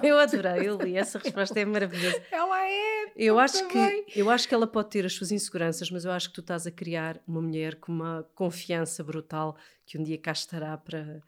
Eu 0.03 0.17
adorei, 0.17 0.67
eu 0.67 0.77
li 0.77 0.97
essa 0.97 1.19
resposta, 1.19 1.59
é 1.59 1.65
maravilhosa. 1.65 2.21
Ela 2.31 2.67
é. 2.67 3.11
Eu 3.15 3.39
acho, 3.39 3.67
que, 3.67 4.05
eu 4.15 4.29
acho 4.29 4.47
que 4.47 4.53
ela 4.53 4.67
pode 4.67 4.89
ter 4.89 5.05
as 5.05 5.13
suas 5.13 5.31
inseguranças, 5.31 5.91
mas 5.91 6.05
eu 6.05 6.11
acho 6.11 6.29
que 6.29 6.35
tu 6.35 6.41
estás 6.41 6.65
a 6.65 6.71
criar 6.71 7.21
uma 7.27 7.41
mulher 7.41 7.75
com 7.75 7.91
uma 7.91 8.27
confiança 8.33 9.03
brutal 9.03 9.55
que 9.85 9.97
um 9.97 10.03
dia 10.03 10.17
cá 10.17 10.31
estará 10.31 10.77
para, 10.77 11.21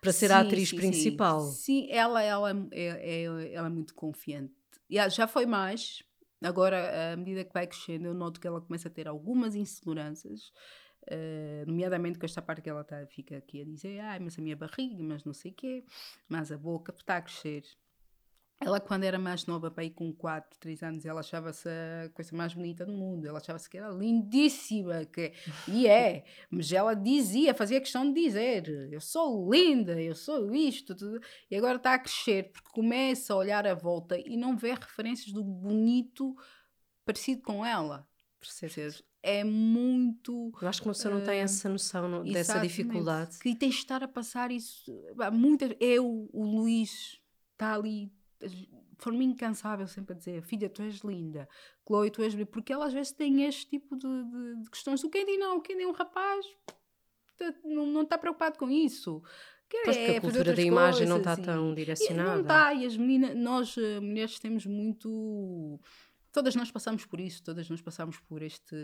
para 0.00 0.12
ser 0.12 0.28
sim, 0.28 0.32
a 0.32 0.40
atriz 0.40 0.68
sim, 0.70 0.76
principal. 0.76 1.40
Sim, 1.40 1.56
sim 1.56 1.88
ela, 1.90 2.22
ela, 2.22 2.50
é, 2.72 3.22
é, 3.22 3.52
ela 3.52 3.66
é 3.66 3.70
muito 3.70 3.94
confiante. 3.94 4.54
Já 5.10 5.26
foi 5.26 5.46
mais. 5.46 6.02
Agora, 6.42 7.12
à 7.12 7.16
medida 7.16 7.44
que 7.44 7.52
vai 7.52 7.66
crescendo, 7.66 8.06
eu 8.06 8.14
noto 8.14 8.38
que 8.38 8.46
ela 8.46 8.60
começa 8.60 8.88
a 8.88 8.90
ter 8.90 9.08
algumas 9.08 9.54
inseguranças. 9.54 10.52
Uh, 11.10 11.66
nomeadamente 11.66 12.18
com 12.18 12.24
esta 12.24 12.40
parte 12.40 12.62
que 12.62 12.70
ela 12.70 12.82
tá, 12.82 13.06
fica 13.06 13.36
aqui 13.36 13.60
a 13.60 13.64
dizer, 13.64 14.00
ai, 14.00 14.18
mas 14.18 14.38
a 14.38 14.42
minha 14.42 14.56
barriga, 14.56 15.02
mas 15.02 15.22
não 15.24 15.34
sei 15.34 15.50
o 15.50 15.54
quê, 15.54 15.84
mas 16.28 16.50
a 16.50 16.56
boca 16.56 16.94
está 16.96 17.18
a 17.18 17.22
crescer. 17.22 17.64
Ela, 18.60 18.80
quando 18.80 19.04
era 19.04 19.18
mais 19.18 19.44
nova, 19.44 19.70
para 19.70 19.84
ir 19.84 19.90
com 19.90 20.12
4, 20.12 20.58
3 20.58 20.82
anos, 20.84 21.04
ela 21.04 21.20
achava-se 21.20 21.68
a 21.68 22.08
coisa 22.14 22.34
mais 22.34 22.54
bonita 22.54 22.86
do 22.86 22.92
mundo. 22.92 23.26
Ela 23.26 23.38
achava-se 23.38 23.68
que 23.68 23.76
era 23.76 23.88
lindíssima. 23.90 25.04
Que... 25.04 25.32
E 25.68 25.86
é, 25.86 26.24
mas 26.48 26.72
ela 26.72 26.94
dizia, 26.94 27.52
fazia 27.52 27.80
questão 27.80 28.10
de 28.10 28.22
dizer: 28.22 28.66
Eu 28.90 29.00
sou 29.00 29.52
linda, 29.52 30.00
eu 30.00 30.14
sou 30.14 30.54
isto. 30.54 30.94
Tudo. 30.94 31.20
E 31.50 31.56
agora 31.56 31.76
está 31.76 31.94
a 31.94 31.98
crescer, 31.98 32.52
porque 32.52 32.70
começa 32.70 33.34
a 33.34 33.36
olhar 33.36 33.66
à 33.66 33.74
volta 33.74 34.16
e 34.18 34.36
não 34.36 34.56
vê 34.56 34.72
referências 34.72 35.32
do 35.32 35.44
bonito 35.44 36.34
parecido 37.04 37.42
com 37.42 37.66
ela. 37.66 38.08
Percebes? 38.46 39.02
é 39.24 39.42
muito. 39.42 40.52
Eu 40.60 40.68
acho 40.68 40.82
que 40.82 40.86
uma 40.86 40.92
pessoa 40.92 41.14
não 41.14 41.24
tem 41.24 41.40
essa 41.40 41.66
noção 41.66 42.06
no, 42.06 42.24
dessa 42.30 42.60
dificuldade. 42.60 43.38
Que 43.38 43.54
tem 43.54 43.70
de 43.70 43.74
estar 43.74 44.02
a 44.02 44.08
passar 44.08 44.50
isso. 44.50 44.92
Muitas, 45.32 45.74
eu, 45.80 46.28
o 46.30 46.44
Luís, 46.44 47.18
está 47.54 47.74
ali, 47.74 48.12
de 48.38 48.68
forma 48.98 49.24
incansável, 49.24 49.86
sempre 49.88 50.14
a 50.14 50.18
dizer: 50.18 50.42
Filha, 50.42 50.68
tu 50.68 50.82
és 50.82 50.96
linda, 50.96 51.48
Chloe, 51.86 52.10
tu 52.10 52.22
és 52.22 52.34
linda. 52.34 52.46
Porque 52.46 52.70
ela 52.70 52.84
às 52.84 52.92
vezes 52.92 53.12
tem 53.12 53.44
este 53.46 53.66
tipo 53.66 53.96
de, 53.96 54.24
de, 54.24 54.62
de 54.62 54.70
questões. 54.70 55.02
O 55.02 55.08
Candy 55.08 55.38
não, 55.38 55.56
o 55.56 55.62
Candy 55.62 55.84
é 55.84 55.86
um 55.86 55.92
rapaz, 55.92 56.44
não, 57.64 57.86
não 57.86 58.02
está 58.02 58.18
preocupado 58.18 58.58
com 58.58 58.70
isso. 58.70 59.22
Pois 59.82 59.96
é, 59.96 60.18
a 60.18 60.20
cultura 60.20 60.52
da 60.52 60.62
imagem 60.62 61.06
não 61.06 61.16
está 61.16 61.34
tão 61.36 61.74
direcionada. 61.74 62.30
E 62.30 62.34
não 62.34 62.40
está, 62.42 62.74
e 62.74 62.86
as 62.86 62.96
meninas, 62.96 63.34
nós 63.34 63.76
eh, 63.76 63.98
mulheres 63.98 64.38
temos 64.38 64.66
muito 64.66 65.80
todas 66.34 66.56
nós 66.56 66.70
passamos 66.70 67.06
por 67.06 67.20
isso, 67.20 67.42
todas 67.44 67.70
nós 67.70 67.80
passamos 67.80 68.18
por 68.18 68.42
este 68.42 68.76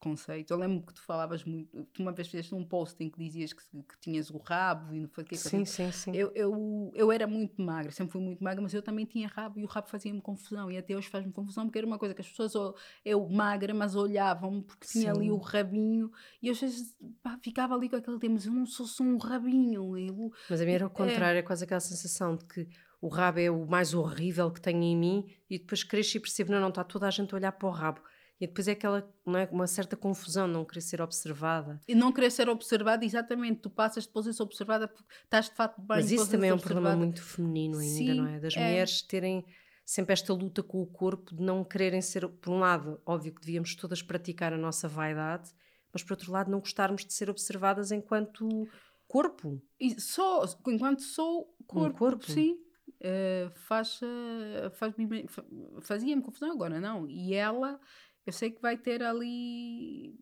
conceito. 0.00 0.50
Eu 0.50 0.58
lembro 0.58 0.84
que 0.84 0.94
tu 0.94 1.02
falavas 1.02 1.44
muito, 1.44 1.84
tu 1.92 2.02
uma 2.02 2.10
vez 2.10 2.26
fizeste 2.26 2.54
um 2.54 2.64
post 2.64 3.02
em 3.04 3.08
que 3.08 3.18
dizias 3.18 3.52
que, 3.52 3.62
que 3.62 4.00
tinhas 4.00 4.30
o 4.30 4.38
rabo 4.38 4.92
e 4.92 4.98
não 4.98 5.08
foi 5.08 5.22
o 5.22 5.26
que 5.26 5.36
Sim, 5.36 5.64
sim, 5.64 5.92
sim. 5.92 6.10
Eu, 6.16 6.32
eu, 6.34 6.90
eu 6.94 7.12
era 7.12 7.26
muito 7.26 7.62
magra, 7.62 7.92
sempre 7.92 8.12
fui 8.12 8.20
muito 8.20 8.42
magra, 8.42 8.60
mas 8.60 8.74
eu 8.74 8.82
também 8.82 9.04
tinha 9.04 9.28
rabo 9.28 9.60
e 9.60 9.62
o 9.62 9.66
rabo 9.66 9.88
fazia-me 9.88 10.20
confusão 10.20 10.70
e 10.70 10.78
até 10.78 10.96
hoje 10.96 11.08
faz-me 11.08 11.30
confusão 11.32 11.66
porque 11.66 11.78
era 11.78 11.86
uma 11.86 11.98
coisa 11.98 12.14
que 12.14 12.22
as 12.22 12.28
pessoas, 12.28 12.74
eu 13.04 13.28
magra, 13.28 13.72
mas 13.72 13.94
olhavam 13.94 14.62
porque 14.62 14.88
tinha 14.88 15.14
sim. 15.14 15.20
ali 15.20 15.30
o 15.30 15.36
rabinho 15.36 16.10
e 16.42 16.50
às 16.50 16.58
vezes 16.58 16.96
pá, 17.22 17.38
ficava 17.40 17.74
ali 17.74 17.88
com 17.88 17.96
aquele 17.96 18.18
tema, 18.18 18.34
mas 18.34 18.46
eu 18.46 18.52
não 18.52 18.66
sou 18.66 18.86
só 18.86 19.04
um 19.04 19.18
rabinho. 19.18 19.96
Eu, 19.96 20.32
mas 20.48 20.60
a 20.60 20.64
mim 20.64 20.72
era 20.72 20.86
o 20.86 20.90
contrário, 20.90 21.36
é, 21.36 21.40
é 21.40 21.42
quase 21.42 21.62
aquela 21.62 21.80
sensação 21.80 22.34
de 22.34 22.46
que 22.46 22.66
o 23.00 23.08
rabo 23.08 23.40
é 23.40 23.50
o 23.50 23.66
mais 23.66 23.94
horrível 23.94 24.50
que 24.50 24.60
tenho 24.60 24.82
em 24.82 24.96
mim 24.96 25.34
e 25.48 25.58
depois 25.58 25.82
cresço 25.82 26.18
e 26.18 26.20
percebo, 26.20 26.52
não, 26.52 26.60
não, 26.60 26.68
está 26.68 26.84
toda 26.84 27.06
a 27.06 27.10
gente 27.10 27.34
a 27.34 27.38
olhar 27.38 27.52
para 27.52 27.68
o 27.68 27.72
rabo. 27.72 28.00
E 28.38 28.46
depois 28.46 28.68
é 28.68 28.72
aquela, 28.72 29.10
não 29.26 29.38
é, 29.38 29.48
uma 29.52 29.66
certa 29.66 29.96
confusão, 29.96 30.48
não 30.48 30.64
querer 30.64 30.80
ser 30.80 31.02
observada. 31.02 31.78
E 31.86 31.94
não 31.94 32.10
querer 32.10 32.30
ser 32.30 32.48
observada, 32.48 33.04
exatamente. 33.04 33.60
Tu 33.60 33.70
passas 33.70 34.06
depois 34.06 34.26
a 34.26 34.32
ser 34.32 34.42
observada 34.42 34.88
porque 34.88 35.12
estás 35.24 35.50
de 35.50 35.54
fato 35.54 35.78
bem. 35.78 35.98
Mas 35.98 36.10
isso 36.10 36.30
também 36.30 36.48
é 36.48 36.54
um 36.54 36.58
problema 36.58 36.96
muito 36.96 37.22
feminino 37.22 37.78
ainda, 37.78 37.96
Sim, 37.96 38.14
não 38.14 38.26
é? 38.26 38.40
Das 38.40 38.56
é. 38.56 38.60
mulheres 38.60 39.02
terem 39.02 39.44
sempre 39.84 40.12
esta 40.14 40.32
luta 40.32 40.62
com 40.62 40.80
o 40.80 40.86
corpo, 40.86 41.34
de 41.34 41.42
não 41.42 41.64
quererem 41.64 42.00
ser, 42.00 42.26
por 42.28 42.50
um 42.50 42.60
lado, 42.60 43.00
óbvio 43.04 43.34
que 43.34 43.40
devíamos 43.40 43.74
todas 43.74 44.00
praticar 44.00 44.52
a 44.52 44.56
nossa 44.56 44.88
vaidade, 44.88 45.50
mas 45.92 46.02
por 46.02 46.12
outro 46.12 46.32
lado 46.32 46.50
não 46.50 46.60
gostarmos 46.60 47.04
de 47.04 47.12
ser 47.12 47.28
observadas 47.28 47.90
enquanto 47.90 48.68
corpo. 49.06 49.60
E 49.78 50.00
só, 50.00 50.44
enquanto 50.68 51.02
sou 51.02 51.54
corpo, 51.66 51.96
um 51.96 51.98
corpo. 51.98 52.30
sim 52.30 52.56
uh, 53.00 53.50
faz, 53.50 54.00
uh, 54.02 54.70
faz, 54.72 54.94
fazia-me 55.82 56.22
confusão 56.22 56.52
agora, 56.52 56.80
não. 56.80 57.08
E 57.08 57.34
ela, 57.34 57.80
eu 58.26 58.32
sei 58.32 58.50
que 58.50 58.60
vai 58.60 58.76
ter 58.76 59.02
ali. 59.02 60.18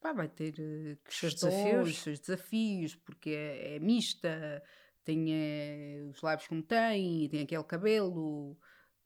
Pá, 0.00 0.12
vai 0.12 0.28
ter 0.28 0.54
eh, 0.58 0.96
Os 1.06 1.20
questões, 1.20 1.54
desafios. 1.54 1.88
os 1.90 1.98
seus 1.98 2.20
desafios, 2.20 2.94
porque 2.94 3.30
é, 3.30 3.76
é 3.76 3.78
mista, 3.78 4.62
tem 5.04 5.26
eh, 5.30 6.04
os 6.10 6.22
lábios 6.22 6.48
como 6.48 6.62
tem, 6.62 7.28
tem 7.28 7.42
aquele 7.42 7.64
cabelo. 7.64 8.58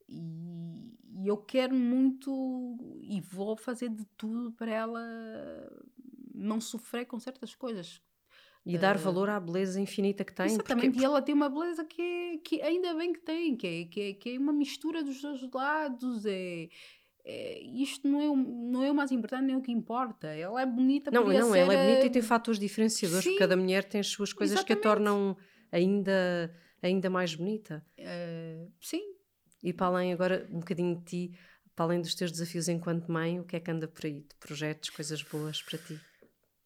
E, 0.07 0.97
e 1.23 1.27
eu 1.27 1.37
quero 1.37 1.75
muito 1.75 2.77
e 3.01 3.19
vou 3.21 3.57
fazer 3.57 3.89
de 3.89 4.05
tudo 4.15 4.53
para 4.53 4.71
ela 4.71 5.01
não 6.33 6.61
sofrer 6.61 7.05
com 7.05 7.19
certas 7.19 7.55
coisas. 7.55 8.01
E 8.65 8.77
dar 8.79 8.97
valor 8.97 9.29
à 9.29 9.39
beleza 9.39 9.79
infinita 9.79 10.23
que 10.25 10.33
tem. 10.33 10.47
porque- 10.47 10.71
Exatamente, 10.73 10.99
e 10.99 11.05
ela 11.05 11.21
tem 11.21 11.35
uma 11.35 11.47
beleza 11.49 11.85
que, 11.85 12.01
é- 12.01 12.37
que 12.43 12.61
ainda 12.63 12.95
bem 12.95 13.13
que 13.13 13.19
tem, 13.19 13.55
que 13.55 13.67
é, 13.67 13.85
que 13.85 14.01
é, 14.01 14.13
que 14.13 14.29
é 14.35 14.39
uma 14.39 14.51
mistura 14.51 15.03
dos 15.03 15.21
dois 15.21 15.39
lados. 15.53 16.25
É, 16.25 16.67
é- 17.23 17.61
isto 17.63 18.07
não 18.07 18.21
é, 18.21 18.27
o- 18.29 18.35
não 18.35 18.83
é 18.83 18.89
o 18.91 18.95
mais 18.95 19.11
importante, 19.11 19.45
nem 19.45 19.55
o 19.55 19.61
que 19.61 19.71
importa. 19.71 20.27
Ela 20.27 20.61
é 20.61 20.65
bonita, 20.65 21.11
Não, 21.11 21.23
não, 21.27 21.51
ser, 21.51 21.59
ela 21.59 21.73
é 21.73 21.85
bonita 21.85 22.03
eh, 22.03 22.07
e 22.07 22.09
tem 22.09 22.21
fatores 22.23 22.59
diferenciadores, 22.59 23.23
porque 23.23 23.37
cada 23.37 23.55
mulher 23.55 23.83
tem 23.83 23.99
as 24.01 24.07
suas 24.07 24.33
coisas 24.33 24.63
que 24.63 24.73
a 24.73 24.75
Exatamente. 24.75 24.83
tornam 25.05 25.37
ainda, 25.71 26.51
ainda 26.81 27.09
mais 27.09 27.35
bonita. 27.35 27.85
eh, 27.97 28.67
sim, 28.81 29.13
E 29.63 29.73
para 29.73 29.87
além 29.87 30.13
agora, 30.13 30.47
um 30.51 30.59
bocadinho 30.59 30.95
de 30.97 31.03
ti, 31.05 31.31
para 31.75 31.85
além 31.85 31.99
dos 32.01 32.13
teus 32.13 32.31
desafios 32.31 32.67
enquanto 32.67 33.11
mãe, 33.11 33.39
o 33.39 33.43
que 33.43 33.55
é 33.55 33.59
que 33.59 33.71
anda 33.71 33.87
por 33.87 34.05
aí? 34.05 34.21
De 34.21 34.35
projetos, 34.39 34.91
coisas 34.91 35.23
boas 35.23 35.61
para 35.63 35.79
ti? 35.79 35.99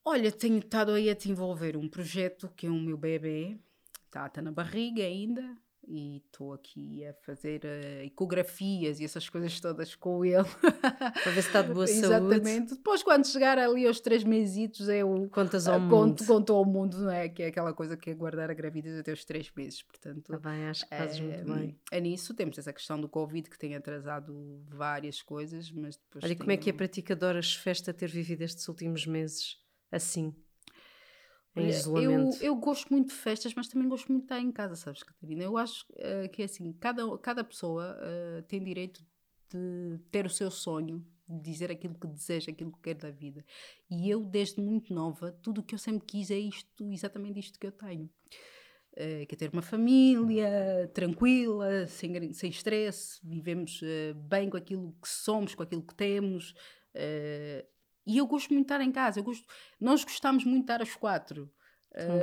Olha, 0.04 0.32
tenho 0.32 0.60
estado 0.60 0.92
aí 0.92 1.10
a 1.10 1.14
desenvolver 1.14 1.78
um 1.78 1.88
projeto 1.88 2.52
que 2.56 2.68
é 2.68 2.70
o 2.70 2.80
meu 2.80 2.98
bebê, 2.98 3.58
está 4.06 4.28
tá 4.30 4.42
na 4.42 4.52
barriga 4.52 5.04
ainda, 5.04 5.58
e 5.90 6.18
estou 6.18 6.54
aqui 6.54 7.04
a 7.06 7.14
fazer 7.14 7.62
eh, 7.66 8.06
ecografias 8.06 9.00
e 9.00 9.06
essas 9.06 9.28
coisas 9.28 9.60
todas 9.60 9.96
com 9.96 10.24
ele. 10.24 10.44
Para 11.24 11.32
ver 11.32 11.42
se 11.42 11.48
está 11.48 11.64
de 11.64 11.74
boa 11.74 11.88
saúde. 11.88 12.06
Exatamente. 12.06 12.76
Depois, 12.76 13.02
quando 13.02 13.26
chegar 13.26 13.58
ali 13.58 13.88
aos 13.88 14.00
três 14.00 14.24
mesitos, 14.24 14.88
eu 14.88 15.28
Contas 15.32 15.68
ah, 15.68 15.74
ao 15.74 15.80
mundo. 15.80 15.90
conto, 15.90 16.26
conto 16.26 16.54
ao 16.54 16.66
mundo, 16.66 16.98
não 17.00 17.12
é? 17.12 17.28
Que 17.28 17.44
é 17.44 17.48
aquela 17.48 17.74
coisa 17.74 17.98
que 17.98 18.12
é 18.12 18.14
guardar 18.14 18.52
a 18.52 18.54
gravidez 18.54 19.00
até 19.00 19.12
os 19.12 19.26
três 19.26 19.52
meses. 19.56 19.82
Portanto, 19.82 20.32
Está 20.32 20.50
bem, 20.50 20.66
acho 20.66 20.88
que 20.88 20.96
fazes 20.96 21.20
é, 21.20 21.24
muito 21.24 21.54
bem. 21.54 21.80
é 21.92 22.00
nisso. 22.00 22.34
Temos 22.36 22.58
essa 22.60 22.72
questão 22.72 23.02
do 23.02 23.10
Covid 23.10 23.50
que 23.50 23.58
tem 23.58 23.76
atrasado 23.76 24.62
várias 24.68 25.24
coisas, 25.24 25.72
mas 25.72 25.98
depois. 25.98 26.24
Olha, 26.24 26.36
como 26.36 26.52
é 26.52 26.58
que 26.58 26.70
é 26.70 26.74
para 26.74 26.88
ti 26.88 27.02
que 27.02 27.14
adoras 27.14 27.56
festa 27.56 27.92
ter 27.92 28.10
vivido 28.10 28.44
estes 28.44 28.68
últimos 28.68 29.08
meses 29.08 29.58
assim? 29.92 30.34
Em 31.56 31.64
Olha, 31.64 31.70
isolamento. 31.70 32.38
Eu, 32.42 32.48
eu 32.48 32.56
gosto 32.56 32.90
muito 32.90 33.10
de 33.10 33.16
festas, 33.16 33.54
mas 33.56 33.68
também 33.68 33.88
gosto 33.90 34.08
muito 34.12 34.22
de 34.22 34.26
estar 34.26 34.40
em 34.40 34.52
casa, 34.52 34.76
sabes, 34.76 35.04
Catarina? 35.04 35.44
Eu 35.44 35.58
acho 35.58 35.86
eh, 35.98 36.28
que 36.28 36.42
é 36.42 36.46
assim, 36.46 36.72
cada, 36.74 37.18
cada 37.18 37.44
pessoa 37.44 37.98
eh, 38.02 38.44
tem 38.48 38.64
direito 38.64 39.04
de 39.52 40.00
ter 40.12 40.26
o 40.26 40.30
seu 40.30 40.52
sonho, 40.52 41.04
de 41.28 41.42
dizer 41.42 41.72
aquilo 41.72 41.96
que 41.96 42.08
deseja, 42.08 42.52
aquilo 42.52 42.72
que 42.72 42.80
quer 42.82 42.96
da 42.96 43.10
vida. 43.10 43.44
E 43.90 44.10
eu, 44.10 44.24
desde 44.24 44.62
muito 44.62 44.94
nova, 44.94 45.32
tudo 45.42 45.62
o 45.62 45.64
que 45.64 45.74
eu 45.76 45.80
sempre 45.80 46.06
quis 46.06 46.30
é 46.32 46.38
isto, 46.38 46.92
exatamente 46.92 47.40
isto 47.40 47.60
que 47.60 47.68
eu 47.68 47.72
tenho. 47.72 48.10
Eh, 48.96 49.26
que 49.26 49.36
é 49.36 49.38
ter 49.38 49.50
uma 49.54 49.62
família 49.62 50.90
tranquila, 50.94 51.88
sem, 51.88 52.34
sem 52.34 52.50
stress, 52.50 53.20
vivemos 53.24 53.82
eh, 53.84 54.14
bem 54.14 54.50
com 54.50 54.58
aquilo 54.58 54.96
que 55.02 55.08
somos, 55.10 55.56
com 55.56 55.64
aquilo 55.64 55.84
que 55.84 55.96
temos. 55.96 56.54
eh, 56.94 57.66
e 58.10 58.18
eu 58.18 58.26
gosto 58.26 58.50
muito 58.50 58.68
de 58.68 58.74
estar 58.74 58.82
em 58.82 58.92
casa. 58.92 59.20
Eu 59.20 59.24
gosto, 59.24 59.46
nós 59.80 60.04
gostamos 60.04 60.44
muito 60.44 60.66
de 60.66 60.72
estar 60.72 60.82
às 60.82 60.96
quatro. 60.96 61.52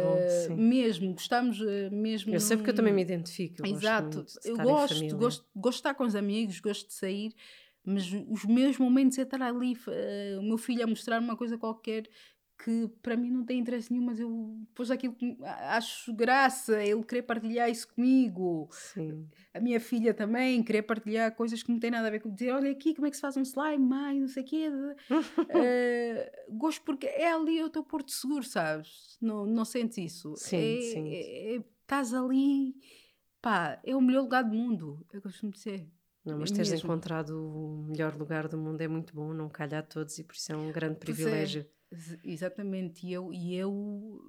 Bom, 0.02 0.18
sim. 0.28 0.56
mesmo, 0.56 1.12
gostamos 1.12 1.60
eh, 1.60 1.90
mesmo. 1.90 2.34
Eu 2.34 2.40
sei 2.40 2.56
porque 2.56 2.70
eu 2.70 2.74
também 2.74 2.92
me 2.92 3.02
identifico. 3.02 3.56
Eu 3.60 3.66
Exato, 3.66 4.22
gosto 4.22 4.48
eu 4.48 4.56
gosto, 4.56 5.16
gosto, 5.16 5.46
gosto 5.54 5.76
de 5.76 5.80
estar 5.80 5.94
com 5.94 6.04
os 6.04 6.14
amigos, 6.14 6.60
gosto 6.60 6.86
de 6.88 6.94
sair, 6.94 7.32
mas 7.84 8.04
os 8.28 8.44
meus 8.44 8.78
momentos 8.78 9.18
é 9.18 9.22
estar 9.22 9.42
ali, 9.42 9.76
eh, 9.88 10.36
o 10.38 10.42
meu 10.42 10.56
filho 10.58 10.82
a 10.82 10.86
mostrar 10.86 11.20
uma 11.20 11.36
coisa 11.36 11.58
qualquer 11.58 12.08
que 12.58 12.88
para 13.02 13.16
mim 13.16 13.30
não 13.30 13.44
tem 13.44 13.58
interesse 13.58 13.92
nenhum, 13.92 14.04
mas 14.06 14.18
eu 14.18 14.56
depois 14.68 14.90
aquilo 14.90 15.14
que 15.14 15.36
acho 15.42 16.12
graça, 16.14 16.82
ele 16.82 17.02
querer 17.04 17.22
partilhar 17.22 17.68
isso 17.70 17.86
comigo, 17.94 18.68
Sim. 18.72 19.28
a 19.52 19.60
minha 19.60 19.78
filha 19.78 20.14
também 20.14 20.62
querer 20.62 20.82
partilhar 20.82 21.34
coisas 21.34 21.62
que 21.62 21.70
não 21.70 21.78
têm 21.78 21.90
nada 21.90 22.08
a 22.08 22.10
ver 22.10 22.20
com 22.20 22.32
dizer, 22.32 22.52
olha 22.52 22.70
aqui 22.70 22.94
como 22.94 23.06
é 23.06 23.10
que 23.10 23.16
se 23.16 23.20
faz 23.22 23.36
um 23.36 23.42
slime, 23.42 23.84
mãe, 23.84 24.20
não 24.20 24.28
sei 24.28 24.42
o 24.42 24.46
quê. 24.46 24.68
Eh, 25.48 26.44
gosto 26.50 26.82
porque 26.82 27.06
é 27.06 27.30
ali 27.32 27.62
o 27.62 27.70
teu 27.70 27.84
porto 27.84 28.10
seguro, 28.10 28.42
sabes? 28.44 29.16
Não, 29.20 29.46
não 29.46 29.64
sentes 29.64 29.98
isso. 29.98 30.34
Sim, 30.36 30.56
É- 30.78 30.80
sim. 30.80 31.08
é- 31.12 31.56
é- 31.56 31.64
Estás 31.86 32.12
ali, 32.12 32.74
pá, 33.40 33.78
é 33.84 33.94
o 33.94 34.00
melhor 34.00 34.22
lugar 34.22 34.42
do 34.42 34.52
mundo, 34.52 35.06
eu 35.12 35.22
costumo 35.22 35.52
dizer. 35.52 35.86
Não, 36.24 36.36
mas 36.38 36.50
É 36.50 36.54
teres 36.54 36.70
mesmo. 36.72 36.84
encontrado 36.88 37.30
o 37.38 37.84
melhor 37.88 38.16
lugar 38.16 38.48
do 38.48 38.58
mundo 38.58 38.80
é 38.80 38.88
muito 38.88 39.14
bom, 39.14 39.32
não 39.32 39.48
calha 39.48 39.78
a 39.78 39.82
todos 39.82 40.18
e 40.18 40.24
por 40.24 40.34
isso 40.34 40.50
é 40.50 40.56
um 40.56 40.72
grande 40.72 40.96
Pois 40.96 41.10
é. 41.10 41.22
privilégio. 41.22 41.66
Ex- 41.90 42.18
Exatamente, 42.24 43.06
e 43.06 43.12
eu, 43.12 43.32
e 43.32 43.54
eu, 43.54 44.20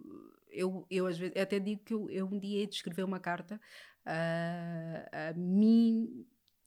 eu, 0.50 0.86
eu 0.89 1.08
às 1.08 1.17
vezes 1.17 1.36
eu 1.36 1.41
até 1.43 1.60
digo 1.60 1.84
que 1.84 1.93
eu, 1.93 2.10
eu 2.10 2.26
um 2.28 2.39
dia 2.39 2.60
hei 2.60 2.67
de 2.67 2.76
escrever 2.76 3.04
uma 3.04 3.20
carta 3.20 3.60
a, 4.06 5.30
a 5.30 5.34
mim, 5.34 6.26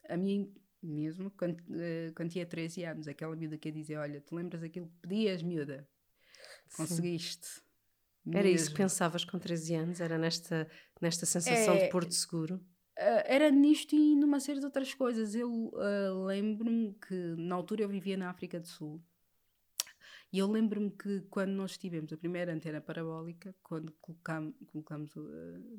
a 0.08 0.16
mim 0.16 0.52
mesmo, 0.82 1.30
quando, 1.32 1.62
eh, 1.80 2.12
quando 2.14 2.30
tinha 2.30 2.46
13 2.46 2.84
anos, 2.84 3.06
aquela 3.08 3.36
miúda 3.36 3.58
que 3.58 3.68
ia 3.68 3.72
dizer: 3.72 3.96
Olha, 3.98 4.20
tu 4.20 4.34
lembras 4.34 4.62
aquilo 4.62 4.88
que 4.88 4.96
pedias, 5.08 5.42
miúda? 5.42 5.86
Conseguiste. 6.72 7.48
Era 8.32 8.48
isso 8.48 8.70
que 8.70 8.76
pensavas 8.76 9.24
com 9.24 9.38
13 9.38 9.74
anos? 9.74 10.00
Era 10.00 10.16
nesta, 10.18 10.68
nesta 11.00 11.26
sensação 11.26 11.76
de 11.76 11.84
É, 11.84 11.88
porto 11.88 12.12
seguro? 12.14 12.60
Ah, 12.96 13.22
era 13.26 13.50
nisto 13.50 13.94
e 13.96 14.14
numa 14.16 14.40
série 14.40 14.60
de 14.60 14.66
outras 14.66 14.94
coisas. 14.94 15.34
Eu 15.34 15.72
ah, 15.76 16.26
lembro-me 16.26 16.94
que 16.94 17.14
na 17.38 17.54
altura 17.54 17.82
eu 17.82 17.88
vivia 17.88 18.16
na 18.16 18.30
África 18.30 18.60
do 18.60 18.66
Sul 18.68 19.02
e 20.32 20.38
eu 20.38 20.46
lembro-me 20.50 20.90
que 20.90 21.20
quando 21.30 21.50
nós 21.50 21.76
tivemos 21.76 22.12
a 22.12 22.16
primeira 22.16 22.52
antena 22.52 22.80
parabólica, 22.80 23.54
quando 23.62 23.92
colocam- 24.00 24.52
colocamos 24.66 25.16
ah, 25.16 25.20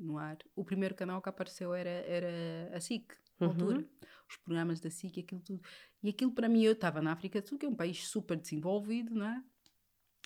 no 0.00 0.18
ar, 0.18 0.38
o 0.54 0.64
primeiro 0.64 0.94
canal 0.94 1.20
que 1.22 1.28
apareceu 1.28 1.72
era, 1.74 1.88
era 1.90 2.76
a 2.76 2.80
SIC, 2.80 3.12
Uhum. 3.40 3.48
altura. 3.48 3.88
Os 4.28 4.36
programas 4.36 4.78
da 4.78 4.88
SIC, 4.90 5.18
aquilo 5.20 5.40
tudo. 5.40 5.62
E 6.02 6.08
aquilo 6.10 6.30
para 6.32 6.48
mim, 6.48 6.62
eu 6.62 6.72
estava 6.72 7.00
na 7.02 7.12
África 7.12 7.40
do 7.40 7.48
Sul, 7.48 7.58
que 7.58 7.66
é 7.66 7.68
um 7.68 7.74
país 7.74 8.06
super 8.06 8.36
desenvolvido, 8.38 9.14
não 9.14 9.26
é? 9.26 9.42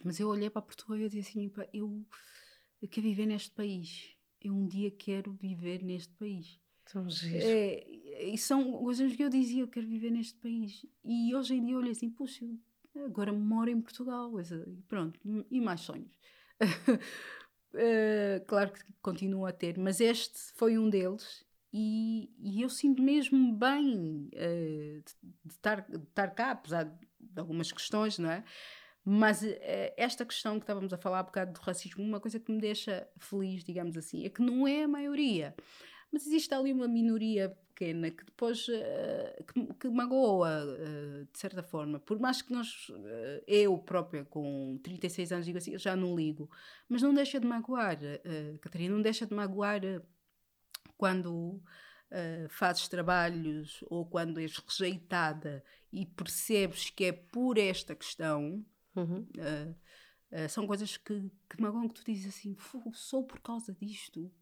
Mas 0.04 0.20
eu 0.20 0.28
olhei 0.28 0.50
para 0.50 0.60
Portugal 0.60 0.98
e 0.98 1.02
eu 1.04 1.08
disse 1.08 1.30
assim, 1.30 1.48
"Pá, 1.48 1.66
eu, 1.72 2.04
eu 2.82 2.88
quero 2.88 3.06
viver 3.06 3.24
neste 3.26 3.50
país. 3.52 4.14
Eu 4.40 4.52
um 4.54 4.66
dia 4.66 4.90
quero 4.90 5.32
viver 5.32 5.82
neste 5.82 6.12
país. 6.14 6.60
Tão 6.92 7.08
giro. 7.08 7.42
É, 7.42 7.88
e 8.32 8.36
são 8.36 8.70
coisas 8.72 9.16
que 9.16 9.24
eu 9.24 9.30
dizia, 9.30 9.62
eu 9.62 9.68
quero 9.68 9.86
viver 9.86 10.10
neste 10.10 10.38
país. 10.38 10.84
E 11.02 11.34
hoje 11.34 11.54
em 11.54 11.64
dia 11.64 11.74
eu 11.74 11.78
olho 11.78 11.90
assim, 11.90 12.10
puxa, 12.10 12.44
eu 12.44 12.58
agora 13.04 13.32
moro 13.32 13.70
em 13.70 13.80
Portugal. 13.80 14.32
e 14.40 14.82
Pronto, 14.88 15.20
e 15.50 15.60
mais 15.60 15.80
sonhos. 15.80 16.18
Eh, 17.78 18.42
claro 18.46 18.72
que 18.72 18.80
continuo 19.02 19.44
a 19.44 19.52
ter, 19.52 19.76
mas 19.76 20.00
este 20.00 20.38
foi 20.54 20.78
um 20.78 20.88
deles. 20.88 21.44
E, 21.70 22.30
e 22.38 22.62
eu 22.62 22.70
sinto 22.70 23.02
mesmo 23.02 23.52
bem 23.52 24.30
eh, 24.32 25.02
de, 25.44 25.52
estar, 25.52 25.82
de 25.82 25.96
estar 25.96 26.28
cá, 26.30 26.52
apesar 26.52 26.84
de 26.84 27.38
algumas 27.38 27.70
questões, 27.70 28.18
não 28.18 28.30
é? 28.30 28.42
Mas 29.04 29.42
eh, 29.44 29.92
esta 29.96 30.24
questão 30.24 30.58
que 30.58 30.64
estávamos 30.64 30.92
a 30.92 30.96
falar 30.96 31.18
há 31.18 31.22
bocado 31.22 31.52
do 31.52 31.60
racismo, 31.60 32.02
uma 32.02 32.18
coisa 32.18 32.40
que 32.40 32.50
me 32.50 32.60
deixa 32.60 33.06
feliz, 33.18 33.62
digamos 33.62 33.96
assim, 33.96 34.24
é 34.24 34.30
que 34.30 34.40
não 34.40 34.66
é 34.66 34.84
a 34.84 34.88
maioria. 34.88 35.54
Mas 36.12 36.26
existe 36.26 36.54
ali 36.54 36.72
uma 36.72 36.88
minoria 36.88 37.56
pequena 37.76 38.10
que 38.10 38.24
depois 38.24 38.66
eh, 38.70 39.44
que, 39.52 39.74
que 39.74 39.88
magoa, 39.90 40.48
eh, 40.78 41.26
de 41.30 41.38
certa 41.38 41.62
forma. 41.62 42.00
Por 42.00 42.18
mais 42.18 42.40
que 42.40 42.50
nós, 42.52 42.90
eh, 43.04 43.44
eu 43.46 43.76
própria, 43.78 44.24
com 44.24 44.78
36 44.82 45.30
anos, 45.30 45.44
digo 45.44 45.58
assim, 45.58 45.76
já 45.78 45.94
não 45.94 46.16
ligo. 46.16 46.50
Mas 46.88 47.02
não 47.02 47.12
deixa 47.12 47.38
de 47.38 47.46
magoar, 47.46 47.98
Catarina, 48.62 48.94
não 48.94 49.02
deixa 49.02 49.26
de 49.26 49.34
magoar 49.34 49.80
quando 50.96 51.60
fazes 52.48 52.88
trabalhos 52.88 53.84
ou 53.90 54.06
quando 54.06 54.38
és 54.38 54.56
rejeitada 54.56 55.62
e 55.92 56.06
percebes 56.06 56.88
que 56.88 57.04
é 57.06 57.12
por 57.12 57.58
esta 57.58 57.94
questão. 57.94 58.64
Uhum. 58.94 59.26
são 60.48 60.66
coisas 60.66 60.96
que, 60.96 61.30
que 61.50 61.60
magoam 61.60 61.88
que 61.88 61.96
tu 61.96 62.04
dizes 62.04 62.34
assim, 62.34 62.54
"Fogo, 62.54 62.94
sou 62.94 63.24
por 63.24 63.40
causa 63.40 63.74
disto. 63.74 64.32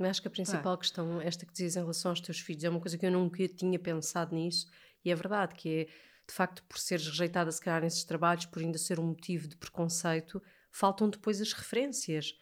Mas 0.00 0.10
acho 0.12 0.22
que 0.22 0.28
a 0.28 0.30
principal 0.30 0.78
questão, 0.78 1.20
esta 1.20 1.44
que 1.44 1.52
dizes 1.52 1.76
em 1.76 1.80
relação 1.80 2.10
aos 2.10 2.20
teus 2.20 2.40
filhos, 2.40 2.64
é 2.64 2.70
uma 2.70 2.80
coisa 2.80 2.96
que 2.96 3.04
eu 3.06 3.10
nunca 3.10 3.46
tinha 3.48 3.78
pensado 3.78 4.34
nisso, 4.34 4.66
e 5.04 5.10
é 5.10 5.14
verdade, 5.14 5.54
que 5.54 5.68
é, 5.68 5.84
de 5.84 6.34
facto, 6.34 6.62
por 6.64 6.78
seres 6.78 7.06
rejeitada, 7.06 7.52
se 7.52 7.60
calhar, 7.60 7.82
nesses 7.82 8.04
trabalhos, 8.04 8.46
por 8.46 8.60
ainda 8.62 8.78
ser 8.78 8.98
um 8.98 9.06
motivo 9.08 9.46
de 9.46 9.56
preconceito, 9.56 10.42
faltam 10.72 11.10
depois 11.10 11.40
as 11.40 11.52
referências. 11.52 12.32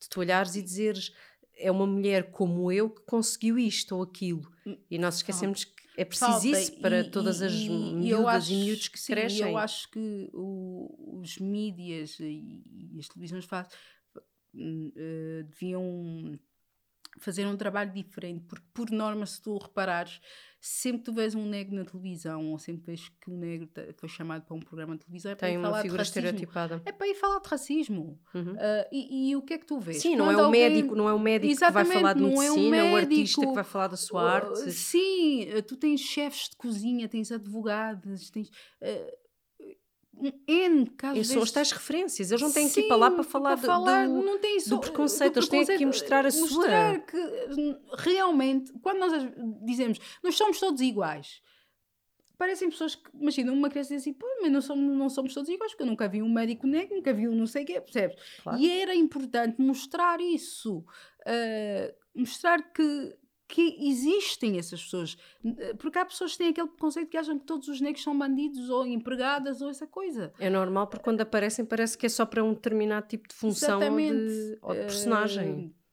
De 0.00 0.08
tu 0.08 0.20
olhares 0.20 0.54
e 0.56 0.62
dizeres, 0.62 1.12
é 1.56 1.70
uma 1.70 1.86
mulher 1.86 2.30
como 2.30 2.70
eu 2.72 2.90
que 2.90 3.02
conseguiu 3.02 3.58
isto 3.58 3.96
ou 3.96 4.02
aquilo. 4.02 4.50
E 4.90 4.98
nós 4.98 5.16
esquecemos 5.16 5.64
que 5.64 5.72
é 5.96 6.04
preciso 6.04 6.30
Falta, 6.32 6.46
isso 6.60 6.80
para 6.80 7.00
e- 7.00 7.10
todas 7.10 7.40
e- 7.40 7.44
as 7.46 7.52
e- 7.52 7.68
miúdas 7.70 8.26
acho- 8.44 8.52
e 8.52 8.56
miúdos 8.56 8.88
que 8.88 8.98
sim, 8.98 9.12
crescem. 9.12 9.50
Eu 9.50 9.58
acho 9.58 9.90
que 9.90 10.30
o- 10.32 11.20
os 11.20 11.38
mídias 11.38 12.18
e, 12.18 12.62
e 12.94 12.98
as 12.98 13.08
televisões 13.08 13.44
fazem, 13.44 13.70
hum, 14.54 14.92
eh, 14.96 15.42
deviam 15.48 16.38
fazer 17.18 17.46
um 17.46 17.56
trabalho 17.56 17.92
diferente, 17.92 18.44
porque 18.48 18.64
por 18.74 18.90
norma, 18.90 19.24
se 19.26 19.40
tu 19.40 19.56
reparares, 19.58 20.20
sempre 20.60 20.98
que 21.00 21.04
tu 21.04 21.12
vês 21.12 21.34
um 21.34 21.46
negro 21.46 21.74
na 21.76 21.84
televisão, 21.84 22.50
ou 22.50 22.58
sempre 22.58 22.86
vês 22.86 23.08
que 23.20 23.30
um 23.30 23.36
negro 23.38 23.68
foi 23.98 24.08
chamado 24.08 24.44
para 24.46 24.56
um 24.56 24.60
programa 24.60 24.94
de 24.96 25.04
televisão, 25.04 25.32
é 25.32 25.34
para 25.34 25.48
Tem 25.48 25.54
ir 25.54 25.58
uma 25.58 25.68
falar 25.68 25.82
de 25.82 25.88
racismo. 25.88 26.02
estereotipada. 26.02 26.82
É 26.86 26.92
para 26.92 27.06
ir 27.06 27.14
falar 27.14 27.38
de 27.40 27.48
racismo. 27.48 28.18
Uhum. 28.34 28.56
Ah, 28.58 28.88
e, 28.90 29.30
e 29.30 29.36
o 29.36 29.42
que 29.42 29.54
é 29.54 29.58
que 29.58 29.66
tu 29.66 29.78
vês? 29.78 30.00
Sim, 30.00 30.16
não 30.16 30.30
é 30.30 30.36
o 30.36 30.40
alguém- 30.46 30.70
médico, 30.70 30.94
não 30.96 31.08
é 31.08 31.12
o 31.12 31.18
médico 31.18 31.52
que 31.54 31.60
vai 31.60 31.68
Exatamente, 31.82 31.92
falar 32.00 32.12
de 32.14 32.20
não 32.22 32.42
é 32.42 32.50
um 32.50 32.54
medicina, 32.54 32.76
é 32.78 32.92
o 32.92 32.96
artista 32.96 33.34
que 33.34 33.40
médico. 33.40 33.54
vai 33.54 33.64
falar 33.64 33.88
da 33.88 33.96
sua 33.96 34.22
Uh, 34.22 34.26
arte. 34.26 34.72
Sim, 34.72 35.48
uh, 35.56 35.62
tu 35.62 35.76
tens 35.76 36.00
chefes 36.00 36.48
de 36.48 36.56
cozinha, 36.56 37.08
tens 37.08 37.30
advogados, 37.30 38.30
tens 38.30 38.48
uh, 38.48 39.23
N 40.46 40.86
casos 40.96 41.18
E 41.18 41.24
são 41.24 41.36
as 41.42 41.50
destes. 41.50 41.52
tais 41.52 41.70
referências, 41.72 42.30
eles 42.30 42.42
não 42.42 42.52
têm 42.52 42.68
que 42.68 42.80
ir 42.80 42.88
para 42.88 42.96
lá 42.96 43.10
para 43.10 43.24
falar, 43.24 43.56
para 43.56 43.66
falar, 43.66 44.06
do, 44.08 44.22
não 44.22 44.38
tem 44.38 44.60
só- 44.60 44.70
do 44.76 44.80
preconceito, 44.80 45.38
eles 45.38 45.48
têm 45.48 45.64
que 45.64 45.86
mostrar 45.86 46.24
a 46.26 46.30
sua. 46.30 46.40
mostrar 46.48 47.00
que 47.06 47.16
hum, 47.16 47.76
realmente, 47.98 48.72
quando 48.82 48.98
nós 48.98 49.12
dizemos 49.62 49.98
nós 50.22 50.34
somos 50.36 50.58
todos 50.60 50.80
iguais, 50.80 51.42
parecem 52.36 52.68
pessoas 52.68 52.94
que, 52.96 53.02
imagina, 53.14 53.52
uma 53.52 53.68
criança 53.70 53.94
diz 53.94 54.02
assim, 54.02 54.12
pô, 54.12 54.26
mas 54.42 54.50
não 54.50 54.60
somos, 54.60 54.96
não 54.98 55.08
somos 55.08 55.32
todos 55.32 55.48
iguais, 55.48 55.72
porque 55.72 55.84
eu 55.84 55.86
nunca 55.86 56.08
vi 56.08 56.20
um 56.22 56.28
médico 56.32 56.66
negro, 56.66 56.96
nunca 56.96 57.12
vi 57.12 57.28
um 57.28 57.34
não 57.34 57.46
sei 57.46 57.62
o 57.62 57.66
quê, 57.66 57.80
percebes? 57.80 58.16
Claro. 58.42 58.58
E 58.58 58.70
era 58.70 58.94
importante 58.94 59.60
mostrar 59.60 60.20
isso, 60.20 60.78
uh, 60.78 61.94
mostrar 62.14 62.60
que, 62.72 63.16
que 63.46 63.76
existem 63.80 64.58
essas 64.58 64.82
pessoas, 64.82 65.16
Uh, 65.44 65.76
porque 65.76 65.98
há 65.98 66.04
pessoas 66.06 66.32
que 66.32 66.38
têm 66.38 66.48
aquele 66.48 66.68
preconceito 66.68 67.10
que 67.10 67.16
acham 67.18 67.38
que 67.38 67.44
todos 67.44 67.68
os 67.68 67.80
negros 67.80 68.02
são 68.02 68.18
bandidos 68.18 68.70
ou 68.70 68.86
empregadas 68.86 69.60
ou 69.60 69.68
essa 69.68 69.86
coisa. 69.86 70.32
É 70.38 70.48
normal 70.48 70.86
porque 70.86 71.04
quando 71.04 71.20
aparecem 71.20 71.64
parece 71.64 71.98
que 71.98 72.06
é 72.06 72.08
só 72.08 72.24
para 72.24 72.42
um 72.42 72.54
determinado 72.54 73.06
tipo 73.06 73.28
de 73.28 73.34
função 73.34 73.78
ou 73.78 73.96
de, 73.98 74.58
ou 74.62 74.72
de 74.74 74.80
personagem. 74.80 75.74
Eh, 75.78 75.84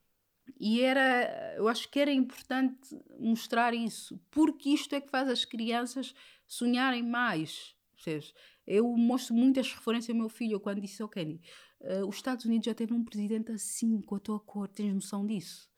E 0.60 0.82
era, 0.82 1.56
eu 1.58 1.68
acho 1.68 1.90
que 1.90 2.00
era 2.00 2.12
importante 2.12 2.80
mostrar 3.20 3.74
isso, 3.74 4.20
porque 4.30 4.70
isto 4.70 4.94
é 4.96 5.02
que 5.02 5.10
faz 5.10 5.28
as 5.30 5.44
crianças 5.44 6.14
sonharem 6.48 7.04
mais. 7.04 7.76
Percebes? 7.94 8.34
Eu 8.66 8.88
mostro 8.96 9.36
muitas 9.36 9.72
referências 9.74 10.10
ao 10.10 10.16
meu 10.16 10.30
filho 10.30 10.60
quando 10.60 10.82
disse 10.82 11.02
ao 11.02 11.10
Kenny: 11.10 11.42
"Eh, 11.82 12.04
os 12.04 12.16
Estados 12.16 12.46
Unidos 12.46 12.66
já 12.66 12.74
teve 12.74 12.94
um 12.94 13.04
presidente 13.04 13.52
assim, 13.52 14.02
com 14.02 14.16
a 14.16 14.20
tua 14.20 14.40
cor, 14.40 14.68
tens 14.68 14.94
noção 14.94 15.26
disso? 15.26 15.71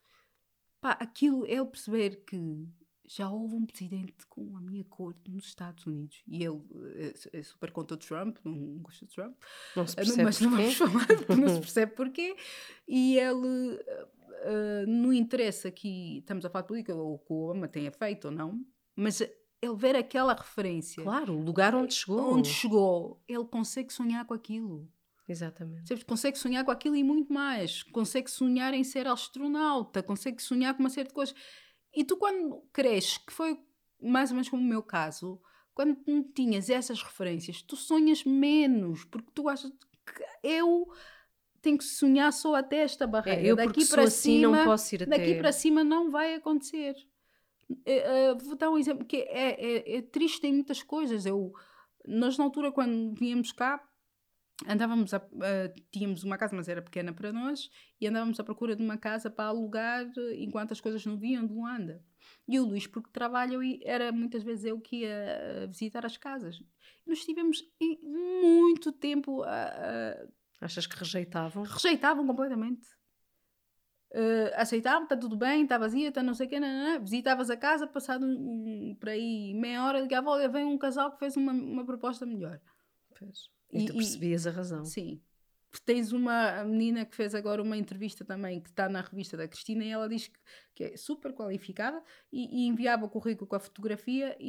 Pá, 0.84 0.98
aquilo 1.00 1.46
é 1.46 1.54
ele 1.54 1.66
perceber 1.66 2.26
que 2.26 2.68
já 3.08 3.30
houve 3.30 3.56
um 3.56 3.66
presidente 3.66 4.28
com 4.28 4.58
a 4.58 4.60
minha 4.60 4.84
cor 4.84 5.16
nos 5.30 5.46
Estados 5.46 5.86
Unidos 5.86 6.22
e 6.28 6.44
ele 6.44 6.62
é 7.32 7.42
super 7.42 7.72
contra 7.72 7.96
o 7.96 7.98
Trump, 7.98 8.38
não 8.44 8.80
gosta 8.80 9.06
de 9.06 9.16
Trump, 9.16 9.34
Não 9.78 9.88
se 9.88 9.94
ah, 9.94 9.96
percebe 9.98 10.24
mas 10.24 10.42
não 10.42 10.52
vamos 10.52 10.74
falar 10.76 11.08
porque 11.26 11.36
não 11.36 11.48
se 11.48 11.60
percebe 11.62 11.94
porquê. 11.94 12.36
E 12.86 13.18
ele, 13.18 13.80
ah, 14.44 14.86
no 14.86 15.14
interesse 15.14 15.70
aqui, 15.70 16.18
estamos 16.18 16.44
a 16.44 16.50
falar 16.50 16.64
de 16.64 16.68
política, 16.68 16.94
ou 16.94 17.18
que 17.18 17.32
o 17.32 17.46
Obama 17.46 17.70
tenha 17.70 17.90
feito 17.90 18.26
ou 18.26 18.32
não, 18.32 18.62
mas 18.94 19.22
ele 19.22 19.76
ver 19.78 19.96
aquela 19.96 20.34
referência, 20.34 21.02
Claro, 21.02 21.34
o 21.34 21.42
lugar 21.42 21.74
onde 21.74 21.94
chegou. 21.94 22.34
onde 22.34 22.50
chegou, 22.50 23.24
ele 23.26 23.46
consegue 23.46 23.94
sonhar 23.94 24.26
com 24.26 24.34
aquilo. 24.34 24.92
Exatamente. 25.28 25.80
Percebes? 25.80 26.04
Consegue 26.04 26.38
sonhar 26.38 26.66
com 26.66 26.72
aquilo 26.72 26.96
e 26.96 27.04
muito 27.04 27.32
mais. 27.32 27.84
Consegue 27.84 28.30
sonhar 28.30 28.74
em 28.74 28.84
ser 28.84 29.08
astronauta, 29.08 30.04
consegue 30.04 30.42
sonhar 30.42 30.74
com 30.74 30.82
uma 30.82 30.90
série 30.90 31.08
de 31.08 31.14
coisas. 31.14 31.36
E 31.94 32.04
tu, 32.04 32.18
quando 32.18 32.62
cresces, 32.74 33.18
que 33.18 33.32
foi 33.32 33.60
mais 34.02 34.32
ou 34.32 34.36
menos 34.36 34.50
como 34.50 34.62
o 34.62 34.66
meu 34.66 34.84
caso, 34.84 35.42
quando 35.74 35.98
não 36.06 36.24
tinhas 36.24 36.70
essas 36.70 37.02
referências, 37.02 37.62
tu 37.62 37.76
sonhas 37.76 38.24
menos, 38.24 39.06
porque 39.06 39.32
tu 39.34 39.48
achas 39.48 39.72
que 39.72 40.24
eu 40.44 40.88
tenho 41.62 41.78
que 41.78 41.86
sonhar 41.86 42.32
só 42.34 42.56
até 42.56 42.80
esta 42.80 43.08
barreira. 43.08 43.42
É, 43.42 43.46
eu 43.46 43.56
daqui 43.56 43.86
para 43.86 44.04
assim 44.04 44.40
cima, 44.40 44.58
não 44.58 44.66
posso 44.66 44.94
ir 44.94 45.04
até... 45.04 45.18
daqui 45.18 45.36
para 45.36 45.52
cima 45.52 45.84
não 45.84 46.12
vai 46.12 46.36
acontecer. 46.36 46.96
Eh, 47.86 48.34
vou 48.44 48.56
dar 48.56 48.70
um 48.70 48.78
exemplo 48.78 49.06
que 49.06 49.18
é, 49.18 49.56
é, 49.58 49.98
é 49.98 50.02
triste 50.02 50.46
em 50.46 50.54
muitas 50.54 50.84
coisas. 50.84 51.26
Eu, 51.26 51.54
nós, 52.06 52.38
na 52.38 52.44
altura, 52.44 52.72
quando 52.72 53.16
vínhamos 53.16 53.54
cá, 53.54 53.82
andávamos 54.68 55.14
a, 55.14 55.18
a- 55.18 55.74
tínhamos 55.92 56.24
uma 56.24 56.38
casa, 56.38 56.56
mas 56.56 56.68
era 56.68 56.82
pequena 56.82 57.14
para 57.14 57.32
nós, 57.34 57.70
e 58.00 58.08
andávamos 58.08 58.40
à 58.40 58.44
procura 58.44 58.76
de 58.76 58.84
uma 58.84 58.98
casa 58.98 59.30
para 59.30 59.46
alugar 59.46 60.06
eh, 60.18 60.36
enquanto 60.44 60.72
as 60.72 60.82
coisas 60.82 61.06
não 61.06 61.18
vinham 61.18 61.46
de 61.46 61.54
Luanda. 61.54 62.04
E 62.48 62.60
o 62.60 62.66
Luís, 62.66 62.88
porque 62.88 63.10
trabalha, 63.12 63.58
e 63.64 63.82
era 63.84 64.12
muitas 64.12 64.44
vezes 64.44 64.66
eu 64.66 64.80
que 64.80 64.98
ia 65.02 65.10
eh, 65.10 65.68
visitar 65.68 66.06
as 66.06 66.18
casas. 66.18 66.62
Nós 67.06 67.20
estivemos 67.20 67.64
em 67.80 68.00
muito 68.04 68.92
tempo 68.92 69.44
a- 69.44 69.50
a, 70.60 70.66
Achas 70.66 70.88
que 70.88 70.98
rejeitavam? 70.98 71.64
rejeitavam 71.64 72.26
completamente. 72.26 72.88
Eh, 74.16 74.54
aceitavam, 74.56 75.04
está 75.04 75.18
tudo 75.18 75.36
bem, 75.36 75.64
está 75.64 75.78
vazia, 75.78 76.10
está 76.10 76.22
não 76.22 76.36
sei 76.36 76.46
o 76.46 76.50
quê, 76.50 76.60
nananã. 76.60 77.00
visitavas 77.00 77.50
a 77.50 77.58
casa, 77.58 77.88
passado 77.88 78.26
um, 78.26 78.92
um, 78.92 78.96
por 79.00 79.10
aí 79.10 79.54
meia 79.56 79.84
hora, 79.84 80.00
ligava, 80.00 80.30
olha, 80.30 80.48
vem 80.48 80.64
um 80.66 80.78
casal 80.78 81.12
que 81.12 81.18
fez 81.20 81.36
uma, 81.36 81.52
uma 81.52 81.84
proposta 81.84 82.24
melhor. 82.26 82.62
Pois. 83.18 83.50
E, 83.74 83.84
E- 83.84 83.86
tu 83.88 83.94
e- 83.94 83.98
percebias 83.98 84.48
a 84.48 84.52
razão. 84.52 84.86
Sim. 84.86 85.22
Tens 85.86 86.12
uma 86.12 86.64
menina 86.64 87.04
que 87.04 87.16
fez 87.16 87.34
agora 87.34 87.60
uma 87.60 87.76
entrevista 87.76 88.24
também, 88.24 88.62
que 88.62 88.70
está 88.70 88.88
na 88.88 89.02
revista 89.02 89.36
da 89.36 89.48
Cristina, 89.48 89.84
e 89.84 89.90
ela 89.90 90.08
diz 90.08 90.28
que, 90.28 90.40
que 90.76 90.84
é 90.84 90.96
super 90.98 91.34
qualificada 91.34 92.00
e, 92.32 92.62
e 92.64 92.68
enviava 92.68 93.06
o 93.06 93.10
currículo 93.10 93.48
com 93.48 93.56
a 93.56 93.60
fotografia 93.60 94.38
e, 94.40 94.46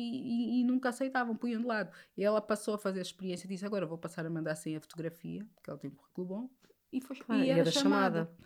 e- 0.58 0.60
e 0.60 0.64
nunca 0.64 0.90
aceitavam, 0.90 1.34
punham 1.34 1.62
de 1.62 1.66
lado. 1.66 1.90
E 2.14 2.22
ela 2.22 2.42
passou 2.42 2.74
a 2.74 2.78
fazer 2.78 2.98
a 2.98 3.02
experiência 3.02 3.46
e 3.46 3.48
disse: 3.48 3.64
Agora 3.64 3.86
vou 3.86 3.96
passar 3.96 4.26
a 4.26 4.30
mandar 4.30 4.54
sem 4.54 4.76
a 4.76 4.80
fotografia, 4.82 5.46
porque 5.54 5.70
ela 5.70 5.78
tem 5.78 5.88
um 5.90 5.94
currículo 5.94 6.26
bom, 6.26 6.50
e, 6.92 7.00
foi, 7.00 7.16
Claro, 7.16 7.42
e 7.42 7.46
e 7.46 7.50
era 7.50 7.60
era 7.60 7.70
chamada. 7.70 8.24
chamada. 8.26 8.36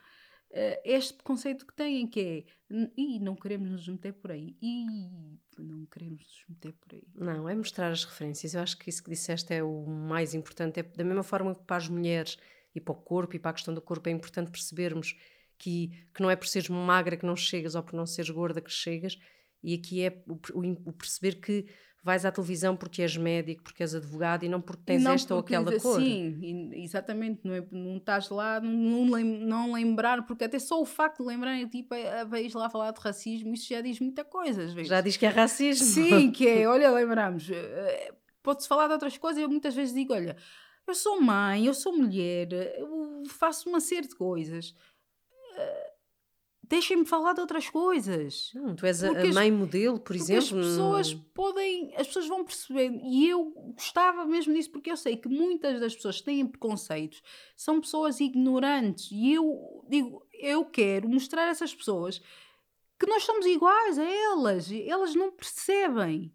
Eh, 0.51 0.81
este 0.85 1.23
conceito 1.23 1.67
que 1.67 1.75
têm, 1.75 2.07
que 2.09 2.21
é: 2.21 2.45
"N- 2.75 2.91
Ih, 2.97 3.19
não 3.21 3.35
queremos 3.37 3.71
nos 3.71 3.87
meter 3.89 4.15
por 4.15 4.31
aí. 4.33 4.57
Ih, 4.63 5.39
não 5.59 5.85
queremos 5.87 6.23
nos 6.23 6.45
meter 6.49 6.73
por 6.73 6.95
aí. 6.95 7.05
Não, 7.15 7.49
é 7.49 7.55
mostrar 7.55 7.91
as 7.91 8.05
referências. 8.05 8.55
Eu 8.55 8.63
acho 8.63 8.79
que 8.79 8.89
isso 8.89 9.03
que 9.03 9.11
disseste 9.11 9.53
é 9.53 9.63
o 9.63 9.87
mais 9.87 10.35
importante. 10.35 10.81
É 10.81 10.83
da 10.83 11.05
mesma 11.05 11.23
forma 11.23 11.55
que 11.55 11.65
para 11.65 11.77
as 11.77 11.89
mulheres 11.89 12.39
e 12.75 12.81
para 12.81 12.93
o 12.93 12.97
corpo 12.97 13.37
e 13.37 13.39
para 13.39 13.51
a 13.51 13.55
questão 13.55 13.75
do 13.75 13.83
corpo 13.83 14.09
é 14.09 14.13
importante 14.13 14.51
percebermos 14.51 15.15
que, 15.59 15.89
que 16.15 16.23
não 16.23 16.31
é 16.31 16.37
por 16.37 16.47
seres 16.47 16.69
magra 16.69 17.17
que 17.17 17.27
não 17.27 17.37
chegas 17.37 17.75
ou 17.75 17.83
por 17.83 17.95
não 17.95 18.07
seres 18.07 18.31
gorda 18.31 18.61
que 18.61 18.71
chegas. 18.71 19.19
E 19.63 19.75
aqui 19.75 20.03
é 20.03 20.23
o, 20.27 20.35
o- 20.59 20.89
o 20.91 20.93
perceber 20.93 21.41
que 21.41 21.67
vais 22.03 22.25
à 22.25 22.31
televisão 22.33 22.77
porque 22.77 23.03
és 23.03 23.17
médico, 23.17 23.63
porque 23.65 23.83
és 23.83 23.95
advogado 23.95 24.45
e 24.45 24.49
não 24.49 24.61
porque 24.61 24.83
tens 24.87 25.03
Não 25.03 25.13
esta 25.13 25.35
ou 25.35 25.43
porque- 25.43 25.55
aquela 25.55 25.79
cor. 25.81 26.01
Sim, 26.01 26.71
exatamente. 26.75 27.41
Não, 27.45 27.55
é, 27.55 27.67
não 27.71 27.97
estás 27.99 28.31
lá, 28.31 28.61
não, 28.61 28.71
não, 28.73 29.11
lem- 29.15 29.25
não 29.41 29.73
lembrar, 29.75 30.25
porque 30.27 30.45
até 30.45 30.59
só 30.59 30.81
o 30.81 30.87
facto 30.87 31.23
de 31.23 31.29
lembrarem, 31.29 31.67
tipo, 31.69 31.95
a, 31.95 32.21
a 32.21 32.25
vez 32.25 32.55
lá 32.55 32.71
falar 32.71 32.93
de 32.93 33.01
racismo, 33.01 33.53
isso 33.53 33.69
já 33.69 33.81
diz 33.81 34.01
muita 34.01 34.25
coisa, 34.25 34.63
às 34.65 34.73
vezes. 34.73 34.89
Já 34.89 35.01
diz 35.01 35.17
que 35.17 35.27
é 35.27 35.29
racismo. 35.29 35.87
Sim, 35.87 36.31
que 36.31 36.47
é, 36.49 36.67
olha, 36.69 36.91
lembramos. 36.91 37.51
eh, 37.51 38.13
Pode-se 38.43 38.69
falar 38.69 38.87
de 38.87 38.93
outras 38.95 39.19
coisas, 39.19 39.43
eu 39.43 39.49
muitas 39.49 39.75
vezes 39.75 39.93
digo, 39.93 40.15
olha, 40.15 40.35
eu 40.87 40.95
sou 40.95 41.21
mãe, 41.21 41.67
eu 41.67 41.75
sou 41.75 41.95
mulher, 41.95 42.49
eu 42.79 43.23
faço 43.29 43.69
uma 43.69 43.81
série 43.81 44.09
de 44.09 44.15
coisas. 44.15 44.75
Deixem-me 46.69 47.07
falar 47.07 47.33
de 47.33 47.41
outras 47.41 47.69
coisas. 47.71 48.51
Não, 48.55 48.77
tu 48.77 48.85
és 48.85 49.03
a, 49.03 49.09
Porque 49.09 49.27
a 49.27 49.29
as- 49.31 49.35
mãe 49.35 49.51
modelo, 49.51 49.99
por 49.99 50.15
exemplo. 50.15 50.43
as 50.43 50.51
pessoas 50.67 51.15
não- 51.15 51.21
podem, 51.35 51.95
as 51.97 52.07
pessoas 52.07 52.27
vão 52.29 52.45
perceber, 52.45 52.91
e 53.05 53.29
eu 53.29 53.45
gostava 53.75 54.27
mesmo 54.27 54.53
disso, 54.53 54.71
porque 54.71 54.91
eu 54.91 54.97
sei 54.97 55.17
que 55.17 55.29
muitas 55.29 55.81
das 55.81 55.95
pessoas 55.95 56.19
que 56.19 56.25
têm 56.25 56.47
preconceitos 56.47 57.23
são 57.57 57.81
pessoas 57.81 58.21
ignorantes, 58.21 59.09
e 59.11 59.33
eu 59.33 59.83
digo, 59.89 60.27
eu 60.35 60.65
quero 60.65 61.09
mostrar 61.09 61.47
a 61.47 61.51
essas 61.51 61.75
pessoas 61.75 62.21
que 63.01 63.07
nós 63.07 63.23
somos 63.23 63.47
iguais 63.47 63.99
a 63.99 64.05
elas, 64.05 64.71
e 64.71 64.83
elas 64.89 65.15
não 65.15 65.31
percebem. 65.31 66.33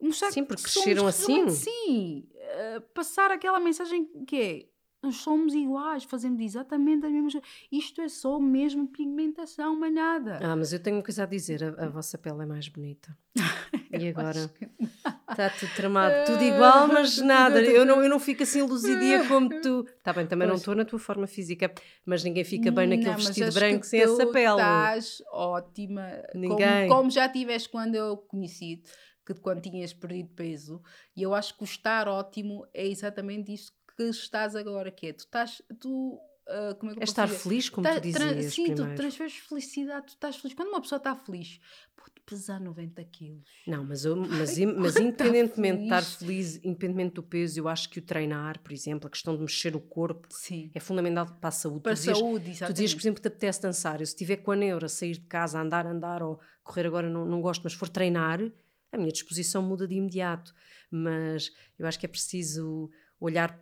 Mostrar 0.00 0.30
Sim, 0.32 0.44
porque 0.44 0.62
que 0.62 0.70
cresceram 0.70 1.06
assim. 1.06 1.48
Sim, 1.48 2.28
eh, 2.34 2.80
passar 2.92 3.30
aquela 3.30 3.58
mensagem 3.58 4.04
que 4.26 4.36
é. 4.40 4.66
Nós 5.04 5.16
somos 5.16 5.52
iguais, 5.52 6.04
fazemos 6.04 6.40
exatamente 6.40 7.04
as 7.04 7.12
mesmas 7.12 7.34
coisas. 7.34 7.50
Isto 7.70 8.00
é 8.00 8.08
só 8.08 8.40
mesmo 8.40 8.88
pigmentação, 8.88 9.78
mais 9.78 9.92
nada. 9.92 10.38
Ah, 10.42 10.56
mas 10.56 10.72
eu 10.72 10.80
tenho 10.82 10.96
uma 10.96 11.02
coisa 11.02 11.24
a 11.24 11.26
dizer: 11.26 11.62
a, 11.62 11.84
a 11.84 11.88
vossa 11.90 12.16
pele 12.16 12.42
é 12.42 12.46
mais 12.46 12.68
bonita. 12.68 13.16
E 13.96 14.08
agora? 14.08 14.50
Está 15.30 15.50
tudo 15.50 15.72
tramado, 15.76 16.14
tudo 16.26 16.42
igual, 16.42 16.88
mas 16.92 17.18
nada. 17.18 17.62
Eu 17.62 17.84
não, 17.84 18.02
eu 18.02 18.08
não 18.10 18.18
fico 18.18 18.42
assim 18.42 18.60
luzidia 18.62 19.28
como 19.28 19.48
tu. 19.60 19.86
Está 19.86 20.12
bem, 20.12 20.26
também 20.26 20.48
não 20.48 20.54
Pois. 20.54 20.62
estou 20.62 20.74
na 20.74 20.84
tua 20.84 20.98
forma 20.98 21.28
física, 21.28 21.72
mas 22.04 22.24
ninguém 22.24 22.42
fica 22.42 22.72
bem 22.72 22.88
naquele 22.88 23.06
Não, 23.10 23.14
mas 23.14 23.26
vestido 23.26 23.52
branco 23.52 23.86
sem 23.86 24.00
essa 24.00 24.26
pele. 24.26 24.56
Estás 24.56 25.22
ótima. 25.30 26.10
Ninguém. 26.34 26.88
Como, 26.88 27.02
como 27.02 27.10
já 27.12 27.28
tiveste 27.28 27.68
quando 27.68 27.94
eu 27.94 28.16
conheci 28.16 28.82
que 29.24 29.32
quando 29.34 29.62
tinhas 29.62 29.92
perdido 29.92 30.30
peso. 30.34 30.82
E 31.16 31.22
eu 31.22 31.32
acho 31.32 31.56
que 31.56 31.62
o 31.62 31.64
estar 31.64 32.08
ótimo 32.08 32.66
é 32.74 32.86
exatamente 32.86 33.52
isso 33.54 33.72
que 33.96 34.02
estás 34.04 34.54
agora, 34.56 34.90
que 34.90 35.08
é 35.08 35.12
tu 35.12 35.20
estás, 35.20 35.62
tu 35.80 36.18
Uh, 36.46 36.74
como 36.78 36.92
é 36.92 36.94
que 36.94 37.00
É 37.00 37.04
estar 37.04 37.24
dizer? 37.24 37.38
feliz, 37.38 37.70
como 37.70 37.86
Tá- 37.86 37.94
tu 37.94 38.00
dizias 38.02 38.52
Sim, 38.52 38.66
tu 38.66 38.74
primeiro. 38.74 38.96
transferes 38.96 39.32
felicidade, 39.38 40.08
tu 40.08 40.10
estás 40.10 40.36
feliz. 40.36 40.54
Quando 40.54 40.68
uma 40.68 40.82
pessoa 40.82 40.98
está 40.98 41.16
feliz, 41.16 41.58
pode 41.96 42.12
pesar 42.26 42.60
90 42.60 43.02
quilos. 43.02 43.48
Não, 43.66 43.82
mas, 43.82 44.04
eu, 44.04 44.14
mas, 44.14 44.58
Ai, 44.58 44.66
mas 44.66 44.96
independentemente 44.98 45.78
de 45.78 45.84
estar 45.84 46.02
feliz. 46.02 46.56
independentemente 46.56 47.14
do 47.14 47.22
peso, 47.22 47.58
eu 47.60 47.66
acho 47.66 47.88
que 47.88 47.98
o 47.98 48.02
treinar, 48.02 48.58
por 48.62 48.74
exemplo, 48.74 49.06
a 49.06 49.10
questão 49.10 49.34
de 49.34 49.40
mexer 49.40 49.74
o 49.74 49.80
corpo, 49.80 50.28
Sim. 50.30 50.70
é 50.74 50.80
fundamental 50.80 51.24
para 51.40 51.48
a 51.48 51.50
saúde. 51.50 51.80
Para 51.80 51.92
a 51.92 51.94
tu 51.94 51.98
dizias, 52.00 52.18
saúde, 52.18 52.44
tu 52.44 52.50
exatamente. 52.50 52.74
dizias, 52.74 52.94
por 52.94 53.00
exemplo, 53.00 53.16
que 53.16 53.22
te 53.22 53.28
apetece 53.28 53.62
dançar. 53.62 54.00
Eu, 54.00 54.06
se 54.06 54.12
estiver 54.12 54.36
com 54.36 54.50
a 54.52 54.56
neura, 54.56 54.86
sair 54.86 55.12
de 55.14 55.20
casa, 55.26 55.58
andar, 55.58 55.86
andar, 55.86 56.22
ou 56.22 56.38
correr 56.62 56.86
agora 56.86 57.08
não, 57.08 57.24
não 57.24 57.40
gosto, 57.40 57.62
mas 57.64 57.72
for 57.72 57.88
treinar, 57.88 58.38
a 58.92 58.98
minha 58.98 59.10
disposição 59.10 59.62
muda 59.62 59.88
de 59.88 59.94
imediato. 59.94 60.54
Mas 60.90 61.50
eu 61.78 61.86
acho 61.86 61.98
que 61.98 62.04
é 62.04 62.08
preciso 62.08 62.90
olhar. 63.18 63.58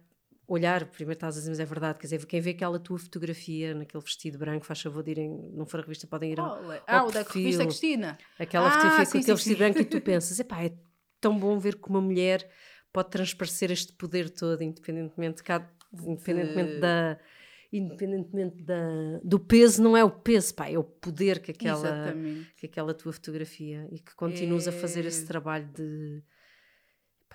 Olhar, 0.47 0.85
primeiro 0.87 1.17
estás 1.17 1.37
a 1.37 1.39
dizer, 1.39 1.51
mas 1.51 1.61
é 1.61 1.65
verdade, 1.65 1.99
quer 1.99 2.07
dizer, 2.07 2.27
quem 2.27 2.41
vê 2.41 2.51
aquela 2.51 2.79
tua 2.79 2.99
fotografia 2.99 3.75
naquele 3.75 4.03
vestido 4.03 4.39
branco, 4.39 4.67
faz 4.67 4.81
favor 4.83 5.03
de 5.03 5.13
irem, 5.13 5.31
não 5.55 5.65
for 5.65 5.79
a 5.81 5.83
revista, 5.83 6.07
podem 6.07 6.33
ir 6.33 6.41
ao, 6.41 6.73
é? 6.73 6.77
ao 6.79 6.83
Ah, 6.87 7.05
o 7.05 7.13
da 7.13 7.23
revista 7.23 7.65
Cristina. 7.65 8.19
aquela 8.39 8.67
Ah, 8.67 8.71
fotografia 8.73 9.05
sim, 9.05 9.13
com 9.13 9.19
aquele 9.19 9.25
sim, 9.27 9.35
vestido 9.35 9.53
sim. 9.57 9.59
branco 9.59 9.79
e 9.81 9.85
tu 9.85 10.01
pensas, 10.03 10.39
epá, 10.41 10.65
é 10.65 10.73
tão 11.21 11.39
bom 11.39 11.59
ver 11.59 11.77
que 11.77 11.89
uma 11.89 12.01
mulher 12.01 12.51
pode 12.93 13.11
transparecer 13.11 13.71
este 13.71 13.93
poder 13.93 14.29
todo, 14.31 14.61
independentemente, 14.63 15.43
cá- 15.43 15.71
independentemente 15.93 16.75
De- 16.75 16.81
da 16.81 17.19
independentemente 17.75 18.63
da, 18.63 19.19
do 19.25 19.41
peso, 19.41 19.83
não 19.83 19.97
é 19.97 20.05
o 20.05 20.11
peso, 20.11 20.55
pá, 20.55 20.69
é 20.69 20.77
o 20.77 20.85
poder 20.85 21.41
que 21.41 21.53
aquela, 21.53 21.79
Exatamente. 21.89 22.53
que 22.57 22.67
aquela 22.67 22.93
tua 22.93 23.13
fotografia 23.15 23.89
e 23.91 23.99
que 23.99 24.15
continuas 24.15 24.69
a 24.69 24.73
fazer 24.73 25.07
esse 25.07 25.25
É. 25.25 25.27
trabalho 25.27 25.67
de, 25.73 26.23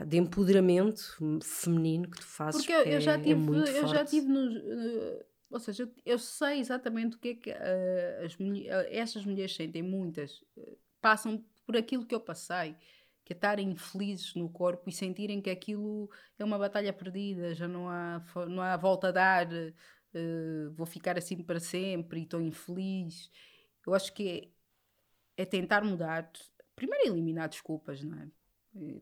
de 0.05 0.17
empoderamento 0.17 1.17
feminino 1.43 2.09
que 2.09 2.17
tu 2.19 2.25
fazes. 2.25 2.61
Porque 2.61 2.71
eu, 2.71 2.81
eu 2.81 2.99
já 3.01 3.17
é- 3.17 3.21
é 3.31 3.35
tive, 3.35 3.39
muito 3.39 3.69
eu 3.71 3.87
já 3.87 4.05
tive 4.05 4.27
nos. 4.27 4.55
eh, 4.55 5.25
ou 5.49 5.59
seja, 5.59 5.83
eu, 5.83 5.93
eu 6.05 6.19
sei 6.19 6.59
exatamente 6.59 7.15
o 7.15 7.19
que 7.19 7.29
é 7.29 7.35
que 7.35 7.49
eh, 7.51 8.21
as 8.25 8.35
eh, 8.39 8.97
essas 8.97 9.25
mulheres 9.25 9.55
sentem, 9.55 9.81
muitas, 9.83 10.43
eh, 10.57 10.77
passam 11.01 11.43
por 11.65 11.75
aquilo 11.77 12.05
que 12.05 12.15
eu 12.15 12.19
passei, 12.21 12.75
que 13.25 13.33
é 13.33 13.35
estarem 13.35 13.69
infelizes 13.71 14.33
no 14.35 14.49
corpo 14.49 14.89
e 14.89 14.93
sentirem 14.93 15.41
que 15.41 15.49
aquilo 15.49 16.09
é 16.39 16.43
uma 16.43 16.57
batalha 16.57 16.93
perdida, 16.93 17.53
já 17.53 17.67
não 17.67 17.89
há, 17.89 18.23
não 18.47 18.61
há 18.61 18.77
volta 18.77 19.09
a 19.09 19.11
dar, 19.11 19.47
vou 20.75 20.85
ficar 20.85 21.17
assim 21.17 21.43
para 21.43 21.59
sempre 21.59 22.19
e 22.21 22.23
estou 22.23 22.41
infeliz. 22.41 23.29
Eu 23.85 23.93
acho 23.93 24.13
que 24.13 24.51
é, 25.37 25.43
é 25.43 25.45
tentar 25.45 25.83
mudar, 25.83 26.31
primeiro 26.75 27.07
eliminar 27.07 27.49
desculpas, 27.49 28.03
não 28.03 28.19
é? 28.19 28.29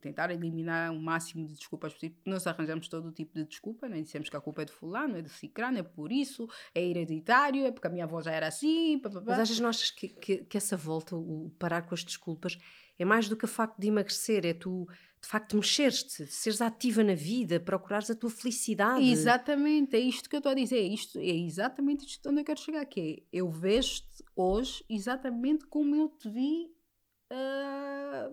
Tentar 0.01 0.31
eliminar 0.31 0.91
o 0.91 0.99
máximo 0.99 1.47
de 1.47 1.53
desculpas 1.53 1.93
possível. 1.93 2.17
Nós 2.25 2.45
arranjamos 2.47 2.87
todo 2.87 3.07
o 3.07 3.11
tipo 3.11 3.33
de 3.33 3.45
desculpa, 3.45 3.87
né? 3.87 4.01
dissemos 4.01 4.29
que 4.29 4.37
a 4.37 4.41
culpa 4.41 4.61
é 4.61 4.65
de 4.65 4.71
fulano, 4.71 5.17
é 5.17 5.21
de 5.21 5.29
cicrano, 5.29 5.77
é 5.77 5.83
por 5.83 6.11
isso, 6.11 6.47
é 6.73 6.83
hereditário, 6.83 7.65
é 7.65 7.71
porque 7.71 7.87
a 7.87 7.89
minha 7.89 8.05
avó 8.05 8.21
já 8.21 8.31
era 8.31 8.47
assim, 8.47 8.99
pá, 8.99 9.09
pá, 9.09 9.19
pá. 9.19 9.25
Mas 9.27 9.39
achas, 9.39 9.59
não 9.59 9.69
achas 9.69 9.91
que, 9.91 10.09
que, 10.09 10.37
que 10.37 10.57
essa 10.57 10.77
volta, 10.77 11.15
o 11.15 11.51
parar 11.57 11.81
com 11.83 11.93
as 11.93 12.03
desculpas, 12.03 12.57
é 12.97 13.05
mais 13.05 13.27
do 13.27 13.35
que 13.35 13.45
o 13.45 13.47
facto 13.47 13.79
de 13.79 13.87
emagrecer, 13.87 14.45
é 14.45 14.53
tu, 14.53 14.87
de 15.21 15.27
facto, 15.27 15.55
mexeres-te, 15.55 16.25
seres 16.27 16.61
ativa 16.61 17.03
na 17.03 17.15
vida, 17.15 17.59
procurares 17.59 18.09
a 18.09 18.15
tua 18.15 18.29
felicidade. 18.29 19.03
Exatamente, 19.03 19.95
é 19.95 19.99
isto 19.99 20.29
que 20.29 20.35
eu 20.35 20.39
estou 20.39 20.51
a 20.51 20.55
dizer, 20.55 20.77
é, 20.77 20.87
isto, 20.87 21.19
é 21.19 21.35
exatamente 21.35 22.05
isto 22.05 22.29
onde 22.29 22.41
eu 22.41 22.45
quero 22.45 22.59
chegar, 22.59 22.85
que 22.85 23.23
é, 23.33 23.37
eu 23.37 23.49
vejo-te 23.49 24.23
hoje 24.35 24.83
exatamente 24.89 25.65
como 25.65 25.95
eu 25.95 26.09
te 26.09 26.29
vi 26.29 26.71
há 27.29 28.29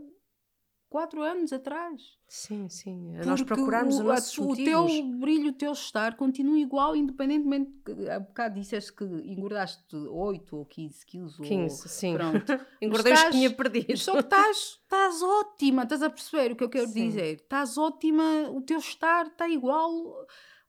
quatro 0.93 1.23
anos 1.23 1.53
atrás. 1.53 2.03
Sim, 2.29 2.69
sim. 2.69 3.13
Nós 3.25 3.41
Porque 3.41 3.55
procurarmos 3.55 3.97
o, 3.97 4.01
os 4.01 4.05
nossos 4.05 4.39
a- 4.39 4.43
o 4.43 4.55
teu 4.57 4.87
brilho, 5.19 5.49
o 5.49 5.53
teu 5.53 5.73
estar 5.73 6.17
continua 6.17 6.59
igual, 6.59 6.95
independentemente. 6.95 7.73
Há 8.15 8.21
bocado 8.21 8.55
disseste 8.61 8.93
que 8.93 9.05
engordaste 9.05 9.97
8 9.97 10.57
ou 10.57 10.65
15 10.67 11.05
quilos. 11.07 11.41
ou- 11.41 11.47
15, 11.47 11.89
sim. 11.89 12.15
Pronto. 12.15 12.45
Engordei 12.81 13.13
os 13.15 13.23
que 13.25 13.31
tinha 13.31 13.51
perdido. 13.51 13.97
Só 13.97 14.13
que 14.13 14.19
estás, 14.21 14.57
estás 14.83 15.23
ótima, 15.23 15.83
estás 15.85 16.03
a 16.03 16.11
perceber 16.11 16.53
o 16.53 16.57
que 16.57 16.65
eu 16.65 16.69
quero 16.71 16.89
Sim. 16.89 17.09
dizer? 17.09 17.35
Estás 17.37 17.77
ótima, 17.79 18.23
o 18.51 18.61
teu 18.61 18.79
estar 18.79 19.27
está 19.27 19.49
igual. 19.49 19.91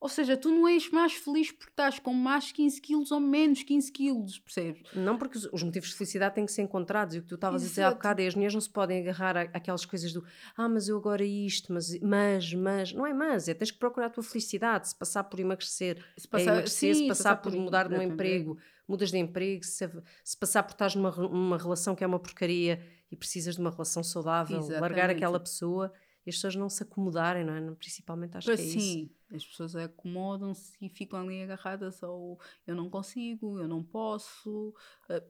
Ou 0.03 0.09
seja, 0.09 0.35
tu 0.35 0.49
não 0.49 0.67
és 0.67 0.91
mais 0.91 1.13
feliz 1.13 1.49
porque 1.49 1.71
estás 1.71 1.97
com 1.97 2.13
mais 2.13 2.51
15 2.51 2.81
quilos 2.81 3.09
ou 3.09 3.21
menos 3.21 3.63
15 3.63 3.89
quilos, 3.89 4.37
percebes? 4.37 4.83
Não, 4.93 5.17
porque 5.17 5.37
os, 5.37 5.45
os 5.45 5.63
motivos 5.63 5.91
de 5.91 5.95
felicidade 5.95 6.35
têm 6.35 6.45
que 6.45 6.51
ser 6.51 6.61
encontrados. 6.61 7.15
E 7.15 7.19
o 7.19 7.21
que 7.21 7.29
tu 7.29 7.35
estavas 7.35 7.63
a 7.63 7.65
dizer 7.65 7.83
há 7.83 7.91
bocado 7.91 8.21
é 8.21 8.27
as 8.27 8.35
mulheres 8.35 8.53
não 8.53 8.59
se 8.59 8.69
podem 8.69 8.99
agarrar 8.99 9.37
àquelas 9.37 9.85
coisas 9.85 10.11
do 10.11 10.21
ah, 10.57 10.67
mas 10.67 10.89
eu 10.89 10.97
agora 10.97 11.23
isto, 11.23 11.71
mas, 11.71 11.97
mas, 12.01 12.53
mas. 12.53 12.91
Não 12.91 13.07
é 13.07 13.13
mas, 13.13 13.47
é 13.47 13.53
tens 13.53 13.71
que 13.71 13.79
procurar 13.79 14.07
a 14.07 14.09
tua 14.09 14.23
felicidade. 14.23 14.89
Se 14.89 14.95
passar 14.95 15.23
por 15.23 15.39
emagrecer, 15.39 16.05
Se 16.17 16.27
é 16.33 16.41
emagrecer, 16.41 16.95
se 16.95 16.99
sim, 17.03 17.07
passar 17.07 17.37
por 17.37 17.53
mudar 17.53 17.87
de 17.87 17.95
um 17.95 18.01
emprego, 18.01 18.57
mudas 18.85 19.09
de 19.09 19.17
emprego, 19.17 19.63
se, 19.63 19.89
se 20.21 20.35
passar 20.35 20.63
por 20.63 20.73
estás 20.73 20.95
numa, 20.95 21.11
numa 21.11 21.57
relação 21.57 21.95
que 21.95 22.03
é 22.03 22.07
uma 22.07 22.19
porcaria 22.19 22.85
e 23.09 23.15
precisas 23.15 23.55
de 23.55 23.61
uma 23.61 23.71
relação 23.71 24.03
saudável, 24.03 24.59
largar 24.59 24.79
Exatamente. 24.79 25.11
aquela 25.15 25.39
pessoa 25.39 25.93
e 26.25 26.29
as 26.29 26.35
pessoas 26.35 26.55
não 26.55 26.69
se 26.69 26.83
acomodarem, 26.83 27.43
não 27.43 27.53
é? 27.53 27.75
Principalmente 27.75 28.37
acho 28.37 28.47
Pois 28.47 28.59
que 28.59 28.65
é 28.65 28.69
isso. 28.69 28.79
sim, 28.79 29.09
as 29.33 29.45
pessoas 29.45 29.75
acomodam-se 29.75 30.73
e 30.81 30.89
ficam 30.89 31.19
ali 31.19 31.41
agarradas 31.43 32.01
ao 32.03 32.39
eu 32.67 32.75
não 32.75 32.89
consigo, 32.89 33.59
eu 33.59 33.67
não 33.67 33.83
posso. 33.83 34.73
Eh, 35.09 35.23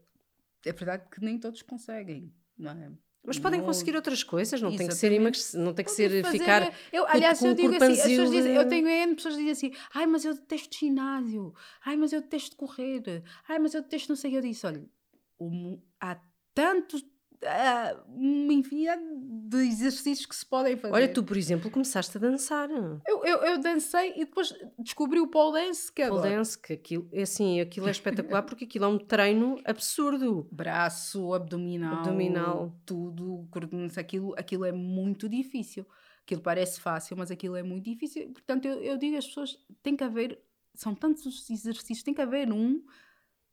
É 0.66 0.72
verdade 0.72 1.10
que 1.12 1.20
nem 1.20 1.38
todos 1.38 1.62
conseguem, 1.62 2.34
não 2.58 2.72
é? 2.72 2.92
Mas 3.26 3.38
podem 3.40 3.60
Não- 3.60 3.66
conseguir 3.68 3.96
outras 3.96 4.22
coisas, 4.24 4.62
não 4.62 4.70
tem 4.76 4.88
que 4.88 4.94
ser 4.96 5.08
Exatamente. 5.08 5.22
emagrecer, 5.22 5.60
não 5.62 5.74
tem 5.74 5.86
que 5.86 5.92
ser 5.92 6.24
fazer- 6.24 6.40
ficar. 6.40 6.74
Eu, 6.92 7.06
com- 7.06 7.12
aliás, 7.12 7.40
com 7.40 7.48
eu 7.48 7.54
digo 7.54 7.74
assim, 7.76 7.94
as 7.94 8.08
pessoas 8.08 8.32
dizem, 8.32 8.54
eu 8.56 8.68
tenho 8.68 8.88
N 8.88 9.16
pessoas 9.16 9.36
que 9.36 9.44
dizem 9.46 9.70
assim, 9.72 9.82
ai, 9.94 10.06
mas 10.08 10.24
eu 10.26 10.34
detesto 10.34 10.78
ginásio, 10.78 11.54
ai, 11.86 11.96
mas 11.98 12.12
eu 12.14 12.22
detesto 12.22 12.56
correr, 12.58 13.24
ai, 13.48 13.60
mas 13.60 13.74
eu 13.74 13.82
detesto 13.82 14.10
não 14.10 14.16
sei. 14.18 14.36
Eu 14.38 14.42
disse, 14.42 14.66
olha, 14.66 14.86
há 16.00 16.20
tantos, 16.54 17.04
uma 18.08 18.54
infinidade 18.54 19.02
de 19.46 19.58
exercícios 19.58 20.26
que 20.26 20.36
se 20.36 20.46
podem 20.46 20.76
fazer. 20.78 20.94
Olha, 20.94 21.08
tu, 21.08 21.24
por 21.24 21.38
exemplo, 21.38 21.70
começaste 21.70 22.18
a 22.18 22.20
dançar. 22.20 22.70
Eu, 22.72 23.24
eu, 23.26 23.38
eu 23.44 23.60
dancei 23.60 24.14
e 24.16 24.20
depois 24.26 24.54
descobri 24.80 25.20
o 25.20 25.28
pole 25.28 25.62
dance 25.66 25.92
que 25.92 26.06
Pole 26.08 26.20
adoro. 26.20 26.36
dance, 26.36 26.58
que 26.58 26.74
aquilo, 26.74 27.08
é 27.12 27.22
assim, 27.24 27.60
aquilo 27.60 27.88
é 27.88 27.92
espetacular 27.92 28.44
porque 28.44 28.66
aquilo 28.66 28.86
é 28.86 28.88
um 28.88 28.98
treino 28.98 29.60
absurdo. 29.66 30.48
braço, 30.52 31.34
abdominal, 31.34 32.00
Abdominal. 32.00 32.76
tudo, 32.86 33.48
coordenação, 33.52 34.02
aquilo, 34.02 34.34
aquilo 34.38 34.66
é 34.66 34.72
muito 34.72 35.28
difícil. 35.30 35.86
Aquilo 36.24 36.42
parece 36.42 36.80
fácil, 36.80 37.18
mas 37.18 37.30
aquilo 37.32 37.56
é 37.56 37.64
muito 37.64 37.84
difícil. 37.84 38.32
Portanto, 38.32 38.66
eu, 38.66 38.82
eu 38.82 38.98
digo 38.98 39.18
às 39.18 39.28
pessoas, 39.28 39.58
tem 39.82 39.96
que 39.96 40.04
haver, 40.04 40.40
são 40.74 40.96
tantos 40.96 41.26
os 41.26 41.50
exercícios, 41.50 42.02
tem 42.02 42.14
que 42.14 42.22
haver 42.22 42.52
um 42.52 42.82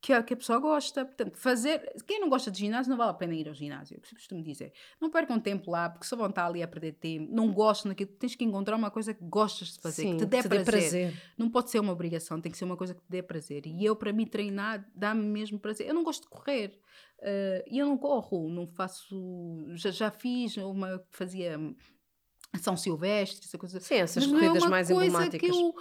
que 0.02 0.12
a, 0.12 0.22
que 0.22 0.32
a 0.32 0.36
pessoa 0.36 0.58
gosta. 0.58 1.04
Portanto, 1.04 1.36
fazer, 1.36 1.94
quem 2.06 2.18
não 2.20 2.28
gosta 2.28 2.50
de 2.50 2.58
ginásio, 2.58 2.88
não 2.90 2.96
vale 2.96 3.10
a 3.10 3.14
pena 3.14 3.34
ir 3.34 3.46
ao 3.48 3.54
ginásio, 3.54 3.94
é 3.94 3.98
o 3.98 4.00
que 4.00 4.08
eu 4.14 4.18
costumo 4.18 4.42
dizer. 4.42 4.72
Não 5.00 5.10
percam 5.10 5.38
tempo 5.38 5.70
lá, 5.70 5.90
porque 5.90 6.06
só 6.06 6.16
vão 6.16 6.28
estar 6.28 6.46
ali 6.46 6.62
a 6.62 6.68
perder 6.68 6.92
tempo, 6.92 7.30
não 7.34 7.52
gostam 7.52 7.90
daquilo, 7.90 8.10
tens 8.18 8.34
que 8.34 8.44
encontrar 8.44 8.76
uma 8.76 8.90
coisa 8.90 9.12
que 9.12 9.22
gostas 9.24 9.74
de 9.74 9.80
fazer, 9.80 10.02
Sim, 10.02 10.12
que 10.16 10.24
te 10.24 10.26
dê 10.26 10.42
te 10.42 10.48
prazer. 10.48 11.14
Não 11.36 11.50
pode 11.50 11.70
ser 11.70 11.80
uma 11.80 11.92
obrigação, 11.92 12.40
tem 12.40 12.50
que 12.50 12.56
ser 12.56 12.64
uma 12.64 12.76
coisa 12.76 12.94
que 12.94 13.00
te 13.02 13.10
dê 13.10 13.22
prazer. 13.22 13.66
E 13.66 13.84
eu, 13.84 13.94
para 13.94 14.12
mim, 14.12 14.26
treinar 14.26 14.88
dá-me 14.94 15.22
mesmo 15.22 15.58
prazer. 15.58 15.86
Eu 15.86 15.94
não 15.94 16.02
gosto 16.02 16.22
de 16.22 16.28
correr. 16.28 16.78
eh, 17.20 17.64
E 17.70 17.78
eu 17.78 17.86
não 17.86 17.98
corro, 17.98 18.48
não 18.48 18.66
faço. 18.66 19.14
Já, 19.74 19.90
já 19.90 20.10
fiz 20.10 20.56
uma. 20.56 21.02
Fazia 21.10 21.58
São 22.60 22.76
Silvestre, 22.76 23.46
essa 23.46 23.58
coisa. 23.58 23.78
Sim, 23.80 23.94
essas 23.96 24.26
Mas 24.26 24.34
é 24.34 24.46
corridas 24.46 24.62
uma 24.62 24.70
mais 24.70 24.90
emblemáticas. 24.90 25.40
Que 25.40 25.54
eu, 25.54 25.74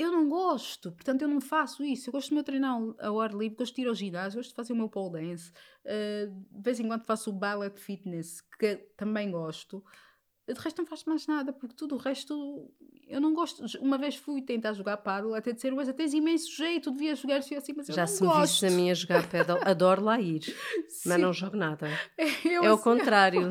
eu 0.00 0.10
não 0.12 0.28
gosto, 0.28 0.92
portanto 0.92 1.22
eu 1.22 1.28
não 1.28 1.40
faço 1.40 1.84
isso. 1.84 2.08
Eu 2.08 2.12
gosto 2.12 2.30
de 2.30 2.34
me 2.36 2.42
treinar 2.42 2.76
ao 3.00 3.20
ar 3.20 3.32
livre, 3.32 3.56
gosto 3.56 3.74
de 3.76 3.82
ir 3.82 3.88
ao 3.88 3.94
ginásio, 3.94 4.38
gosto 4.38 4.50
de 4.50 4.56
fazer 4.56 4.72
o 4.72 4.76
meu 4.76 4.88
pole 4.88 5.12
dance. 5.12 5.52
eh, 5.84 6.26
de 6.26 6.62
vez 6.62 6.80
em 6.80 6.86
quando 6.86 7.04
faço 7.04 7.30
o 7.30 7.32
ballet 7.32 7.78
fitness, 7.78 8.40
que 8.58 8.76
também 8.96 9.30
gosto. 9.30 9.84
De 10.48 10.54
resto 10.54 10.78
não 10.78 10.86
faço 10.86 11.08
mais 11.08 11.26
nada, 11.26 11.52
porque 11.52 11.74
tudo 11.76 11.94
o 11.94 11.98
resto 11.98 12.72
eu 13.10 13.20
não 13.20 13.34
gosto. 13.34 13.64
Uma 13.80 13.98
vez 13.98 14.16
fui 14.16 14.40
tentar 14.42 14.72
jogar 14.72 14.96
paddle, 14.98 15.34
até 15.34 15.52
dizer, 15.52 15.72
mas 15.72 15.92
tens 15.92 16.14
imenso 16.14 16.50
jeito, 16.56 16.90
devias 16.90 17.18
jogar 17.18 17.36
assim, 17.38 17.54
assim 17.56 17.72
mas 17.76 17.88
eu 17.88 17.94
Já 17.94 18.02
não 18.02 18.08
se 18.08 18.22
me 18.22 18.28
gosto. 18.28 18.40
visse 18.52 18.66
a 18.66 18.70
mim 18.70 18.90
a 18.90 18.94
jogar 18.94 19.28
pedal, 19.28 19.58
adoro 19.64 20.02
lá 20.02 20.20
ir, 20.20 20.40
mas 21.04 21.14
Sim. 21.14 21.18
não 21.18 21.32
jogo 21.32 21.56
nada. 21.56 21.88
Eu, 22.44 22.64
É 22.64 22.70
o 22.70 22.74
assim, 22.74 22.82
contrário. 22.84 23.50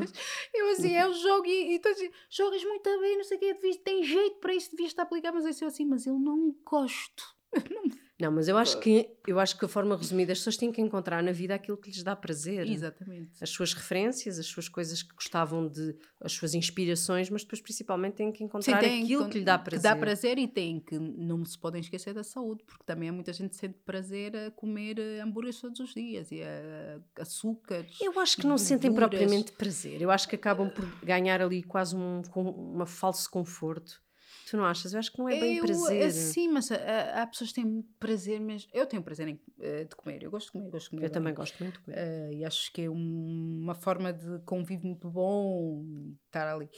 Eu 0.54 0.68
assim, 0.70 0.92
eu 0.96 1.12
jogo 1.14 1.46
e, 1.46 1.74
e 1.74 1.78
tu 1.78 1.88
assim, 1.88 2.10
jogas 2.28 2.64
muito 2.64 3.00
bem, 3.00 3.16
não 3.16 3.24
sei 3.24 3.36
o 3.36 3.40
que, 3.40 3.54
devias, 3.54 3.76
tem 3.78 4.02
jeito 4.02 4.36
para 4.40 4.54
isso, 4.54 4.70
devias 4.70 4.90
estar 4.90 5.02
a 5.02 5.04
aplicar, 5.06 5.32
mas 5.32 5.60
eu 5.60 5.68
assim, 5.68 5.84
mas 5.84 6.06
eu 6.06 6.18
não 6.18 6.54
gosto. 6.64 7.24
Não, 7.70 7.82
mas 8.28 8.48
eu 8.48 8.58
acho 8.58 8.80
que 8.80 9.08
eu 9.26 9.38
acho 9.38 9.56
que 9.56 9.64
a 9.64 9.68
forma 9.68 9.96
resumida 9.96 10.32
as 10.32 10.38
pessoas 10.38 10.56
têm 10.56 10.72
que 10.72 10.80
encontrar 10.80 11.22
na 11.22 11.30
vida 11.30 11.54
aquilo 11.54 11.76
que 11.76 11.88
lhes 11.88 12.02
dá 12.02 12.16
prazer. 12.16 12.68
Exatamente. 12.68 13.30
As 13.40 13.50
suas 13.50 13.72
referências, 13.72 14.38
as 14.38 14.46
suas 14.46 14.68
coisas 14.68 15.02
que 15.02 15.14
gostavam 15.14 15.68
de, 15.68 15.94
as 16.20 16.32
suas 16.32 16.54
inspirações, 16.54 17.30
mas 17.30 17.42
depois 17.42 17.60
principalmente 17.60 18.14
têm 18.14 18.32
que 18.32 18.42
encontrar 18.42 18.80
tem 18.80 19.04
aquilo 19.04 19.28
que 19.28 19.38
lhe 19.38 19.44
dá 19.44 19.56
prazer. 19.58 19.78
Que 19.78 19.94
dá 19.94 19.96
prazer 19.96 20.38
e 20.38 20.48
tem 20.48 20.80
que 20.80 20.98
não 20.98 21.44
se 21.44 21.56
podem 21.56 21.80
esquecer 21.80 22.12
da 22.12 22.24
saúde, 22.24 22.64
porque 22.64 22.82
também 22.84 23.08
há 23.08 23.12
muita 23.12 23.32
gente 23.32 23.50
que 23.50 23.56
sente 23.56 23.78
prazer 23.84 24.36
a 24.36 24.50
comer 24.50 24.98
eh, 24.98 25.20
hambúrgueres 25.20 25.60
todos 25.60 25.78
os 25.78 25.94
dias 25.94 26.32
e 26.32 26.42
a, 26.42 27.22
açúcares. 27.22 27.98
Eu 28.00 28.18
acho 28.18 28.36
que 28.36 28.46
não 28.46 28.58
sentem 28.58 28.92
propriamente 28.92 29.52
prazer. 29.52 30.02
Eu 30.02 30.10
acho 30.10 30.28
que 30.28 30.34
acabam 30.34 30.68
por 30.68 30.84
ganhar 31.04 31.40
ali 31.40 31.62
quase 31.62 31.94
um, 31.94 32.22
uma 32.34 32.86
falso 32.86 33.30
conforto. 33.30 34.02
Tu 34.50 34.56
não 34.56 34.64
achas? 34.64 34.92
Eu 34.92 34.98
acho 34.98 35.12
que 35.12 35.18
não 35.18 35.28
é 35.28 35.38
bem 35.38 35.56
Eu, 35.58 35.64
prazer. 35.64 36.02
eh, 36.02 36.10
Sim, 36.10 36.48
mas 36.48 36.72
ah, 36.72 37.22
há 37.22 37.26
pessoas 37.26 37.52
que 37.52 37.60
têm 37.62 37.82
prazer 38.00 38.40
mesmo. 38.40 38.68
Eu 38.74 38.84
tenho 38.84 39.02
prazer 39.02 39.28
em, 39.28 39.40
eh, 39.60 39.84
de 39.84 39.94
comer. 39.94 40.22
Eu 40.24 40.30
gosto 40.30 40.46
de 40.46 40.52
comer, 40.52 40.70
gosto 40.70 40.84
de 40.86 40.90
comer. 40.90 41.02
Eu 41.02 41.08
bem. 41.08 41.12
também 41.14 41.34
gosto 41.34 41.62
muito 41.62 41.78
de 41.78 41.84
comer. 41.84 41.96
Eh, 41.98 42.34
e 42.34 42.44
acho 42.44 42.72
que 42.72 42.82
é 42.82 42.90
um- 42.90 43.58
uma 43.62 43.74
forma 43.74 44.12
de 44.12 44.40
convívio 44.40 44.88
muito 44.88 45.08
bom 45.08 45.84
estar 46.26 46.52
ali. 46.52 46.68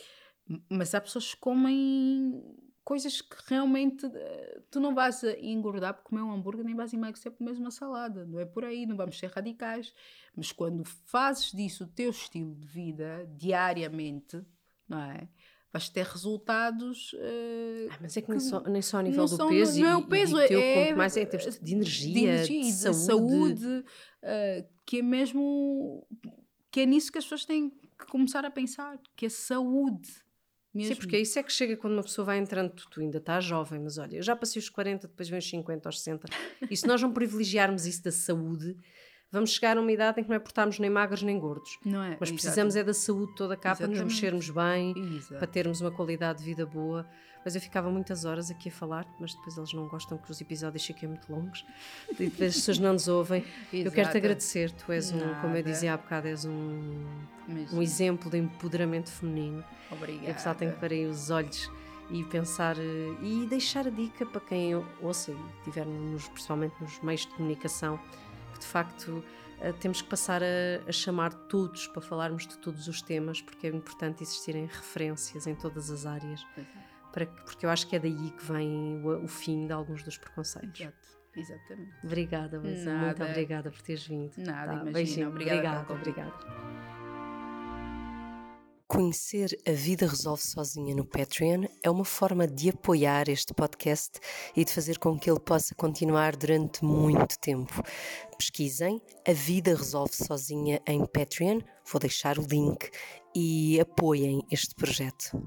Mas 0.69 0.95
há 0.95 1.01
pessoas 1.01 1.33
que 1.35 1.41
comem 1.41 2.43
coisas 2.85 3.23
que 3.23 3.37
realmente 3.47 4.05
eh, 4.05 4.61
tu 4.71 4.79
não 4.81 4.95
vais 4.95 5.23
engordar 5.41 5.95
por 5.95 6.03
comer 6.03 6.21
um 6.23 6.33
hambúrguer, 6.33 6.65
nem 6.65 6.75
vais 6.75 6.93
emagrecer 6.93 7.33
por 7.33 7.39
comer 7.39 7.53
uma 7.53 7.71
salada. 7.71 8.27
Não 8.27 8.39
é 8.39 8.45
por 8.45 8.65
aí, 8.67 8.85
não 8.85 8.97
vamos 8.97 9.19
ser 9.19 9.29
radicais. 9.31 9.95
Mas 10.37 10.53
quando 10.53 10.85
fazes 10.85 11.53
disso 11.53 11.85
o 11.85 11.87
teu 11.87 12.11
estilo 12.11 12.55
de 12.55 12.67
vida 12.67 13.27
diariamente, 13.35 14.45
não 14.89 14.99
é? 15.01 15.29
Vais 15.73 15.89
ter 15.89 16.05
resultados. 16.05 17.15
eh, 17.19 17.89
Ah, 17.91 17.99
mas 18.01 18.17
é 18.17 18.21
que 18.21 18.29
nem 18.29 18.39
que 18.39 18.45
só, 18.45 18.61
nem 18.61 18.83
só 18.83 18.99
a 18.99 19.03
nível 19.03 19.25
do 19.27 19.49
peso 19.49 19.81
não 19.81 19.89
é 19.89 19.97
o 19.97 20.07
peso, 20.07 20.39
e, 20.41 20.45
e 20.45 20.49
teu, 20.49 20.61
é, 20.61 20.95
mais 20.95 21.17
é 21.17 21.23
em 21.23 21.27
termos 21.27 21.59
de 21.59 21.73
energia, 21.75 22.13
de, 22.13 22.25
energia 22.25 22.61
e 22.61 22.65
de 22.65 22.73
saúde. 22.73 23.63
saúde, 23.63 23.85
eh, 24.23 24.67
que 24.85 24.99
é 24.99 25.03
mesmo 25.03 26.07
que 26.71 26.81
é 26.81 26.87
nisso 26.87 27.11
que 27.11 27.19
as 27.19 27.25
pessoas 27.25 27.45
têm 27.45 27.71
que 27.71 28.07
começar 28.11 28.45
a 28.45 28.51
pensar, 28.51 28.99
que 29.17 29.27
é 29.27 29.29
saúde 29.29 30.09
mesmo. 30.75 30.95
Sim, 30.95 31.01
porque 31.01 31.17
é 31.17 31.21
isso 31.21 31.39
é 31.39 31.43
que 31.43 31.53
chega 31.53 31.77
quando 31.77 31.93
uma 31.95 32.03
pessoa 32.03 32.25
vai 32.25 32.39
entrando, 32.39 32.71
tu, 32.71 32.89
tu 32.91 33.01
ainda 33.01 33.19
estás 33.19 33.45
jovem, 33.45 33.79
mas 33.81 33.99
olha, 33.99 34.17
eu 34.17 34.23
já 34.23 34.35
passei 34.35 34.59
os 34.61 34.69
40, 34.71 35.07
depois 35.07 35.29
vem 35.29 35.39
os 35.39 35.49
50, 35.49 35.89
aos 35.89 36.01
60, 36.01 36.29
e 36.71 36.77
se 36.77 36.87
nós 36.87 37.01
não 37.03 37.13
privilegiarmos 37.13 37.87
isso 37.87 38.03
da 38.03 38.11
saúde, 38.11 38.77
vamos 39.33 39.51
chegar 39.51 39.77
a 39.79 39.81
uma 39.81 39.91
idade 39.91 40.21
em 40.21 40.25
que 40.25 40.29
não 40.29 40.37
é 40.37 40.39
por 40.39 40.49
estarmos 40.51 40.79
nem 40.79 40.91
magros 40.91 41.23
nem 41.23 41.39
gordos, 41.39 41.79
não 41.85 42.03
é? 42.03 42.17
mas 42.21 42.31
precisamos 42.31 42.77
é 42.77 42.85
da 42.85 42.95
saúde 42.95 43.35
toda 43.35 43.57
cá 43.57 43.75
para 43.75 43.89
nos 43.89 44.01
mexermos 44.01 44.51
bem, 44.51 44.95
Exato. 45.17 45.37
para 45.37 45.47
termos 45.47 45.81
uma 45.81 45.91
qualidade 45.91 46.41
de 46.41 46.45
vida 46.45 46.67
boa. 46.67 47.09
Mas 47.45 47.57
eu 47.57 47.61
ficava 47.61 47.91
muitas 47.91 48.25
horas 48.25 48.53
aqui 48.53 48.69
a 48.69 48.73
falar, 48.73 49.05
mas 49.19 49.35
depois 49.35 49.57
eles 49.57 49.73
não 49.73 49.89
gostam 49.89 50.17
que 50.17 50.31
os 50.31 50.41
episódios 50.41 50.87
fiquem 50.87 51.09
muito 51.09 51.33
longos 51.33 51.67
e 52.13 52.27
depois 52.27 52.51
as 52.51 52.55
pessoas 52.55 52.79
não 52.79 52.93
nos 52.93 53.09
ouvem. 53.09 53.45
Eu 53.73 53.91
quero-te 53.91 54.01
Exato. 54.01 54.17
agradecer, 54.19 54.71
tu 54.71 54.93
és 54.93 55.11
um, 55.11 55.19
como 55.19 55.49
eu 55.49 55.49
Nada. 55.49 55.63
dizia 55.65 55.95
há 55.95 55.97
bocado, 55.97 56.29
és 56.29 56.45
um, 56.45 57.05
um 57.73 57.83
exemplo 57.83 58.31
de 58.31 58.39
empoderamento 58.39 59.11
feminino. 59.11 59.65
Obrigada. 59.91 60.29
Eu 60.29 60.39
só 60.39 60.55
tenho 60.55 60.73
que 60.73 60.79
parar 60.79 60.95
os 61.11 61.31
olhos 61.31 61.69
e 62.11 62.23
pensar 62.25 62.77
eh, 62.79 63.17
e 63.23 63.45
deixar 63.49 63.89
a 63.89 63.91
dica 63.91 64.25
para 64.25 64.41
quem 64.43 64.75
ouça 65.01 65.33
e 65.33 65.37
estiver 65.59 65.87
nos, 65.87 66.29
principalmente 66.29 66.75
nos 66.81 67.01
meios 67.01 67.23
de 67.23 67.29
comunicação, 67.29 67.99
de 68.63 68.69
facto 68.69 69.25
eh, 69.61 69.73
temos 69.75 70.01
que 70.03 70.09
passar 70.09 70.43
a, 70.43 70.89
a 70.89 70.93
chamar 70.93 71.33
todos 71.35 71.87
para 71.89 72.01
falarmos 72.03 72.47
de 72.47 72.57
todos 72.59 72.89
os 72.89 73.03
temas, 73.03 73.41
porque 73.43 73.67
é 73.67 73.71
importante 73.71 74.23
existirem 74.23 74.67
referências 74.67 75.47
em 75.47 75.55
todas 75.55 75.91
as 75.91 76.07
áreas, 76.07 76.45
para 77.13 77.27
que- 77.27 77.43
porque 77.45 77.67
eu 77.67 77.71
acho 77.71 77.87
que 77.87 77.95
é 77.97 77.99
daí 77.99 78.31
que 78.31 78.45
vem 78.45 79.01
o, 79.05 79.25
o 79.25 79.29
fim 79.29 79.67
de 79.67 79.73
alguns 79.73 80.03
dos 80.03 80.17
preconceitos. 80.19 80.81
Exato. 80.81 81.23
Exatamente. 81.35 81.93
Obrigada, 82.05 82.59
Luísa, 82.59 82.93
muito 82.95 83.23
obrigada 83.25 83.71
por 83.71 83.81
teres 83.81 84.07
vindo. 84.07 84.33
Nada, 84.37 84.73
imagina. 84.75 84.93
beijinho. 84.93 85.29
Obrigada 85.29 85.93
obrigada. 85.93 86.92
Conhecer 88.93 89.59
A 89.67 89.73
Vida 89.73 90.07
Resolve 90.07 90.43
Sozinha 90.43 90.95
no 90.95 91.07
Patreon 91.07 91.65
é 91.83 91.89
uma 91.89 92.05
forma 92.05 92.47
de 92.47 92.69
apoiar 92.69 93.27
este 93.31 93.55
podcast 93.55 94.21
e 94.55 94.67
de 94.67 94.71
fazer 94.71 94.99
com 94.99 95.19
que 95.19 95.31
ele 95.31 95.41
possa 95.41 95.75
continuar 95.75 96.37
durante 96.37 96.85
muito 96.85 97.39
tempo. 97.39 97.83
Pesquisem 98.37 99.01
A 99.27 99.33
Vida 99.33 99.75
Resolve 99.75 100.15
Sozinha 100.15 100.79
em 100.87 101.07
Patreon, 101.07 101.61
vou 101.91 101.99
deixar 101.99 102.39
o 102.39 102.43
link 102.43 102.91
e 103.35 103.81
apoiem 103.81 104.43
este 104.51 104.75
projeto. 104.75 105.41